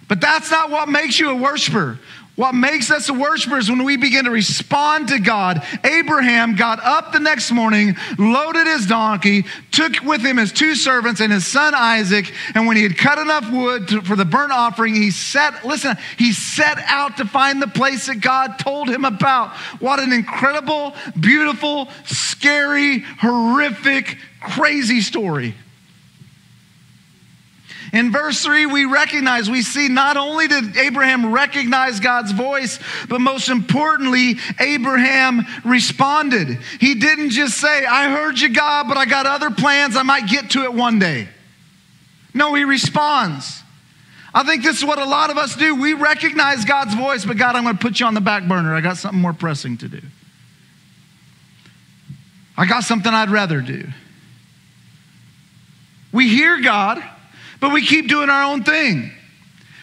But 0.08 0.22
that's 0.22 0.52
not 0.52 0.70
what 0.70 0.90
makes 0.90 1.20
you 1.20 1.30
a 1.30 1.36
worshiper. 1.36 2.00
What 2.36 2.54
makes 2.54 2.92
us 2.92 3.08
a 3.08 3.14
worshiper 3.14 3.58
is 3.58 3.70
when 3.70 3.86
we 3.86 3.96
begin 3.96 4.26
to 4.26 4.32
respond 4.32 5.08
to 5.10 5.20
God. 5.20 5.66
Abraham 5.86 6.56
got 6.56 6.84
up 6.84 7.14
the 7.14 7.20
next 7.20 7.50
morning, 7.52 7.96
loaded 8.18 8.68
his 8.68 8.88
donkey, 8.88 9.46
took 9.72 10.02
with 10.02 10.22
him 10.22 10.36
his 10.38 10.52
two 10.52 10.76
servants 10.76 11.22
and 11.22 11.32
his 11.32 11.48
son 11.48 11.74
Isaac, 11.74 12.34
and 12.54 12.68
when 12.68 12.76
he 12.76 12.84
had 12.84 12.98
cut 12.98 13.20
enough 13.20 13.50
wood 13.50 13.88
to, 13.88 14.02
for 14.02 14.18
the 14.18 14.26
burnt 14.26 14.52
offering, 14.52 14.96
he 14.96 15.12
set, 15.12 15.66
listen, 15.66 15.96
he 16.18 16.34
set 16.34 16.78
out 16.80 17.18
to 17.18 17.26
find 17.26 17.62
the 17.62 17.68
place 17.68 18.08
that 18.08 18.20
God 18.20 18.60
told 18.60 18.90
him 18.90 19.06
about. 19.06 19.56
What 19.80 20.02
an 20.02 20.12
incredible, 20.12 20.94
beautiful, 21.18 21.88
scary, 22.04 23.00
horrific, 23.00 24.18
crazy 24.42 25.00
story. 25.00 25.56
In 27.96 28.12
verse 28.12 28.44
3, 28.44 28.66
we 28.66 28.84
recognize, 28.84 29.50
we 29.50 29.62
see 29.62 29.88
not 29.88 30.18
only 30.18 30.50
did 30.50 30.76
Abraham 30.76 31.32
recognize 31.32 32.02
God's 32.02 32.34
voice, 32.34 32.78
but 33.08 33.22
most 33.22 33.48
importantly, 33.48 34.36
Abraham 34.60 35.46
responded. 35.64 36.60
He 36.82 36.96
didn't 36.96 37.30
just 37.30 37.58
say, 37.58 37.86
I 37.86 38.10
heard 38.10 38.38
you, 38.38 38.50
God, 38.50 38.90
but 38.90 38.98
I 38.98 39.06
got 39.06 39.26
other 39.26 39.50
plans. 39.50 39.96
I 39.96 40.04
might 40.04 40.28
get 40.28 40.50
to 40.52 40.64
it 40.64 40.74
one 40.74 41.00
day. 41.00 41.30
No, 42.34 42.54
he 42.54 42.66
responds. 42.66 43.64
I 44.34 44.44
think 44.44 44.62
this 44.62 44.78
is 44.78 44.84
what 44.84 45.00
a 45.00 45.06
lot 45.06 45.30
of 45.30 45.38
us 45.38 45.56
do. 45.56 45.74
We 45.74 45.94
recognize 45.94 46.66
God's 46.66 46.96
voice, 46.96 47.24
but 47.24 47.38
God, 47.38 47.56
I'm 47.56 47.64
going 47.64 47.78
to 47.78 47.82
put 47.82 48.02
you 48.02 48.08
on 48.08 48.14
the 48.14 48.20
back 48.20 48.46
burner. 48.46 48.76
I 48.76 48.82
got 48.82 48.98
something 48.98 49.22
more 49.22 49.32
pressing 49.32 49.78
to 49.78 49.88
do. 49.88 50.02
I 52.58 52.66
got 52.66 52.84
something 52.84 53.14
I'd 53.14 53.30
rather 53.30 53.62
do. 53.62 53.88
We 56.12 56.28
hear 56.28 56.60
God, 56.60 57.02
but 57.60 57.72
we 57.72 57.86
keep 57.86 58.08
doing 58.08 58.30
our 58.30 58.44
own 58.44 58.64
thing. 58.64 59.12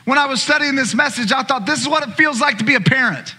When 0.04 0.18
I 0.18 0.26
was 0.26 0.42
studying 0.42 0.74
this 0.74 0.94
message, 0.94 1.32
I 1.32 1.42
thought 1.42 1.66
this 1.66 1.80
is 1.80 1.88
what 1.88 2.06
it 2.06 2.14
feels 2.14 2.40
like 2.40 2.58
to 2.58 2.64
be 2.64 2.74
a 2.74 2.80
parent. 2.80 3.35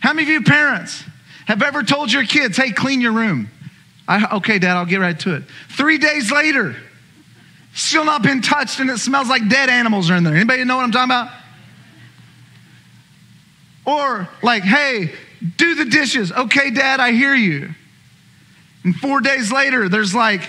How 0.00 0.12
many 0.12 0.24
of 0.24 0.28
you 0.28 0.42
parents 0.42 1.04
have 1.46 1.62
ever 1.62 1.82
told 1.82 2.10
your 2.10 2.24
kids, 2.24 2.56
hey, 2.56 2.72
clean 2.72 3.00
your 3.00 3.12
room? 3.12 3.48
I, 4.08 4.36
okay, 4.36 4.58
dad, 4.58 4.76
I'll 4.76 4.84
get 4.84 4.98
right 4.98 5.18
to 5.20 5.36
it. 5.36 5.44
Three 5.70 5.98
days 5.98 6.32
later, 6.32 6.76
still 7.74 8.04
not 8.04 8.22
been 8.22 8.42
touched 8.42 8.80
and 8.80 8.90
it 8.90 8.98
smells 8.98 9.28
like 9.28 9.48
dead 9.48 9.68
animals 9.68 10.10
are 10.10 10.16
in 10.16 10.24
there. 10.24 10.34
Anybody 10.34 10.64
know 10.64 10.76
what 10.76 10.84
I'm 10.84 10.92
talking 10.92 11.04
about? 11.04 11.30
Or 13.84 14.28
like, 14.42 14.64
hey, 14.64 15.12
do 15.56 15.74
the 15.74 15.84
dishes. 15.84 16.32
Okay, 16.32 16.70
dad, 16.70 17.00
I 17.00 17.12
hear 17.12 17.34
you. 17.34 17.70
And 18.84 18.94
four 18.96 19.20
days 19.20 19.52
later, 19.52 19.88
there's 19.88 20.14
like 20.14 20.42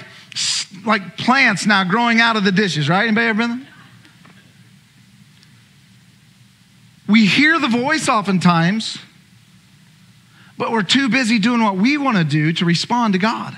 like 0.86 1.18
plants 1.18 1.66
now 1.66 1.84
growing 1.84 2.20
out 2.20 2.36
of 2.36 2.44
the 2.44 2.52
dishes, 2.52 2.90
right? 2.90 3.04
Anybody 3.08 3.28
ever 3.28 3.38
been 3.38 3.60
there? 3.60 3.68
We 7.08 7.26
hear 7.26 7.60
the 7.60 7.68
voice 7.68 8.08
oftentimes, 8.08 8.98
but 10.58 10.72
we're 10.72 10.84
too 10.84 11.10
busy 11.10 11.38
doing 11.38 11.62
what 11.62 11.76
we 11.76 11.98
want 11.98 12.18
to 12.18 12.24
do 12.24 12.54
to 12.54 12.66
respond 12.66 13.14
to 13.14 13.20
God. 13.20 13.58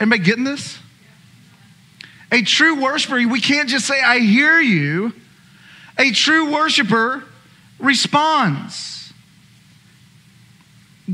Anybody 0.00 0.22
getting 0.22 0.44
this? 0.44 0.78
A 2.32 2.42
true 2.42 2.80
worshiper, 2.80 3.16
we 3.28 3.40
can't 3.40 3.68
just 3.68 3.86
say, 3.86 4.00
I 4.00 4.18
hear 4.18 4.58
you. 4.58 5.12
A 5.98 6.10
true 6.10 6.50
worshiper 6.50 7.22
responds. 7.78 9.12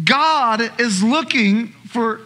God 0.05 0.81
is 0.81 1.03
looking 1.03 1.69
for 1.89 2.21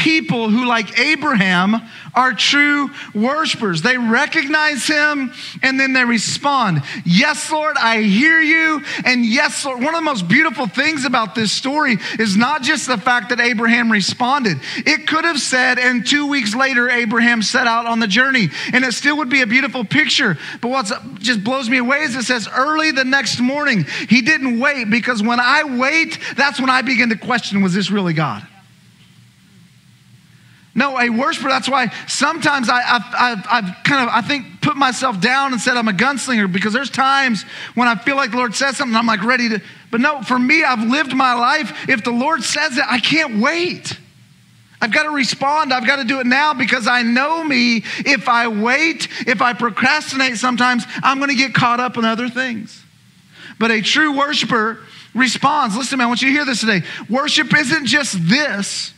people 0.00 0.48
who, 0.48 0.64
like 0.64 0.98
Abraham, 0.98 1.76
are 2.14 2.32
true 2.32 2.90
worshipers. 3.14 3.82
They 3.82 3.98
recognize 3.98 4.86
him 4.86 5.32
and 5.62 5.78
then 5.78 5.92
they 5.92 6.04
respond. 6.04 6.82
Yes, 7.04 7.52
Lord, 7.52 7.76
I 7.76 8.00
hear 8.02 8.40
you. 8.40 8.82
And 9.04 9.24
yes, 9.24 9.64
Lord. 9.64 9.78
One 9.80 9.94
of 9.94 10.00
the 10.00 10.04
most 10.04 10.26
beautiful 10.26 10.66
things 10.66 11.04
about 11.04 11.34
this 11.34 11.52
story 11.52 11.98
is 12.18 12.36
not 12.36 12.62
just 12.62 12.86
the 12.86 12.96
fact 12.96 13.28
that 13.28 13.40
Abraham 13.40 13.92
responded. 13.92 14.58
It 14.78 15.06
could 15.06 15.24
have 15.24 15.38
said, 15.38 15.78
and 15.78 16.06
two 16.06 16.26
weeks 16.26 16.54
later, 16.54 16.88
Abraham 16.88 17.42
set 17.42 17.66
out 17.66 17.86
on 17.86 18.00
the 18.00 18.08
journey. 18.08 18.48
And 18.72 18.84
it 18.84 18.94
still 18.94 19.18
would 19.18 19.30
be 19.30 19.42
a 19.42 19.46
beautiful 19.46 19.84
picture. 19.84 20.38
But 20.62 20.68
what 20.70 20.92
just 21.18 21.44
blows 21.44 21.68
me 21.68 21.76
away 21.76 22.00
is 22.00 22.16
it 22.16 22.24
says, 22.24 22.48
early 22.48 22.90
the 22.90 23.04
next 23.04 23.38
morning. 23.38 23.84
He 24.08 24.22
didn't 24.22 24.58
wait 24.58 24.90
because 24.90 25.22
when 25.22 25.40
I 25.40 25.64
wait, 25.64 26.18
that's 26.36 26.58
when 26.58 26.70
I 26.70 26.80
begin 26.82 27.10
to 27.10 27.16
question 27.16 27.62
was 27.62 27.74
this 27.74 27.90
really 27.90 28.14
God? 28.14 28.46
No, 30.74 30.98
a 31.00 31.10
worshiper. 31.10 31.48
That's 31.48 31.68
why 31.68 31.88
sometimes 32.06 32.68
I, 32.68 32.80
I've, 32.80 33.46
I've 33.50 33.84
kind 33.84 34.08
of, 34.08 34.14
I 34.14 34.20
think, 34.20 34.60
put 34.60 34.76
myself 34.76 35.20
down 35.20 35.52
and 35.52 35.60
said 35.60 35.76
I'm 35.76 35.88
a 35.88 35.92
gunslinger 35.92 36.50
because 36.50 36.72
there's 36.72 36.90
times 36.90 37.42
when 37.74 37.88
I 37.88 37.96
feel 37.96 38.14
like 38.14 38.30
the 38.30 38.36
Lord 38.36 38.54
says 38.54 38.76
something, 38.76 38.94
I'm 38.94 39.06
like 39.06 39.24
ready 39.24 39.48
to. 39.48 39.60
But 39.90 40.00
no, 40.00 40.22
for 40.22 40.38
me, 40.38 40.62
I've 40.62 40.88
lived 40.88 41.14
my 41.14 41.34
life. 41.34 41.88
If 41.88 42.04
the 42.04 42.12
Lord 42.12 42.44
says 42.44 42.78
it, 42.78 42.84
I 42.86 43.00
can't 43.00 43.42
wait. 43.42 43.98
I've 44.80 44.92
got 44.92 45.02
to 45.02 45.10
respond. 45.10 45.72
I've 45.72 45.86
got 45.86 45.96
to 45.96 46.04
do 46.04 46.20
it 46.20 46.26
now 46.26 46.54
because 46.54 46.86
I 46.86 47.02
know 47.02 47.42
me. 47.42 47.78
If 47.98 48.28
I 48.28 48.46
wait, 48.46 49.08
if 49.26 49.42
I 49.42 49.52
procrastinate, 49.52 50.36
sometimes 50.36 50.84
I'm 51.02 51.18
going 51.18 51.30
to 51.30 51.36
get 51.36 51.52
caught 51.52 51.80
up 51.80 51.96
in 51.98 52.04
other 52.04 52.28
things. 52.28 52.82
But 53.58 53.72
a 53.72 53.82
true 53.82 54.16
worshiper 54.16 54.78
responds. 55.14 55.76
Listen, 55.76 55.98
man, 55.98 56.06
I 56.06 56.08
want 56.08 56.22
you 56.22 56.28
to 56.28 56.32
hear 56.32 56.44
this 56.46 56.60
today. 56.60 56.82
Worship 57.10 57.54
isn't 57.54 57.86
just 57.86 58.16
this. 58.28 58.94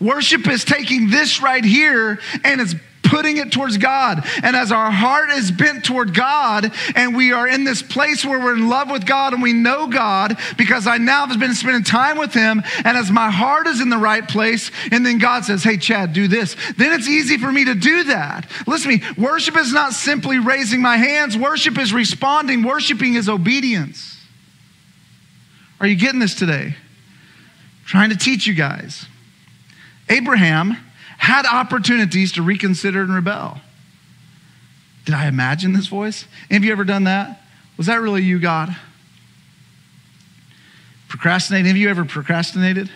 Worship 0.00 0.46
is 0.48 0.64
taking 0.64 1.10
this 1.10 1.40
right 1.40 1.64
here 1.64 2.18
and 2.44 2.60
it's 2.60 2.74
putting 3.02 3.36
it 3.36 3.52
towards 3.52 3.76
God. 3.76 4.24
And 4.42 4.56
as 4.56 4.72
our 4.72 4.90
heart 4.90 5.30
is 5.30 5.50
bent 5.50 5.84
toward 5.84 6.14
God 6.14 6.72
and 6.96 7.14
we 7.14 7.32
are 7.32 7.46
in 7.46 7.64
this 7.64 7.82
place 7.82 8.24
where 8.24 8.38
we're 8.38 8.54
in 8.54 8.68
love 8.68 8.90
with 8.90 9.06
God 9.06 9.34
and 9.34 9.42
we 9.42 9.52
know 9.52 9.86
God 9.86 10.36
because 10.56 10.86
I 10.86 10.96
now 10.96 11.26
have 11.26 11.38
been 11.38 11.54
spending 11.54 11.84
time 11.84 12.18
with 12.18 12.32
Him, 12.32 12.62
and 12.84 12.96
as 12.96 13.10
my 13.10 13.30
heart 13.30 13.66
is 13.66 13.80
in 13.80 13.90
the 13.90 13.98
right 13.98 14.26
place, 14.26 14.70
and 14.90 15.04
then 15.04 15.18
God 15.18 15.44
says, 15.44 15.62
Hey, 15.62 15.76
Chad, 15.76 16.12
do 16.12 16.26
this, 16.26 16.56
then 16.76 16.92
it's 16.92 17.08
easy 17.08 17.36
for 17.36 17.52
me 17.52 17.66
to 17.66 17.74
do 17.74 18.04
that. 18.04 18.50
Listen 18.66 18.90
to 18.90 18.96
me, 18.96 19.22
worship 19.22 19.56
is 19.56 19.72
not 19.72 19.92
simply 19.92 20.38
raising 20.38 20.80
my 20.80 20.96
hands, 20.96 21.36
worship 21.36 21.78
is 21.78 21.92
responding, 21.92 22.62
worshiping 22.62 23.14
is 23.14 23.28
obedience. 23.28 24.18
Are 25.78 25.86
you 25.86 25.96
getting 25.96 26.20
this 26.20 26.34
today? 26.34 26.74
trying 27.84 28.10
to 28.10 28.16
teach 28.16 28.46
you 28.46 28.54
guys. 28.54 29.06
Abraham 30.08 30.76
had 31.18 31.46
opportunities 31.46 32.32
to 32.32 32.42
reconsider 32.42 33.02
and 33.02 33.14
rebel. 33.14 33.60
Did 35.04 35.14
I 35.14 35.26
imagine 35.26 35.72
this 35.72 35.86
voice? 35.86 36.26
Have 36.50 36.64
you 36.64 36.72
ever 36.72 36.84
done 36.84 37.04
that? 37.04 37.42
Was 37.76 37.86
that 37.86 38.00
really 38.00 38.22
you, 38.22 38.38
God? 38.38 38.74
Procrastinating? 41.08 41.66
Have 41.66 41.76
you 41.76 41.88
ever 41.88 42.04
procrastinated? 42.04 42.90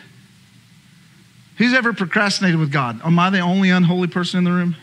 Who's 1.56 1.74
ever 1.74 1.92
procrastinated 1.92 2.58
with 2.58 2.72
God? 2.72 3.00
Am 3.04 3.18
I 3.18 3.30
the 3.30 3.40
only 3.40 3.70
unholy 3.70 4.08
person 4.08 4.38
in 4.38 4.44
the 4.44 4.52
room? 4.52 4.76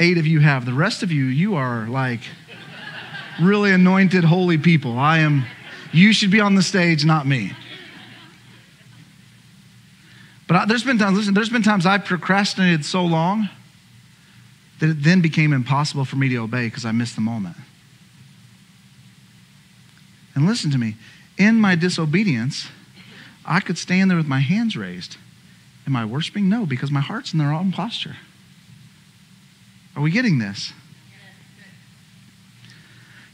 Eight 0.00 0.18
of 0.18 0.26
you 0.26 0.40
have. 0.40 0.66
The 0.66 0.72
rest 0.72 1.02
of 1.02 1.12
you, 1.12 1.24
you 1.24 1.54
are 1.54 1.86
like 1.86 2.20
really 3.40 3.70
anointed 3.70 4.24
holy 4.24 4.58
people. 4.58 4.98
I 4.98 5.18
am, 5.18 5.44
you 5.92 6.12
should 6.12 6.30
be 6.30 6.40
on 6.40 6.54
the 6.54 6.62
stage, 6.62 7.04
not 7.04 7.26
me. 7.26 7.52
But 10.46 10.56
I, 10.56 10.64
there's 10.66 10.84
been 10.84 10.98
times, 10.98 11.16
listen, 11.16 11.34
there's 11.34 11.48
been 11.48 11.62
times 11.62 11.86
I 11.86 11.98
procrastinated 11.98 12.84
so 12.84 13.04
long 13.04 13.48
that 14.80 14.90
it 14.90 15.02
then 15.02 15.20
became 15.20 15.52
impossible 15.52 16.04
for 16.04 16.16
me 16.16 16.28
to 16.28 16.36
obey 16.38 16.66
because 16.66 16.84
I 16.84 16.92
missed 16.92 17.14
the 17.14 17.20
moment. 17.20 17.56
And 20.34 20.46
listen 20.46 20.70
to 20.72 20.78
me, 20.78 20.96
in 21.38 21.56
my 21.56 21.74
disobedience, 21.74 22.68
I 23.44 23.60
could 23.60 23.78
stand 23.78 24.10
there 24.10 24.18
with 24.18 24.26
my 24.26 24.40
hands 24.40 24.76
raised. 24.76 25.16
Am 25.86 25.96
I 25.96 26.04
worshiping? 26.04 26.48
No, 26.48 26.66
because 26.66 26.90
my 26.90 27.00
heart's 27.00 27.32
in 27.32 27.38
the 27.38 27.44
wrong 27.44 27.72
posture. 27.72 28.16
Are 29.96 30.02
we 30.02 30.10
getting 30.10 30.38
this? 30.38 30.72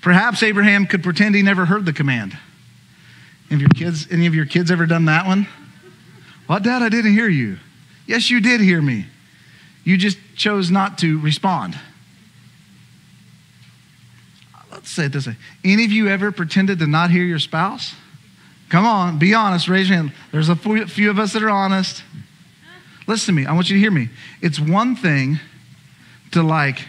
Perhaps 0.02 0.42
Abraham 0.42 0.86
could 0.86 1.02
pretend 1.02 1.34
he 1.34 1.42
never 1.42 1.66
heard 1.66 1.84
the 1.84 1.92
command. 1.92 2.36
Of 3.50 3.60
your 3.60 3.70
kids, 3.70 4.06
any 4.10 4.26
of 4.26 4.34
your 4.34 4.46
kids 4.46 4.70
ever 4.70 4.86
done 4.86 5.06
that 5.06 5.26
one? 5.26 5.46
What, 6.50 6.64
Dad? 6.64 6.82
I 6.82 6.88
didn't 6.88 7.12
hear 7.12 7.28
you. 7.28 7.58
Yes, 8.08 8.28
you 8.28 8.40
did 8.40 8.60
hear 8.60 8.82
me. 8.82 9.06
You 9.84 9.96
just 9.96 10.18
chose 10.34 10.68
not 10.68 10.98
to 10.98 11.20
respond. 11.20 11.78
Let's 14.72 14.90
say 14.90 15.04
it 15.04 15.12
this 15.12 15.28
way 15.28 15.36
Any 15.62 15.84
of 15.84 15.92
you 15.92 16.08
ever 16.08 16.32
pretended 16.32 16.80
to 16.80 16.88
not 16.88 17.12
hear 17.12 17.22
your 17.22 17.38
spouse? 17.38 17.94
Come 18.68 18.84
on, 18.84 19.16
be 19.16 19.32
honest, 19.32 19.68
raise 19.68 19.88
your 19.88 19.98
hand. 19.98 20.12
There's 20.32 20.48
a 20.48 20.56
few 20.56 21.08
of 21.08 21.20
us 21.20 21.34
that 21.34 21.42
are 21.44 21.50
honest. 21.50 22.02
Listen 23.06 23.36
to 23.36 23.40
me, 23.40 23.46
I 23.46 23.52
want 23.52 23.70
you 23.70 23.76
to 23.76 23.80
hear 23.80 23.92
me. 23.92 24.08
It's 24.42 24.58
one 24.58 24.96
thing 24.96 25.38
to 26.32 26.42
like 26.42 26.88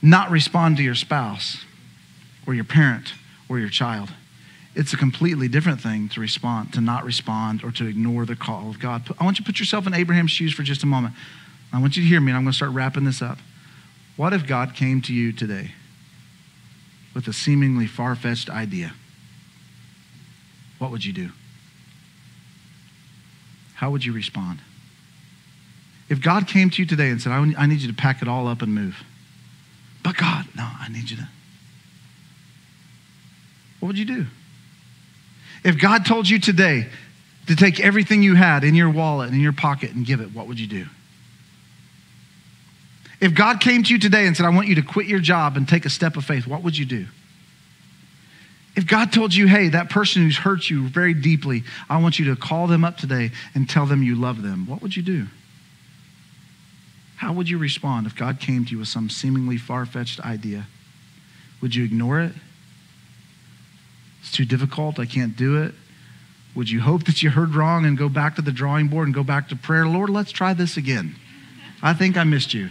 not 0.00 0.30
respond 0.30 0.76
to 0.76 0.84
your 0.84 0.94
spouse 0.94 1.64
or 2.46 2.54
your 2.54 2.62
parent 2.62 3.12
or 3.48 3.58
your 3.58 3.70
child. 3.70 4.10
It's 4.78 4.92
a 4.92 4.96
completely 4.96 5.48
different 5.48 5.80
thing 5.80 6.08
to 6.10 6.20
respond, 6.20 6.72
to 6.74 6.80
not 6.80 7.04
respond, 7.04 7.64
or 7.64 7.72
to 7.72 7.86
ignore 7.88 8.24
the 8.24 8.36
call 8.36 8.70
of 8.70 8.78
God. 8.78 9.02
I 9.18 9.24
want 9.24 9.40
you 9.40 9.44
to 9.44 9.48
put 9.48 9.58
yourself 9.58 9.88
in 9.88 9.92
Abraham's 9.92 10.30
shoes 10.30 10.54
for 10.54 10.62
just 10.62 10.84
a 10.84 10.86
moment. 10.86 11.14
I 11.72 11.80
want 11.80 11.96
you 11.96 12.04
to 12.04 12.08
hear 12.08 12.20
me, 12.20 12.30
and 12.30 12.36
I'm 12.36 12.44
going 12.44 12.52
to 12.52 12.56
start 12.56 12.70
wrapping 12.70 13.02
this 13.02 13.20
up. 13.20 13.38
What 14.16 14.32
if 14.32 14.46
God 14.46 14.76
came 14.76 15.02
to 15.02 15.12
you 15.12 15.32
today 15.32 15.72
with 17.12 17.26
a 17.26 17.32
seemingly 17.32 17.88
far 17.88 18.14
fetched 18.14 18.48
idea? 18.48 18.92
What 20.78 20.92
would 20.92 21.04
you 21.04 21.12
do? 21.12 21.30
How 23.74 23.90
would 23.90 24.04
you 24.04 24.12
respond? 24.12 24.60
If 26.08 26.22
God 26.22 26.46
came 26.46 26.70
to 26.70 26.80
you 26.80 26.86
today 26.86 27.10
and 27.10 27.20
said, 27.20 27.32
I 27.32 27.66
need 27.66 27.80
you 27.80 27.88
to 27.88 27.94
pack 27.94 28.22
it 28.22 28.28
all 28.28 28.46
up 28.46 28.62
and 28.62 28.72
move, 28.72 29.02
but 30.04 30.16
God, 30.16 30.46
no, 30.56 30.68
I 30.78 30.88
need 30.88 31.10
you 31.10 31.16
to. 31.16 31.28
What 33.80 33.88
would 33.88 33.98
you 33.98 34.04
do? 34.04 34.26
If 35.68 35.78
God 35.78 36.06
told 36.06 36.26
you 36.26 36.38
today 36.38 36.86
to 37.46 37.54
take 37.54 37.78
everything 37.78 38.22
you 38.22 38.34
had 38.34 38.64
in 38.64 38.74
your 38.74 38.88
wallet 38.88 39.26
and 39.26 39.36
in 39.36 39.42
your 39.42 39.52
pocket 39.52 39.90
and 39.90 40.06
give 40.06 40.22
it, 40.22 40.34
what 40.34 40.48
would 40.48 40.58
you 40.58 40.66
do? 40.66 40.86
If 43.20 43.34
God 43.34 43.60
came 43.60 43.82
to 43.82 43.92
you 43.92 43.98
today 43.98 44.26
and 44.26 44.34
said, 44.34 44.46
I 44.46 44.48
want 44.48 44.68
you 44.68 44.76
to 44.76 44.82
quit 44.82 45.06
your 45.08 45.20
job 45.20 45.58
and 45.58 45.68
take 45.68 45.84
a 45.84 45.90
step 45.90 46.16
of 46.16 46.24
faith, 46.24 46.46
what 46.46 46.62
would 46.62 46.78
you 46.78 46.86
do? 46.86 47.04
If 48.76 48.86
God 48.86 49.12
told 49.12 49.34
you, 49.34 49.46
hey, 49.46 49.68
that 49.68 49.90
person 49.90 50.22
who's 50.22 50.38
hurt 50.38 50.70
you 50.70 50.88
very 50.88 51.12
deeply, 51.12 51.64
I 51.90 52.00
want 52.00 52.18
you 52.18 52.34
to 52.34 52.36
call 52.36 52.66
them 52.66 52.82
up 52.82 52.96
today 52.96 53.32
and 53.54 53.68
tell 53.68 53.84
them 53.84 54.02
you 54.02 54.14
love 54.14 54.40
them, 54.40 54.66
what 54.66 54.80
would 54.80 54.96
you 54.96 55.02
do? 55.02 55.26
How 57.16 57.34
would 57.34 57.50
you 57.50 57.58
respond 57.58 58.06
if 58.06 58.16
God 58.16 58.40
came 58.40 58.64
to 58.64 58.70
you 58.70 58.78
with 58.78 58.88
some 58.88 59.10
seemingly 59.10 59.58
far 59.58 59.84
fetched 59.84 60.18
idea? 60.20 60.64
Would 61.60 61.74
you 61.74 61.84
ignore 61.84 62.20
it? 62.20 62.32
It's 64.28 64.36
too 64.36 64.44
difficult. 64.44 64.98
I 64.98 65.06
can't 65.06 65.34
do 65.36 65.62
it. 65.62 65.74
Would 66.54 66.68
you 66.68 66.82
hope 66.82 67.04
that 67.04 67.22
you 67.22 67.30
heard 67.30 67.54
wrong 67.54 67.86
and 67.86 67.96
go 67.96 68.10
back 68.10 68.36
to 68.36 68.42
the 68.42 68.52
drawing 68.52 68.88
board 68.88 69.08
and 69.08 69.14
go 69.14 69.22
back 69.22 69.48
to 69.48 69.56
prayer? 69.56 69.86
Lord, 69.86 70.10
let's 70.10 70.32
try 70.32 70.52
this 70.52 70.76
again. 70.76 71.16
I 71.82 71.94
think 71.94 72.18
I 72.18 72.24
missed 72.24 72.52
you. 72.52 72.68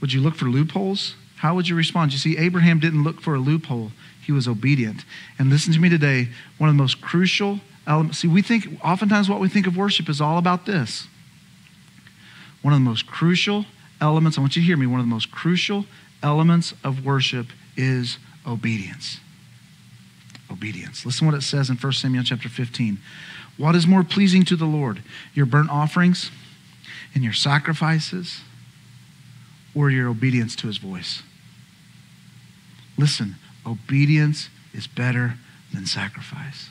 Would 0.00 0.12
you 0.12 0.20
look 0.20 0.36
for 0.36 0.44
loopholes? 0.44 1.16
How 1.38 1.56
would 1.56 1.68
you 1.68 1.74
respond? 1.74 2.12
You 2.12 2.18
see, 2.18 2.38
Abraham 2.38 2.78
didn't 2.78 3.02
look 3.02 3.20
for 3.20 3.34
a 3.34 3.40
loophole, 3.40 3.90
he 4.24 4.30
was 4.30 4.46
obedient. 4.46 5.04
And 5.40 5.50
listen 5.50 5.72
to 5.72 5.80
me 5.80 5.88
today 5.88 6.28
one 6.58 6.70
of 6.70 6.76
the 6.76 6.80
most 6.80 7.00
crucial 7.00 7.58
elements. 7.84 8.18
See, 8.18 8.28
we 8.28 8.42
think, 8.42 8.78
oftentimes, 8.84 9.28
what 9.28 9.40
we 9.40 9.48
think 9.48 9.66
of 9.66 9.76
worship 9.76 10.08
is 10.08 10.20
all 10.20 10.38
about 10.38 10.66
this. 10.66 11.08
One 12.62 12.72
of 12.72 12.78
the 12.78 12.84
most 12.84 13.08
crucial 13.08 13.66
elements, 14.00 14.38
I 14.38 14.40
want 14.40 14.54
you 14.54 14.62
to 14.62 14.66
hear 14.66 14.76
me, 14.76 14.86
one 14.86 15.00
of 15.00 15.06
the 15.06 15.10
most 15.10 15.32
crucial 15.32 15.84
elements 16.22 16.74
of 16.84 17.04
worship 17.04 17.48
is 17.76 18.18
obedience 18.46 19.18
obedience. 20.50 21.04
Listen 21.04 21.26
what 21.26 21.34
it 21.34 21.42
says 21.42 21.70
in 21.70 21.76
1 21.76 21.92
Samuel 21.92 22.24
chapter 22.24 22.48
15. 22.48 22.98
What 23.56 23.74
is 23.74 23.86
more 23.86 24.04
pleasing 24.04 24.44
to 24.44 24.56
the 24.56 24.66
Lord, 24.66 25.02
your 25.34 25.46
burnt 25.46 25.70
offerings 25.70 26.30
and 27.14 27.24
your 27.24 27.32
sacrifices, 27.32 28.40
or 29.74 29.90
your 29.90 30.08
obedience 30.08 30.54
to 30.56 30.66
his 30.68 30.78
voice? 30.78 31.22
Listen, 32.96 33.36
obedience 33.66 34.48
is 34.72 34.86
better 34.86 35.34
than 35.72 35.86
sacrifice. 35.86 36.70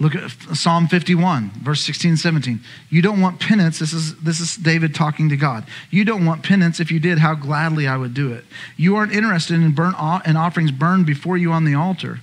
Look 0.00 0.16
at 0.16 0.30
Psalm 0.56 0.88
51, 0.88 1.50
verse 1.62 1.80
16 1.82 2.10
and 2.10 2.18
17. 2.18 2.60
You 2.90 3.00
don't 3.00 3.20
want 3.20 3.38
penance. 3.38 3.78
This 3.78 3.92
is, 3.92 4.16
this 4.16 4.40
is 4.40 4.56
David 4.56 4.92
talking 4.92 5.28
to 5.28 5.36
God. 5.36 5.64
You 5.90 6.04
don't 6.04 6.26
want 6.26 6.42
penance. 6.42 6.80
If 6.80 6.90
you 6.90 6.98
did, 6.98 7.18
how 7.18 7.34
gladly 7.34 7.86
I 7.86 7.96
would 7.96 8.12
do 8.12 8.32
it. 8.32 8.44
You 8.76 8.96
aren't 8.96 9.12
interested 9.12 9.54
in 9.54 9.70
burnt 9.72 9.96
and 10.26 10.36
offerings 10.36 10.72
burned 10.72 11.06
before 11.06 11.36
you 11.36 11.52
on 11.52 11.64
the 11.64 11.74
altar. 11.74 12.20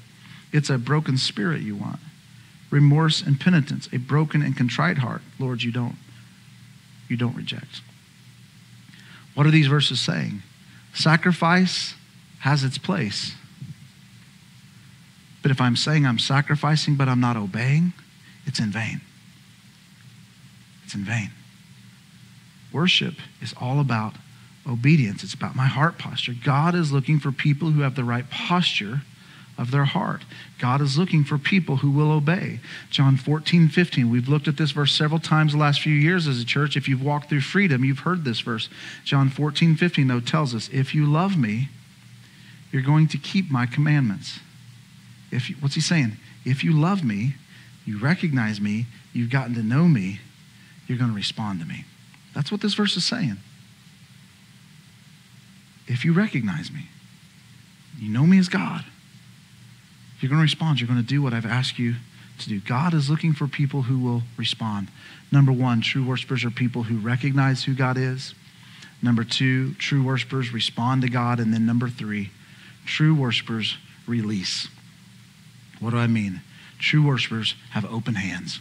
It's 0.51 0.69
a 0.69 0.77
broken 0.77 1.17
spirit 1.17 1.61
you 1.61 1.75
want. 1.75 1.99
remorse 2.69 3.21
and 3.21 3.37
penitence, 3.37 3.89
a 3.91 3.97
broken 3.97 4.41
and 4.41 4.55
contrite 4.55 4.99
heart, 4.99 5.21
Lord, 5.39 5.61
you 5.61 5.71
don't 5.71 5.95
you 7.09 7.17
don't 7.17 7.35
reject. 7.35 7.81
What 9.33 9.45
are 9.45 9.51
these 9.51 9.67
verses 9.67 9.99
saying? 9.99 10.41
Sacrifice 10.93 11.93
has 12.39 12.63
its 12.63 12.77
place. 12.77 13.33
But 15.41 15.51
if 15.51 15.59
I'm 15.59 15.75
saying 15.75 16.05
I'm 16.05 16.19
sacrificing 16.19 16.95
but 16.95 17.09
I'm 17.09 17.19
not 17.19 17.35
obeying, 17.35 17.93
it's 18.45 18.59
in 18.59 18.71
vain. 18.71 19.01
It's 20.85 20.95
in 20.95 21.03
vain. 21.03 21.31
Worship 22.71 23.15
is 23.41 23.53
all 23.59 23.79
about 23.79 24.13
obedience, 24.67 25.23
it's 25.23 25.33
about 25.33 25.55
my 25.55 25.65
heart 25.65 25.97
posture. 25.97 26.33
God 26.43 26.75
is 26.75 26.91
looking 26.91 27.19
for 27.19 27.31
people 27.31 27.71
who 27.71 27.81
have 27.81 27.95
the 27.95 28.03
right 28.03 28.29
posture 28.29 29.01
of 29.61 29.69
their 29.69 29.85
heart. 29.85 30.23
God 30.57 30.81
is 30.81 30.97
looking 30.97 31.23
for 31.23 31.37
people 31.37 31.77
who 31.77 31.91
will 31.91 32.11
obey. 32.11 32.59
John 32.89 33.15
14, 33.15 33.69
15. 33.69 34.09
We've 34.09 34.27
looked 34.27 34.47
at 34.47 34.57
this 34.57 34.71
verse 34.71 34.91
several 34.91 35.19
times 35.19 35.51
the 35.51 35.59
last 35.59 35.81
few 35.81 35.93
years 35.93 36.27
as 36.27 36.41
a 36.41 36.45
church. 36.45 36.75
If 36.75 36.89
you've 36.89 37.03
walked 37.03 37.29
through 37.29 37.41
freedom, 37.41 37.85
you've 37.85 37.99
heard 37.99 38.25
this 38.25 38.39
verse. 38.39 38.69
John 39.05 39.29
14, 39.29 39.75
15, 39.75 40.07
though, 40.07 40.19
tells 40.19 40.55
us, 40.55 40.67
If 40.73 40.95
you 40.95 41.05
love 41.05 41.37
me, 41.37 41.69
you're 42.71 42.81
going 42.81 43.07
to 43.09 43.19
keep 43.19 43.51
my 43.51 43.67
commandments. 43.67 44.39
If 45.31 45.47
you, 45.47 45.55
what's 45.59 45.75
he 45.75 45.81
saying? 45.81 46.17
If 46.43 46.63
you 46.63 46.73
love 46.73 47.03
me, 47.03 47.35
you 47.85 47.99
recognize 47.99 48.59
me, 48.59 48.87
you've 49.13 49.29
gotten 49.29 49.53
to 49.53 49.63
know 49.63 49.83
me, 49.83 50.21
you're 50.87 50.97
going 50.97 51.11
to 51.11 51.15
respond 51.15 51.59
to 51.59 51.67
me. 51.67 51.85
That's 52.33 52.51
what 52.51 52.61
this 52.61 52.73
verse 52.73 52.97
is 52.97 53.05
saying. 53.05 53.37
If 55.87 56.03
you 56.03 56.13
recognize 56.13 56.71
me, 56.71 56.87
you 57.99 58.09
know 58.09 58.25
me 58.25 58.39
as 58.39 58.49
God, 58.49 58.85
you're 60.21 60.29
going 60.29 60.39
to 60.39 60.43
respond. 60.43 60.79
You're 60.79 60.87
going 60.87 61.01
to 61.01 61.05
do 61.05 61.21
what 61.21 61.33
I've 61.33 61.45
asked 61.45 61.79
you 61.79 61.95
to 62.39 62.49
do. 62.49 62.59
God 62.59 62.93
is 62.93 63.09
looking 63.09 63.33
for 63.33 63.47
people 63.47 63.83
who 63.83 63.99
will 63.99 64.23
respond. 64.37 64.89
Number 65.31 65.51
one, 65.51 65.81
true 65.81 66.05
worshipers 66.05 66.43
are 66.43 66.51
people 66.51 66.83
who 66.83 66.97
recognize 66.99 67.63
who 67.63 67.73
God 67.73 67.97
is. 67.97 68.35
Number 69.01 69.23
two, 69.23 69.73
true 69.75 70.03
worshipers 70.03 70.53
respond 70.53 71.01
to 71.01 71.09
God. 71.09 71.39
And 71.39 71.53
then 71.53 71.65
number 71.65 71.89
three, 71.89 72.31
true 72.85 73.15
worshipers 73.15 73.77
release. 74.07 74.67
What 75.79 75.91
do 75.91 75.97
I 75.97 76.07
mean? 76.07 76.41
True 76.77 77.05
worshipers 77.05 77.55
have 77.71 77.85
open 77.85 78.15
hands. 78.15 78.59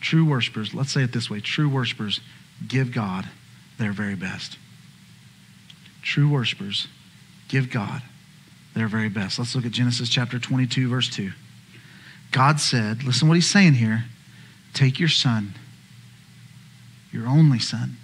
True 0.00 0.24
worshipers, 0.24 0.74
let's 0.74 0.92
say 0.92 1.02
it 1.02 1.12
this 1.12 1.28
way 1.28 1.40
true 1.40 1.68
worshipers 1.68 2.20
give 2.66 2.92
God 2.92 3.28
their 3.78 3.92
very 3.92 4.14
best. 4.14 4.56
True 6.02 6.28
worshipers 6.28 6.88
give 7.48 7.70
God 7.70 8.02
their 8.74 8.88
very 8.88 9.08
best. 9.08 9.38
Let's 9.38 9.54
look 9.54 9.66
at 9.66 9.72
Genesis 9.72 10.08
chapter 10.08 10.38
22, 10.38 10.88
verse 10.88 11.08
2. 11.08 11.32
God 12.30 12.60
said, 12.60 13.02
listen 13.02 13.28
what 13.28 13.34
he's 13.34 13.50
saying 13.50 13.74
here 13.74 14.04
take 14.72 15.00
your 15.00 15.08
son, 15.08 15.54
your 17.12 17.26
only 17.26 17.58
son. 17.58 17.96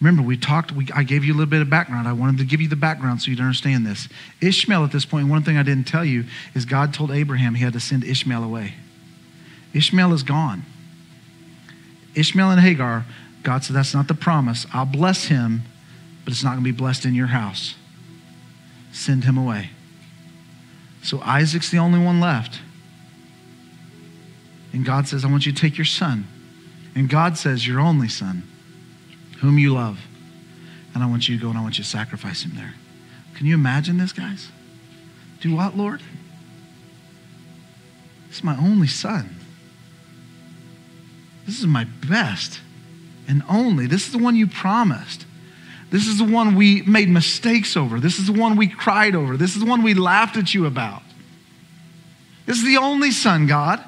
Remember, 0.00 0.22
we 0.22 0.36
talked, 0.36 0.72
we, 0.72 0.88
I 0.92 1.04
gave 1.04 1.22
you 1.22 1.32
a 1.32 1.36
little 1.36 1.50
bit 1.50 1.60
of 1.60 1.70
background. 1.70 2.08
I 2.08 2.12
wanted 2.12 2.38
to 2.38 2.44
give 2.44 2.60
you 2.60 2.68
the 2.68 2.74
background 2.74 3.22
so 3.22 3.30
you'd 3.30 3.38
understand 3.38 3.86
this. 3.86 4.08
Ishmael, 4.40 4.82
at 4.84 4.90
this 4.90 5.04
point, 5.04 5.28
one 5.28 5.44
thing 5.44 5.56
I 5.56 5.62
didn't 5.62 5.86
tell 5.86 6.04
you 6.04 6.24
is 6.54 6.64
God 6.64 6.92
told 6.92 7.12
Abraham 7.12 7.54
he 7.54 7.62
had 7.62 7.74
to 7.74 7.80
send 7.80 8.02
Ishmael 8.02 8.42
away. 8.42 8.74
Ishmael 9.74 10.12
is 10.12 10.24
gone. 10.24 10.64
Ishmael 12.16 12.50
and 12.50 12.60
Hagar, 12.60 13.04
God 13.44 13.62
said, 13.62 13.76
That's 13.76 13.94
not 13.94 14.08
the 14.08 14.14
promise. 14.14 14.66
I'll 14.72 14.86
bless 14.86 15.26
him, 15.26 15.62
but 16.24 16.32
it's 16.32 16.42
not 16.42 16.54
going 16.54 16.64
to 16.64 16.72
be 16.72 16.76
blessed 16.76 17.04
in 17.04 17.14
your 17.14 17.28
house 17.28 17.76
send 18.92 19.24
him 19.24 19.36
away. 19.36 19.70
So 21.02 21.20
Isaac's 21.20 21.70
the 21.70 21.78
only 21.78 21.98
one 21.98 22.20
left. 22.20 22.60
And 24.72 24.84
God 24.84 25.08
says, 25.08 25.24
I 25.24 25.28
want 25.30 25.44
you 25.44 25.52
to 25.52 25.60
take 25.60 25.76
your 25.76 25.84
son. 25.84 26.26
And 26.94 27.08
God 27.08 27.36
says, 27.36 27.66
Your 27.66 27.80
only 27.80 28.08
son, 28.08 28.44
whom 29.40 29.58
you 29.58 29.74
love. 29.74 30.00
And 30.94 31.02
I 31.02 31.06
want 31.06 31.28
you 31.28 31.36
to 31.36 31.42
go 31.42 31.48
and 31.48 31.58
I 31.58 31.62
want 31.62 31.78
you 31.78 31.84
to 31.84 31.90
sacrifice 31.90 32.44
him 32.44 32.52
there. 32.54 32.74
Can 33.34 33.46
you 33.46 33.54
imagine 33.54 33.98
this, 33.98 34.12
guys? 34.12 34.48
Do 35.40 35.54
what, 35.56 35.76
Lord? 35.76 36.00
This 38.28 38.38
is 38.38 38.44
my 38.44 38.56
only 38.56 38.86
son. 38.86 39.36
This 41.46 41.58
is 41.58 41.66
my 41.66 41.84
best 41.84 42.60
and 43.26 43.42
only. 43.48 43.86
This 43.86 44.06
is 44.06 44.12
the 44.12 44.18
one 44.18 44.36
you 44.36 44.46
promised. 44.46 45.26
This 45.92 46.06
is 46.06 46.16
the 46.16 46.24
one 46.24 46.54
we 46.54 46.80
made 46.82 47.10
mistakes 47.10 47.76
over. 47.76 48.00
This 48.00 48.18
is 48.18 48.26
the 48.26 48.32
one 48.32 48.56
we 48.56 48.66
cried 48.66 49.14
over. 49.14 49.36
This 49.36 49.54
is 49.54 49.60
the 49.60 49.68
one 49.68 49.82
we 49.82 49.92
laughed 49.92 50.38
at 50.38 50.54
you 50.54 50.64
about. 50.64 51.02
This 52.46 52.56
is 52.56 52.64
the 52.64 52.78
only 52.78 53.10
son, 53.10 53.46
God. 53.46 53.84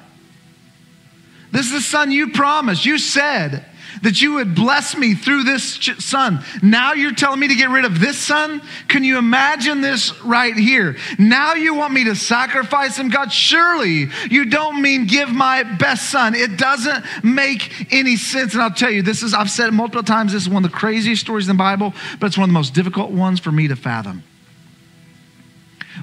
This 1.51 1.65
is 1.65 1.71
the 1.71 1.81
son 1.81 2.11
you 2.11 2.29
promised. 2.29 2.85
You 2.85 2.99
said 2.99 3.65
that 4.01 4.21
you 4.21 4.35
would 4.35 4.55
bless 4.55 4.95
me 4.95 5.15
through 5.15 5.43
this 5.43 5.79
son. 5.99 6.43
Now 6.61 6.93
you're 6.93 7.13
telling 7.13 7.39
me 7.39 7.47
to 7.47 7.55
get 7.55 7.69
rid 7.69 7.85
of 7.85 7.99
this 7.99 8.17
son? 8.17 8.61
Can 8.87 9.03
you 9.03 9.17
imagine 9.17 9.81
this 9.81 10.19
right 10.21 10.55
here? 10.55 10.97
Now 11.17 11.53
you 11.53 11.73
want 11.73 11.93
me 11.93 12.05
to 12.05 12.15
sacrifice 12.15 12.97
him? 12.97 13.09
God, 13.09 13.31
surely 13.31 14.07
you 14.29 14.45
don't 14.45 14.81
mean 14.81 15.07
give 15.07 15.29
my 15.29 15.63
best 15.63 16.09
son. 16.09 16.35
It 16.35 16.57
doesn't 16.57 17.05
make 17.23 17.93
any 17.93 18.15
sense. 18.15 18.53
And 18.53 18.61
I'll 18.61 18.71
tell 18.71 18.91
you, 18.91 19.01
this 19.01 19.23
is, 19.23 19.33
I've 19.33 19.51
said 19.51 19.67
it 19.67 19.73
multiple 19.73 20.03
times, 20.03 20.33
this 20.33 20.43
is 20.43 20.49
one 20.49 20.63
of 20.63 20.71
the 20.71 20.77
craziest 20.77 21.21
stories 21.21 21.47
in 21.47 21.55
the 21.55 21.59
Bible, 21.59 21.93
but 22.19 22.27
it's 22.27 22.37
one 22.37 22.45
of 22.45 22.49
the 22.49 22.59
most 22.59 22.73
difficult 22.73 23.11
ones 23.11 23.39
for 23.39 23.51
me 23.51 23.67
to 23.67 23.75
fathom. 23.75 24.23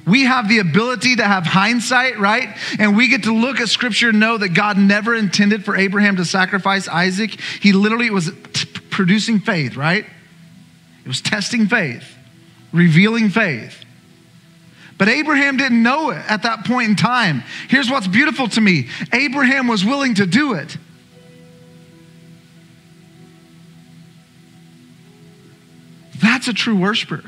We 0.07 0.25
have 0.25 0.49
the 0.49 0.59
ability 0.59 1.17
to 1.17 1.25
have 1.25 1.45
hindsight, 1.45 2.19
right? 2.19 2.57
And 2.79 2.97
we 2.97 3.09
get 3.09 3.25
to 3.25 3.35
look 3.35 3.61
at 3.61 3.69
scripture 3.69 4.09
and 4.09 4.21
know 4.21 4.39
that 4.39 4.51
God 4.51 4.79
never 4.79 5.15
intended 5.15 5.65
for 5.65 5.77
Abraham 5.77 6.17
to 6.17 6.25
sacrifice 6.25 6.89
Isaac. 6.89 7.39
He 7.61 7.73
literally 7.73 8.11
was 8.11 8.31
t- 8.53 8.69
producing 8.91 9.39
faith, 9.39 9.77
right? 9.77 10.05
It 11.05 11.09
was 11.09 11.21
testing 11.21 11.67
faith, 11.67 12.05
revealing 12.73 13.29
faith. 13.29 13.85
But 14.99 15.09
Abraham 15.09 15.57
didn't 15.57 15.83
know 15.83 16.11
it 16.11 16.23
at 16.29 16.45
that 16.45 16.65
point 16.65 16.91
in 16.91 16.97
time. 16.97 17.43
Here's 17.69 17.91
what's 17.91 18.07
beautiful 18.07 18.49
to 18.51 18.61
me 18.61 18.89
Abraham 19.13 19.67
was 19.67 19.85
willing 19.85 20.15
to 20.15 20.27
do 20.27 20.55
it. 20.55 20.77
That's 26.21 26.47
a 26.47 26.53
true 26.53 26.77
worshiper. 26.77 27.25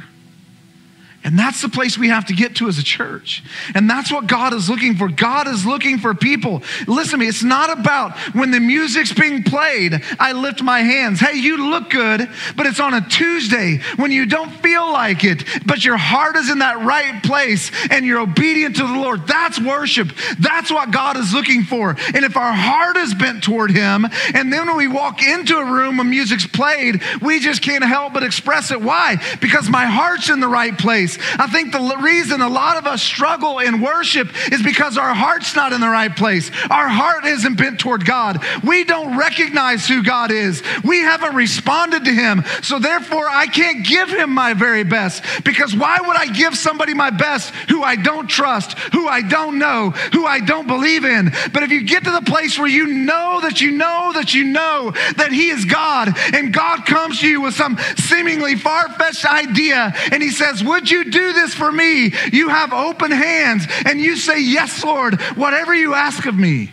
And 1.24 1.38
that's 1.38 1.62
the 1.62 1.70
place 1.70 1.96
we 1.96 2.08
have 2.08 2.26
to 2.26 2.34
get 2.34 2.56
to 2.56 2.68
as 2.68 2.78
a 2.78 2.82
church. 2.82 3.42
And 3.74 3.88
that's 3.88 4.12
what 4.12 4.26
God 4.26 4.52
is 4.52 4.68
looking 4.68 4.94
for. 4.94 5.08
God 5.08 5.48
is 5.48 5.64
looking 5.64 5.96
for 5.96 6.14
people. 6.14 6.62
Listen 6.86 7.12
to 7.12 7.16
me, 7.18 7.28
it's 7.28 7.42
not 7.42 7.76
about 7.76 8.16
when 8.34 8.50
the 8.50 8.60
music's 8.60 9.12
being 9.12 9.42
played, 9.42 10.02
I 10.20 10.32
lift 10.32 10.62
my 10.62 10.80
hands. 10.80 11.20
Hey, 11.20 11.38
you 11.38 11.70
look 11.70 11.88
good, 11.88 12.28
but 12.56 12.66
it's 12.66 12.78
on 12.78 12.92
a 12.92 13.00
Tuesday 13.08 13.80
when 13.96 14.12
you 14.12 14.26
don't 14.26 14.50
feel 14.50 14.92
like 14.92 15.24
it, 15.24 15.44
but 15.64 15.82
your 15.82 15.96
heart 15.96 16.36
is 16.36 16.50
in 16.50 16.58
that 16.58 16.84
right 16.84 17.22
place 17.22 17.70
and 17.90 18.04
you're 18.04 18.20
obedient 18.20 18.76
to 18.76 18.82
the 18.86 18.92
Lord. 18.92 19.26
That's 19.26 19.58
worship. 19.58 20.12
That's 20.38 20.70
what 20.70 20.90
God 20.90 21.16
is 21.16 21.32
looking 21.32 21.62
for. 21.62 21.96
And 22.14 22.24
if 22.24 22.36
our 22.36 22.52
heart 22.52 22.98
is 22.98 23.14
bent 23.14 23.42
toward 23.42 23.70
Him, 23.70 24.06
and 24.34 24.52
then 24.52 24.66
when 24.66 24.76
we 24.76 24.88
walk 24.88 25.22
into 25.22 25.56
a 25.56 25.64
room 25.64 25.96
when 25.96 26.10
music's 26.10 26.46
played, 26.46 27.02
we 27.22 27.40
just 27.40 27.62
can't 27.62 27.84
help 27.84 28.12
but 28.12 28.24
express 28.24 28.70
it. 28.70 28.82
Why? 28.82 29.16
Because 29.40 29.70
my 29.70 29.86
heart's 29.86 30.28
in 30.28 30.40
the 30.40 30.48
right 30.48 30.76
place 30.76 31.13
place. 31.16 31.36
I 31.38 31.46
think 31.46 31.72
the 31.72 31.96
reason 32.00 32.40
a 32.40 32.48
lot 32.48 32.76
of 32.76 32.86
us 32.86 33.02
struggle 33.02 33.58
in 33.58 33.80
worship 33.80 34.28
is 34.52 34.62
because 34.62 34.98
our 34.98 35.14
heart's 35.14 35.54
not 35.54 35.72
in 35.72 35.80
the 35.80 35.88
right 35.88 36.14
place. 36.14 36.50
Our 36.70 36.88
heart 36.88 37.24
isn't 37.24 37.56
bent 37.56 37.80
toward 37.80 38.04
God. 38.04 38.42
We 38.62 38.84
don't 38.84 39.16
recognize 39.18 39.86
who 39.86 40.02
God 40.02 40.30
is. 40.30 40.62
We 40.84 41.00
haven't 41.00 41.34
responded 41.34 42.04
to 42.04 42.12
Him. 42.12 42.44
So 42.62 42.78
therefore, 42.78 43.28
I 43.28 43.46
can't 43.46 43.86
give 43.86 44.08
Him 44.08 44.30
my 44.30 44.54
very 44.54 44.84
best 44.84 45.22
because 45.44 45.74
why 45.76 45.98
would 46.00 46.16
I 46.16 46.26
give 46.26 46.56
somebody 46.56 46.94
my 46.94 47.10
best 47.10 47.50
who 47.68 47.82
I 47.82 47.96
don't 47.96 48.28
trust, 48.28 48.78
who 48.92 49.08
I 49.08 49.22
don't 49.22 49.58
know, 49.58 49.90
who 49.90 50.26
I 50.26 50.40
don't 50.40 50.66
believe 50.66 51.04
in? 51.04 51.32
But 51.52 51.62
if 51.62 51.70
you 51.70 51.84
get 51.84 52.04
to 52.04 52.10
the 52.10 52.22
place 52.22 52.58
where 52.58 52.68
you 52.68 52.86
know 52.86 53.40
that 53.42 53.60
you 53.60 53.72
know 53.72 54.12
that 54.14 54.34
you 54.34 54.44
know 54.44 54.92
that 55.16 55.32
He 55.32 55.48
is 55.48 55.64
God 55.64 56.12
and 56.32 56.52
God 56.52 56.86
comes 56.86 57.20
to 57.20 57.28
you 57.28 57.40
with 57.40 57.54
some 57.54 57.78
seemingly 57.96 58.56
far 58.56 58.88
fetched 58.90 59.24
idea 59.24 59.92
and 60.12 60.22
He 60.22 60.30
says, 60.30 60.62
Would 60.62 60.90
you 60.90 61.03
do 61.10 61.32
this 61.32 61.54
for 61.54 61.70
me, 61.70 62.12
you 62.32 62.48
have 62.48 62.72
open 62.72 63.10
hands 63.10 63.66
and 63.86 64.00
you 64.00 64.16
say, 64.16 64.40
Yes, 64.40 64.84
Lord, 64.84 65.20
whatever 65.36 65.74
you 65.74 65.94
ask 65.94 66.26
of 66.26 66.34
me. 66.34 66.70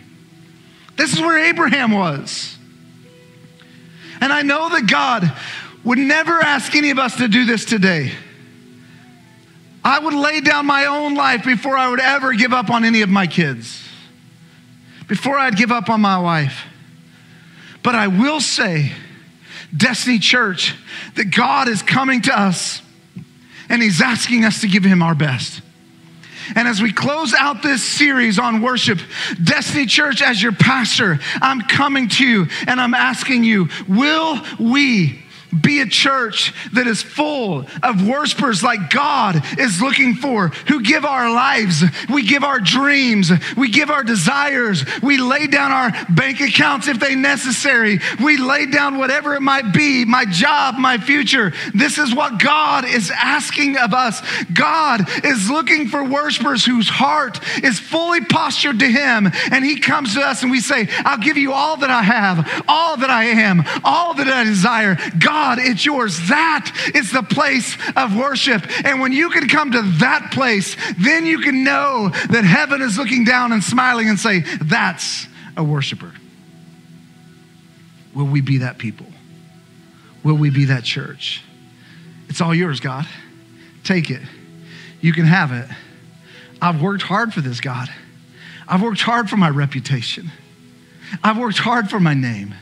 This 0.96 1.12
is 1.12 1.20
where 1.20 1.38
Abraham 1.38 1.92
was. 1.92 2.56
And 4.20 4.32
I 4.32 4.42
know 4.42 4.68
that 4.68 4.86
God 4.86 5.32
would 5.84 5.98
never 5.98 6.40
ask 6.40 6.74
any 6.76 6.90
of 6.90 6.98
us 6.98 7.16
to 7.16 7.28
do 7.28 7.44
this 7.44 7.64
today. 7.64 8.12
I 9.84 9.98
would 9.98 10.14
lay 10.14 10.40
down 10.40 10.66
my 10.66 10.86
own 10.86 11.14
life 11.14 11.44
before 11.44 11.76
I 11.76 11.88
would 11.88 12.00
ever 12.00 12.32
give 12.34 12.52
up 12.52 12.70
on 12.70 12.84
any 12.84 13.02
of 13.02 13.08
my 13.08 13.26
kids, 13.26 13.82
before 15.08 15.38
I'd 15.38 15.56
give 15.56 15.72
up 15.72 15.90
on 15.90 16.00
my 16.00 16.18
wife. 16.18 16.66
But 17.82 17.96
I 17.96 18.06
will 18.06 18.40
say, 18.40 18.92
Destiny 19.76 20.18
Church, 20.18 20.76
that 21.16 21.34
God 21.34 21.66
is 21.66 21.82
coming 21.82 22.22
to 22.22 22.38
us 22.38 22.81
and 23.68 23.82
He's 23.82 24.00
asking 24.00 24.44
us 24.44 24.60
to 24.62 24.68
give 24.68 24.84
Him 24.84 25.02
our 25.02 25.14
best. 25.14 25.62
And 26.56 26.66
as 26.66 26.82
we 26.82 26.92
close 26.92 27.34
out 27.34 27.62
this 27.62 27.82
series 27.82 28.38
on 28.38 28.62
worship, 28.62 28.98
Destiny 29.42 29.86
Church, 29.86 30.22
as 30.22 30.42
your 30.42 30.52
pastor, 30.52 31.18
I'm 31.40 31.62
coming 31.62 32.08
to 32.08 32.26
you 32.26 32.46
and 32.66 32.80
I'm 32.80 32.94
asking 32.94 33.44
you, 33.44 33.68
will 33.88 34.40
we 34.58 35.21
be 35.60 35.80
a 35.80 35.86
church 35.86 36.54
that 36.72 36.86
is 36.86 37.02
full 37.02 37.66
of 37.82 38.06
worshipers 38.06 38.62
like 38.62 38.90
God 38.90 39.42
is 39.58 39.82
looking 39.82 40.14
for, 40.14 40.48
who 40.68 40.82
give 40.82 41.04
our 41.04 41.32
lives, 41.32 41.82
we 42.08 42.26
give 42.26 42.42
our 42.42 42.60
dreams, 42.60 43.30
we 43.56 43.70
give 43.70 43.90
our 43.90 44.02
desires, 44.02 44.84
we 45.02 45.18
lay 45.18 45.46
down 45.46 45.70
our 45.70 45.90
bank 46.14 46.40
accounts 46.40 46.88
if 46.88 46.98
they 46.98 47.14
necessary, 47.14 48.00
we 48.22 48.38
lay 48.38 48.66
down 48.66 48.98
whatever 48.98 49.34
it 49.34 49.42
might 49.42 49.72
be, 49.72 50.04
my 50.04 50.24
job, 50.24 50.76
my 50.78 50.96
future. 50.96 51.52
This 51.74 51.98
is 51.98 52.14
what 52.14 52.40
God 52.40 52.84
is 52.84 53.10
asking 53.10 53.76
of 53.76 53.92
us. 53.92 54.22
God 54.52 55.02
is 55.24 55.50
looking 55.50 55.88
for 55.88 56.02
worshipers 56.02 56.64
whose 56.64 56.88
heart 56.88 57.40
is 57.62 57.78
fully 57.78 58.24
postured 58.24 58.78
to 58.78 58.86
Him, 58.86 59.30
and 59.50 59.64
He 59.64 59.80
comes 59.80 60.14
to 60.14 60.20
us 60.20 60.42
and 60.42 60.50
we 60.50 60.60
say, 60.60 60.88
I'll 61.04 61.18
give 61.18 61.36
you 61.36 61.52
all 61.52 61.76
that 61.78 61.90
I 61.90 62.02
have, 62.02 62.64
all 62.68 62.96
that 62.96 63.10
I 63.10 63.24
am, 63.24 63.64
all 63.84 64.14
that 64.14 64.28
I 64.28 64.44
desire. 64.44 64.96
God 65.18 65.41
God, 65.42 65.58
it's 65.58 65.84
yours. 65.84 66.28
That 66.28 66.70
is 66.94 67.10
the 67.10 67.24
place 67.24 67.76
of 67.96 68.16
worship. 68.16 68.62
And 68.86 69.00
when 69.00 69.10
you 69.10 69.28
can 69.28 69.48
come 69.48 69.72
to 69.72 69.82
that 69.98 70.30
place, 70.30 70.76
then 71.00 71.26
you 71.26 71.40
can 71.40 71.64
know 71.64 72.10
that 72.30 72.44
heaven 72.44 72.80
is 72.80 72.96
looking 72.96 73.24
down 73.24 73.50
and 73.50 73.62
smiling 73.62 74.08
and 74.08 74.20
say, 74.20 74.44
That's 74.62 75.26
a 75.56 75.64
worshiper. 75.64 76.12
Will 78.14 78.26
we 78.26 78.40
be 78.40 78.58
that 78.58 78.78
people? 78.78 79.06
Will 80.22 80.36
we 80.36 80.50
be 80.50 80.66
that 80.66 80.84
church? 80.84 81.42
It's 82.28 82.40
all 82.40 82.54
yours, 82.54 82.78
God. 82.78 83.08
Take 83.82 84.10
it. 84.10 84.22
You 85.00 85.12
can 85.12 85.24
have 85.24 85.50
it. 85.50 85.68
I've 86.60 86.80
worked 86.80 87.02
hard 87.02 87.34
for 87.34 87.40
this, 87.40 87.60
God. 87.60 87.88
I've 88.68 88.80
worked 88.80 89.00
hard 89.00 89.28
for 89.28 89.36
my 89.36 89.50
reputation. 89.50 90.30
I've 91.24 91.36
worked 91.36 91.58
hard 91.58 91.90
for 91.90 91.98
my 91.98 92.14
name. 92.14 92.54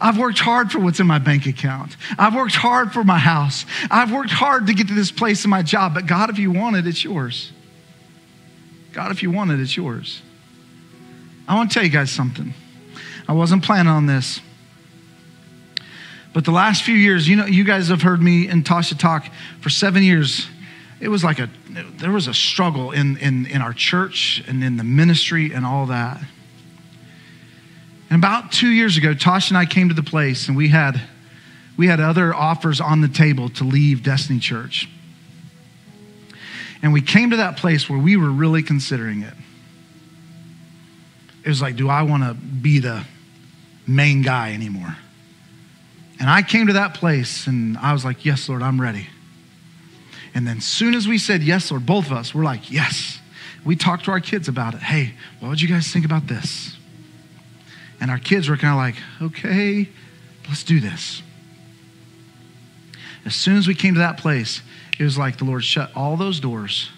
I've 0.00 0.18
worked 0.18 0.38
hard 0.38 0.72
for 0.72 0.78
what's 0.78 1.00
in 1.00 1.06
my 1.06 1.18
bank 1.18 1.46
account. 1.46 1.96
I've 2.18 2.34
worked 2.34 2.54
hard 2.54 2.92
for 2.92 3.04
my 3.04 3.18
house. 3.18 3.64
I've 3.90 4.12
worked 4.12 4.30
hard 4.30 4.66
to 4.68 4.74
get 4.74 4.88
to 4.88 4.94
this 4.94 5.10
place 5.10 5.44
in 5.44 5.50
my 5.50 5.62
job. 5.62 5.94
But 5.94 6.06
God, 6.06 6.30
if 6.30 6.38
you 6.38 6.50
want 6.50 6.76
it, 6.76 6.86
it's 6.86 7.04
yours. 7.04 7.52
God, 8.92 9.10
if 9.10 9.22
you 9.22 9.30
want 9.30 9.50
it, 9.50 9.60
it's 9.60 9.76
yours. 9.76 10.22
I 11.48 11.54
want 11.54 11.70
to 11.70 11.74
tell 11.74 11.84
you 11.84 11.90
guys 11.90 12.10
something. 12.10 12.54
I 13.28 13.32
wasn't 13.32 13.64
planning 13.64 13.90
on 13.90 14.06
this. 14.06 14.40
But 16.32 16.44
the 16.44 16.50
last 16.50 16.82
few 16.82 16.94
years, 16.94 17.28
you 17.28 17.36
know, 17.36 17.46
you 17.46 17.64
guys 17.64 17.88
have 17.88 18.02
heard 18.02 18.22
me 18.22 18.48
and 18.48 18.64
Tasha 18.64 18.98
talk 18.98 19.26
for 19.60 19.68
seven 19.68 20.02
years. 20.02 20.46
It 21.00 21.08
was 21.08 21.22
like 21.24 21.38
a, 21.38 21.50
there 21.98 22.10
was 22.10 22.26
a 22.26 22.34
struggle 22.34 22.90
in, 22.90 23.16
in, 23.18 23.46
in 23.46 23.60
our 23.60 23.72
church 23.72 24.42
and 24.46 24.62
in 24.62 24.76
the 24.76 24.84
ministry 24.84 25.52
and 25.52 25.66
all 25.66 25.86
that. 25.86 26.22
And 28.12 28.20
about 28.20 28.52
two 28.52 28.68
years 28.68 28.98
ago, 28.98 29.14
Tosh 29.14 29.48
and 29.48 29.56
I 29.56 29.64
came 29.64 29.88
to 29.88 29.94
the 29.94 30.02
place 30.02 30.46
and 30.46 30.54
we 30.54 30.68
had, 30.68 31.00
we 31.78 31.86
had 31.86 31.98
other 31.98 32.34
offers 32.34 32.78
on 32.78 33.00
the 33.00 33.08
table 33.08 33.48
to 33.48 33.64
leave 33.64 34.02
Destiny 34.02 34.38
Church. 34.38 34.86
And 36.82 36.92
we 36.92 37.00
came 37.00 37.30
to 37.30 37.38
that 37.38 37.56
place 37.56 37.88
where 37.88 37.98
we 37.98 38.18
were 38.18 38.30
really 38.30 38.62
considering 38.62 39.22
it. 39.22 39.32
It 41.42 41.48
was 41.48 41.62
like, 41.62 41.76
do 41.76 41.88
I 41.88 42.02
want 42.02 42.22
to 42.22 42.34
be 42.34 42.80
the 42.80 43.02
main 43.86 44.20
guy 44.20 44.52
anymore? 44.52 44.94
And 46.20 46.28
I 46.28 46.42
came 46.42 46.66
to 46.66 46.74
that 46.74 46.92
place 46.92 47.46
and 47.46 47.78
I 47.78 47.94
was 47.94 48.04
like, 48.04 48.26
yes, 48.26 48.46
Lord, 48.46 48.62
I'm 48.62 48.78
ready. 48.78 49.06
And 50.34 50.46
then 50.46 50.60
soon 50.60 50.92
as 50.92 51.08
we 51.08 51.16
said 51.16 51.42
yes, 51.42 51.70
Lord, 51.70 51.86
both 51.86 52.08
of 52.08 52.12
us, 52.12 52.34
we're 52.34 52.44
like, 52.44 52.70
yes. 52.70 53.20
We 53.64 53.74
talked 53.74 54.04
to 54.04 54.10
our 54.10 54.20
kids 54.20 54.48
about 54.48 54.74
it. 54.74 54.80
Hey, 54.80 55.14
what 55.40 55.48
would 55.48 55.62
you 55.62 55.68
guys 55.68 55.90
think 55.90 56.04
about 56.04 56.26
this? 56.26 56.76
And 58.02 58.10
our 58.10 58.18
kids 58.18 58.48
were 58.48 58.56
kind 58.56 58.72
of 58.72 58.78
like, 58.78 59.30
okay, 59.30 59.88
let's 60.48 60.64
do 60.64 60.80
this. 60.80 61.22
As 63.24 63.36
soon 63.36 63.56
as 63.56 63.68
we 63.68 63.76
came 63.76 63.94
to 63.94 64.00
that 64.00 64.18
place, 64.18 64.60
it 64.98 65.04
was 65.04 65.16
like 65.16 65.38
the 65.38 65.44
Lord 65.44 65.62
shut 65.62 65.92
all 65.94 66.16
those 66.16 66.40
doors 66.40 66.90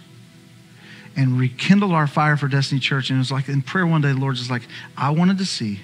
and 1.15 1.39
rekindled 1.39 1.93
our 1.93 2.07
fire 2.07 2.39
for 2.39 2.49
Destiny 2.49 2.81
Church. 2.81 3.11
And 3.11 3.19
it 3.19 3.21
was 3.21 3.31
like 3.31 3.51
in 3.51 3.61
prayer 3.61 3.87
one 3.87 4.01
day, 4.01 4.13
the 4.13 4.19
Lord 4.19 4.39
was 4.39 4.51
like, 4.51 4.63
I 4.97 5.11
wanted 5.11 5.37
to 5.39 5.45
see 5.45 5.81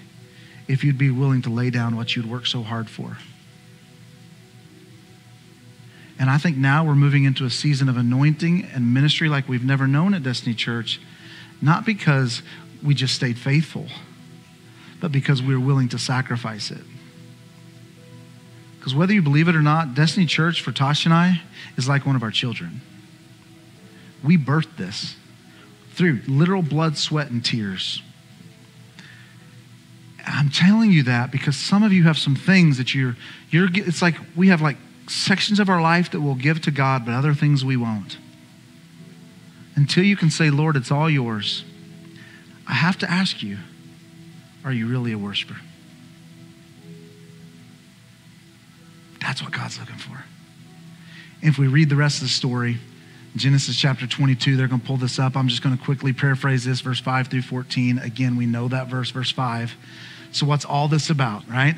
if 0.67 0.83
you'd 0.83 0.97
be 0.97 1.11
willing 1.11 1.43
to 1.43 1.51
lay 1.51 1.69
down 1.69 1.97
what 1.97 2.17
you'd 2.17 2.25
worked 2.25 2.49
so 2.49 2.63
hard 2.63 2.89
for. 2.89 3.19
And 6.19 6.31
I 6.31 6.39
think 6.39 6.57
now 6.57 6.83
we're 6.83 6.95
moving 6.95 7.25
into 7.25 7.45
a 7.45 7.51
season 7.51 7.91
of 7.91 7.99
anointing 7.99 8.71
and 8.73 8.95
ministry 8.95 9.29
like 9.29 9.51
we've 9.51 9.65
never 9.65 9.87
known 9.87 10.15
at 10.15 10.23
Destiny 10.23 10.55
Church, 10.55 10.99
not 11.61 11.85
because 11.85 12.41
we 12.83 12.95
just 12.95 13.15
stayed 13.15 13.39
faithful 13.39 13.87
but 15.01 15.13
because 15.13 15.43
we 15.43 15.55
are 15.55 15.61
willing 15.61 15.89
to 15.89 15.99
sacrifice 15.99 16.71
it. 16.71 16.83
Because 18.79 18.95
whether 18.95 19.13
you 19.13 19.23
believe 19.23 19.49
it 19.49 19.57
or 19.57 19.63
not, 19.63 19.95
Destiny 19.95 20.27
Church 20.27 20.63
for 20.63 20.73
Tosh 20.73 21.05
and 21.05 21.13
I 21.13 21.43
is 21.77 21.89
like 21.89 22.07
one 22.07 22.17
of 22.17 22.23
our 22.23 22.31
children. 22.31 22.81
We 24.25 24.39
birthed 24.39 24.77
this 24.77 25.17
through 25.93 26.21
literal 26.27 26.63
blood, 26.63 26.97
sweat, 26.97 27.31
and 27.31 27.45
tears. 27.45 28.03
I'm 30.27 30.51
telling 30.51 30.93
you 30.93 31.03
that 31.05 31.31
because 31.31 31.57
some 31.57 31.83
of 31.83 31.93
you 31.93 32.05
have 32.05 32.17
some 32.17 32.37
things 32.37 32.79
that 32.79 32.95
you're, 32.95 33.17
you're, 33.51 33.69
it's 33.73 34.01
like 34.01 34.15
we 34.37 34.49
have 34.49 34.63
like 34.63 34.77
sections 35.09 35.59
of 35.59 35.69
our 35.69 35.83
life 35.83 36.11
that 36.13 36.21
we'll 36.21 36.35
give 36.35 36.63
to 36.63 36.71
God, 36.71 37.05
but 37.05 37.13
other 37.13 37.35
things 37.35 37.65
we 37.65 37.77
won't. 37.77 38.17
Until 39.77 40.05
you 40.05 40.17
can 40.17 40.31
say, 40.31 40.51
Lord, 40.51 40.77
it's 40.77 40.91
all 40.91 41.11
yours, 41.11 41.65
I 42.67 42.75
have 42.75 42.99
to 42.99 43.11
ask 43.11 43.43
you, 43.43 43.59
are 44.65 44.73
you 44.73 44.89
really 44.89 45.13
a 45.13 45.19
worshiper? 45.19 45.57
That's 49.21 49.43
what 49.43 49.53
God's 49.53 49.79
looking 49.79 49.97
for. 49.97 50.25
If 51.43 51.59
we 51.59 51.67
read 51.67 51.89
the 51.89 51.97
rest 51.97 52.17
of 52.17 52.23
the 52.23 52.29
story, 52.29 52.79
Genesis 53.37 53.77
chapter 53.77 54.07
22, 54.07 54.57
they're 54.57 54.67
going 54.67 54.81
to 54.81 54.87
pull 54.87 54.97
this 54.97 55.19
up. 55.19 55.37
I'm 55.37 55.49
just 55.49 55.63
going 55.63 55.77
to 55.77 55.83
quickly 55.83 56.13
paraphrase 56.13 56.65
this, 56.65 56.81
verse 56.81 57.01
5 57.01 57.29
through 57.29 57.43
14. 57.43 57.99
Again, 57.99 58.37
we 58.37 58.47
know 58.47 58.69
that 58.69 58.89
verse, 58.89 59.11
verse 59.11 59.31
5. 59.31 59.75
So, 60.33 60.47
what's 60.47 60.65
all 60.65 60.89
this 60.89 61.11
about, 61.11 61.49
right? 61.49 61.77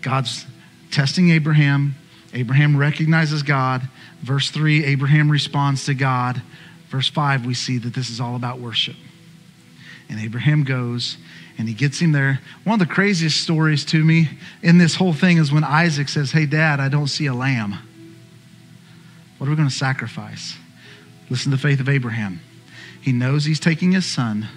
God's 0.00 0.46
testing 0.90 1.30
Abraham. 1.30 1.96
Abraham 2.32 2.76
recognizes 2.76 3.42
God. 3.42 3.82
Verse 4.22 4.50
3, 4.50 4.84
Abraham 4.84 5.30
responds 5.30 5.86
to 5.86 5.94
God. 5.94 6.40
Verse 6.88 7.08
5, 7.08 7.46
we 7.46 7.54
see 7.54 7.78
that 7.78 7.94
this 7.94 8.10
is 8.10 8.20
all 8.20 8.36
about 8.36 8.60
worship. 8.60 8.96
And 10.08 10.20
Abraham 10.20 10.64
goes 10.64 11.16
and 11.60 11.68
he 11.68 11.74
gets 11.74 11.98
him 12.00 12.12
there. 12.12 12.40
One 12.64 12.80
of 12.80 12.88
the 12.88 12.92
craziest 12.92 13.42
stories 13.42 13.84
to 13.86 14.02
me 14.02 14.30
in 14.62 14.78
this 14.78 14.94
whole 14.94 15.12
thing 15.12 15.36
is 15.36 15.52
when 15.52 15.62
Isaac 15.62 16.08
says, 16.08 16.32
Hey, 16.32 16.46
dad, 16.46 16.80
I 16.80 16.88
don't 16.88 17.06
see 17.06 17.26
a 17.26 17.34
lamb. 17.34 17.74
What 19.36 19.46
are 19.46 19.50
we 19.50 19.56
going 19.56 19.68
to 19.68 19.74
sacrifice? 19.74 20.56
Listen 21.28 21.50
to 21.50 21.58
the 21.58 21.62
faith 21.62 21.78
of 21.78 21.88
Abraham. 21.88 22.40
He 23.02 23.12
knows 23.12 23.44
he's 23.44 23.60
taking 23.60 23.92
his 23.92 24.06
son, 24.06 24.48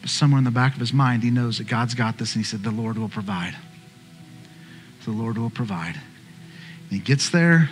but 0.00 0.08
somewhere 0.08 0.38
in 0.38 0.44
the 0.44 0.50
back 0.50 0.72
of 0.72 0.80
his 0.80 0.94
mind, 0.94 1.22
he 1.22 1.30
knows 1.30 1.58
that 1.58 1.66
God's 1.66 1.94
got 1.94 2.16
this, 2.16 2.34
and 2.34 2.42
he 2.42 2.48
said, 2.48 2.62
The 2.62 2.70
Lord 2.70 2.96
will 2.96 3.10
provide. 3.10 3.54
The 5.04 5.10
Lord 5.10 5.36
will 5.36 5.50
provide. 5.50 5.96
And 5.96 6.92
he 6.92 6.98
gets 6.98 7.28
there, 7.28 7.68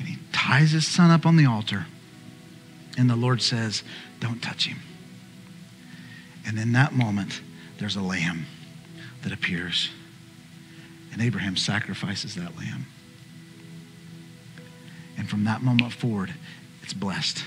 and 0.00 0.08
he 0.08 0.18
ties 0.32 0.72
his 0.72 0.86
son 0.86 1.12
up 1.12 1.24
on 1.24 1.36
the 1.36 1.46
altar, 1.46 1.86
and 2.98 3.08
the 3.08 3.16
Lord 3.16 3.40
says, 3.40 3.84
Don't 4.18 4.42
touch 4.42 4.66
him. 4.66 4.78
And 6.46 6.58
in 6.58 6.72
that 6.72 6.92
moment, 6.92 7.40
there's 7.78 7.96
a 7.96 8.00
lamb 8.00 8.46
that 9.22 9.32
appears. 9.32 9.90
And 11.12 11.20
Abraham 11.20 11.56
sacrifices 11.56 12.34
that 12.36 12.56
lamb. 12.56 12.86
And 15.18 15.28
from 15.28 15.44
that 15.44 15.62
moment 15.62 15.92
forward, 15.92 16.34
it's 16.82 16.92
blessed. 16.92 17.42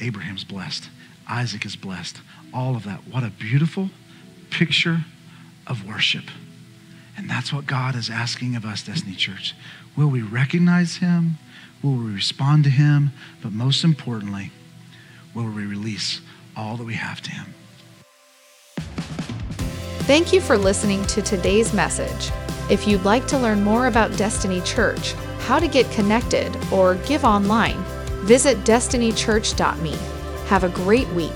Abraham's 0.00 0.44
blessed. 0.44 0.88
Isaac 1.28 1.66
is 1.66 1.76
blessed. 1.76 2.20
All 2.54 2.76
of 2.76 2.84
that. 2.84 3.06
What 3.08 3.22
a 3.22 3.30
beautiful 3.30 3.90
picture 4.50 5.04
of 5.66 5.86
worship. 5.86 6.24
And 7.16 7.28
that's 7.28 7.52
what 7.52 7.66
God 7.66 7.94
is 7.94 8.08
asking 8.08 8.56
of 8.56 8.64
us, 8.64 8.82
Destiny 8.82 9.14
Church. 9.14 9.54
Will 9.96 10.08
we 10.08 10.22
recognize 10.22 10.96
him? 10.96 11.38
Will 11.82 11.96
we 11.96 12.12
respond 12.12 12.64
to 12.64 12.70
him? 12.70 13.10
But 13.42 13.52
most 13.52 13.84
importantly, 13.84 14.50
will 15.34 15.44
we 15.44 15.66
release 15.66 16.20
all 16.56 16.76
that 16.76 16.84
we 16.84 16.94
have 16.94 17.20
to 17.22 17.30
him? 17.30 17.54
Thank 20.06 20.32
you 20.32 20.40
for 20.40 20.58
listening 20.58 21.04
to 21.06 21.22
today's 21.22 21.72
message. 21.72 22.32
If 22.70 22.86
you'd 22.86 23.04
like 23.04 23.26
to 23.28 23.38
learn 23.38 23.62
more 23.62 23.86
about 23.86 24.16
Destiny 24.16 24.60
Church, 24.62 25.12
how 25.40 25.58
to 25.58 25.68
get 25.68 25.90
connected, 25.90 26.56
or 26.72 26.94
give 27.06 27.24
online, 27.24 27.82
visit 28.24 28.58
destinychurch.me. 28.58 29.96
Have 30.46 30.64
a 30.64 30.68
great 30.68 31.08
week. 31.08 31.32